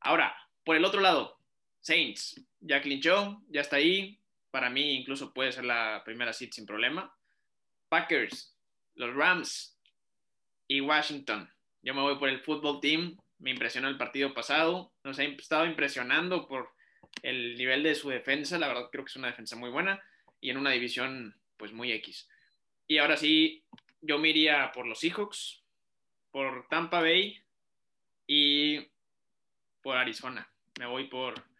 Ahora, 0.00 0.34
por 0.64 0.76
el 0.76 0.84
otro 0.84 1.00
lado, 1.00 1.38
Saints, 1.82 2.40
ya 2.60 2.80
clinchó, 2.80 3.42
ya 3.48 3.60
está 3.60 3.76
ahí. 3.76 4.18
Para 4.50 4.70
mí 4.70 4.92
incluso 4.94 5.34
puede 5.34 5.52
ser 5.52 5.64
la 5.64 6.02
primera 6.04 6.32
seed 6.32 6.50
sin 6.52 6.64
problema. 6.64 7.14
Packers, 7.88 8.56
los 8.94 9.14
Rams 9.14 9.78
y 10.68 10.80
Washington. 10.80 11.52
Yo 11.82 11.92
me 11.92 12.00
voy 12.00 12.18
por 12.18 12.28
el 12.28 12.40
fútbol 12.40 12.80
team. 12.80 13.18
Me 13.38 13.50
impresionó 13.50 13.88
el 13.88 13.98
partido 13.98 14.32
pasado. 14.32 14.92
Nos 15.02 15.18
ha 15.18 15.24
estado 15.24 15.66
impresionando 15.66 16.46
por 16.46 16.70
el 17.22 17.56
nivel 17.56 17.82
de 17.82 17.96
su 17.96 18.08
defensa. 18.10 18.58
La 18.58 18.68
verdad 18.68 18.88
creo 18.90 19.04
que 19.04 19.10
es 19.10 19.16
una 19.16 19.28
defensa 19.28 19.56
muy 19.56 19.70
buena 19.70 20.00
y 20.40 20.50
en 20.50 20.58
una 20.58 20.70
división 20.70 21.34
pues 21.56 21.72
muy 21.72 21.90
X. 21.92 22.28
Y 22.86 22.98
ahora 22.98 23.16
sí, 23.16 23.64
yo 24.00 24.18
me 24.18 24.28
iría 24.28 24.70
por 24.72 24.86
los 24.86 25.00
Seahawks, 25.00 25.64
por 26.30 26.68
Tampa 26.68 27.00
Bay 27.00 27.42
y 28.26 28.80
por 29.82 29.96
Arizona. 29.96 30.48
Me 30.78 30.86
voy 30.86 31.08
por 31.08 31.51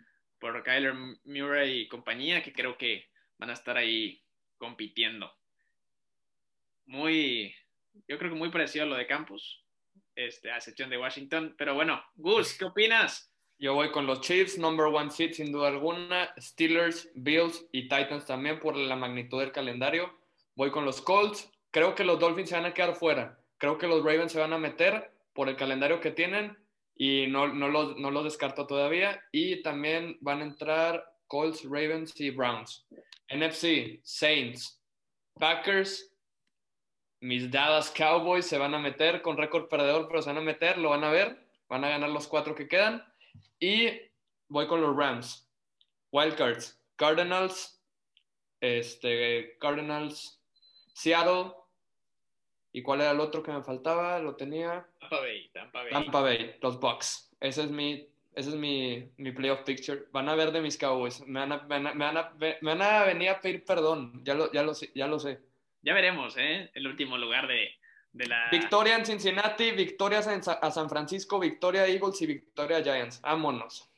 por 0.43 0.61
Kyler 0.65 0.93
Murray 1.25 1.83
y 1.83 1.89
compañía, 1.89 2.43
que 2.43 2.53
creo 2.53 2.77
que 2.77 3.07
van 3.39 3.51
a 3.51 3.53
estar 3.53 3.77
ahí 3.77 4.21
compitiendo. 4.59 5.33
Muy, 6.85 7.55
yo 8.09 8.19
creo 8.19 8.33
que 8.33 8.37
muy 8.37 8.51
parecido 8.51 8.85
a 8.85 8.89
lo 8.89 8.97
de 8.97 9.07
Campus, 9.07 9.63
este, 10.17 10.51
a 10.51 10.57
excepción 10.57 10.91
de 10.91 10.99
Washington. 10.99 11.55
Pero 11.57 11.77
bueno, 11.77 12.03
Gus, 12.17 12.59
¿qué 12.59 12.65
opinas? 12.65 13.33
Yo 13.57 13.75
voy 13.75 13.93
con 13.93 14.05
los 14.05 14.21
Chiefs, 14.21 14.59
number 14.59 14.87
one 14.87 15.13
seed 15.13 15.33
sin 15.33 15.53
duda 15.53 15.69
alguna, 15.69 16.35
Steelers, 16.37 17.09
Bills 17.15 17.65
y 17.71 17.83
Titans 17.83 18.27
también 18.27 18.59
por 18.59 18.77
la 18.77 18.97
magnitud 18.97 19.39
del 19.39 19.53
calendario. 19.53 20.19
Voy 20.57 20.73
con 20.73 20.85
los 20.85 21.01
Colts, 21.01 21.53
creo 21.71 21.95
que 21.95 22.03
los 22.03 22.19
Dolphins 22.19 22.49
se 22.49 22.57
van 22.57 22.65
a 22.67 22.75
quedar 22.75 22.97
fuera, 22.97 23.39
creo 23.59 23.79
que 23.79 23.87
los 23.87 24.05
Ravens 24.05 24.33
se 24.33 24.41
van 24.41 24.53
a 24.53 24.59
meter 24.59 25.13
por 25.35 25.49
el 25.49 25.55
calendario 25.55 26.01
que 26.01 26.11
tienen 26.11 26.59
y 26.95 27.27
no, 27.27 27.49
no, 27.49 27.69
lo, 27.69 27.95
no 27.95 28.23
descarto 28.23 28.67
todavía. 28.67 29.21
Y 29.33 29.63
también 29.63 30.19
van 30.21 30.41
a 30.41 30.45
entrar 30.45 31.05
Colts, 31.27 31.65
Ravens 31.65 32.19
y 32.21 32.31
Browns. 32.31 32.87
NFC, 33.29 34.01
Saints, 34.03 34.81
Packers, 35.39 36.13
mis 37.21 37.51
Dallas 37.51 37.91
Cowboys 37.91 38.47
se 38.47 38.59
van 38.59 38.75
a 38.75 38.79
meter 38.79 39.23
con 39.23 39.37
récord 39.37 39.69
perdedor, 39.69 40.09
pero 40.09 40.21
se 40.23 40.31
van 40.31 40.39
a 40.39 40.43
meter, 40.43 40.77
lo 40.77 40.91
van 40.91 41.05
a 41.05 41.11
ver, 41.11 41.49
van 41.69 41.85
a 41.85 41.89
ganar 41.89 42.11
los 42.11 42.27
cuatro 42.27 42.55
que 42.55 42.69
quedan. 42.69 43.03
Y 43.61 43.91
voy 44.49 44.67
con 44.67 44.81
los 44.81 44.95
Rams, 44.95 45.49
Wildcards, 46.11 46.79
Cardinals, 46.97 47.81
este, 48.61 49.57
Cardinals, 49.59 50.43
Seattle, 50.95 51.53
¿Y 52.73 52.83
cuál 52.83 53.03
era 53.03 53.11
el 53.11 53.21
otro 53.21 53.43
que 53.43 53.53
me 53.53 53.63
faltaba? 53.63 54.19
Lo 54.19 54.35
tenía. 54.35 54.87
Tampa 54.99 55.21
Bay, 55.21 55.51
Tampa 55.51 55.83
Bay. 55.83 55.93
Tampa 55.93 56.21
Bay, 56.21 56.57
los 56.63 56.81
Bucks. 56.81 57.31
Ese 57.39 57.65
es 57.65 57.71
mi, 57.71 58.09
ese 58.35 58.49
es 58.51 58.55
mi, 58.55 59.11
mi 59.19 59.33
playoff 59.33 59.61
picture. 59.61 60.05
Van 60.11 60.29
a 60.29 60.35
ver 60.35 60.53
de 60.53 60.63
mis 60.63 60.79
Cowboys. 60.79 61.21
Me 61.27 61.41
van 61.41 61.53
a, 61.53 61.59
me 61.65 61.79
van 61.81 61.87
a, 61.87 61.95
me 61.95 62.05
van 62.05 62.17
a, 62.17 62.33
me 62.39 62.57
van 62.63 62.83
a 62.83 63.05
venir 63.05 63.29
a 63.29 63.41
pedir 63.41 63.65
perdón. 63.65 64.25
Ya 64.25 64.35
lo, 64.35 64.51
ya 64.53 64.63
lo, 64.63 64.73
ya 64.95 65.07
lo 65.07 65.19
sé. 65.19 65.41
Ya 65.83 65.93
veremos, 65.93 66.35
¿eh? 66.39 66.71
El 66.75 66.87
último 66.87 67.19
lugar 67.19 67.47
de, 67.47 67.73
de 68.13 68.27
la. 68.27 68.49
Victoria 68.51 68.97
en 68.97 69.05
Cincinnati, 69.05 69.73
victoria 69.73 70.21
a 70.21 70.71
San 70.71 70.89
Francisco, 70.89 71.39
victoria 71.39 71.87
Eagles 71.87 72.23
y 72.23 72.27
victoria 72.27 72.83
Giants. 72.83 73.21
Vámonos. 73.21 73.91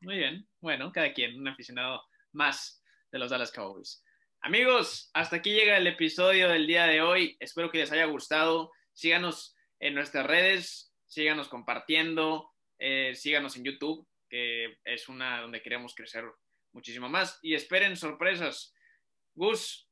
Muy 0.00 0.18
bien. 0.18 0.46
Bueno, 0.60 0.92
cada 0.92 1.12
quien, 1.12 1.40
un 1.40 1.48
aficionado 1.48 2.02
más 2.32 2.82
de 3.10 3.18
los 3.18 3.30
Dallas 3.30 3.50
Cowboys. 3.50 4.04
Amigos, 4.46 5.10
hasta 5.12 5.34
aquí 5.34 5.50
llega 5.50 5.76
el 5.76 5.88
episodio 5.88 6.48
del 6.48 6.68
día 6.68 6.86
de 6.86 7.00
hoy. 7.00 7.36
Espero 7.40 7.68
que 7.68 7.78
les 7.78 7.90
haya 7.90 8.04
gustado. 8.04 8.70
Síganos 8.92 9.56
en 9.80 9.92
nuestras 9.92 10.24
redes, 10.24 10.94
síganos 11.04 11.48
compartiendo, 11.48 12.52
eh, 12.78 13.12
síganos 13.16 13.56
en 13.56 13.64
YouTube, 13.64 14.06
que 14.30 14.78
es 14.84 15.08
una 15.08 15.40
donde 15.40 15.62
queremos 15.62 15.96
crecer 15.96 16.26
muchísimo 16.72 17.08
más. 17.08 17.40
Y 17.42 17.56
esperen 17.56 17.96
sorpresas. 17.96 18.72
Gus. 19.34 19.90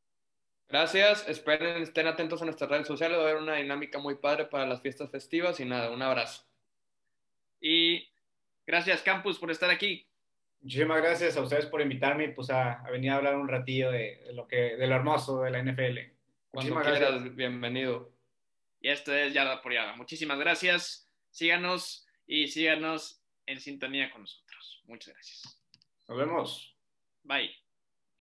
Gracias, 0.69 1.29
esperen, 1.29 1.83
estén 1.83 2.07
atentos 2.07 2.41
a 2.41 2.45
nuestras 2.45 2.71
redes 2.71 2.87
sociales, 2.87 3.19
va 3.19 3.23
a 3.23 3.31
haber 3.31 3.43
una 3.43 3.57
dinámica 3.57 3.99
muy 3.99 4.19
padre 4.19 4.45
para 4.45 4.67
las 4.67 4.81
fiestas 4.81 5.11
festivas 5.11 5.59
y 5.59 5.65
nada, 5.65 5.91
un 5.91 6.01
abrazo. 6.01 6.47
Y 7.61 8.09
gracias 8.65 9.03
Campus 9.03 9.41
por 9.41 9.51
estar 9.51 9.71
aquí. 9.71 10.07
Muchísimas 10.65 10.97
gracias 11.03 11.37
a 11.37 11.43
ustedes 11.43 11.67
por 11.67 11.83
invitarme 11.83 12.31
pues, 12.31 12.49
a, 12.49 12.81
a 12.81 12.91
venir 12.91 13.11
a 13.11 13.17
hablar 13.17 13.37
un 13.37 13.49
ratillo 13.49 13.91
de, 13.91 14.23
de, 14.25 14.33
lo 14.33 14.49
que, 14.49 14.77
de 14.77 14.87
lo 14.87 14.95
hermoso 14.95 15.43
de 15.43 15.51
la 15.51 15.63
NFL. 15.63 15.77
Cuando 16.51 16.75
Muchísimas 16.75 16.87
quieras, 16.87 17.11
gracias. 17.11 17.37
bienvenido. 17.37 18.11
Y 18.81 18.89
esto 18.89 19.15
es 19.15 19.35
Yarda 19.35 19.61
por 19.61 19.75
Yarda. 19.75 19.95
Muchísimas 19.95 20.39
gracias. 20.39 21.07
Síganos 21.31 22.07
y 22.27 22.49
síganos 22.49 23.23
en 23.45 23.61
sintonía 23.61 24.11
con 24.11 24.23
nosotros. 24.23 24.83
Muchas 24.87 25.13
gracias. 25.13 25.63
Nos 26.09 26.17
vemos. 26.19 26.77
Bye. 27.25 27.64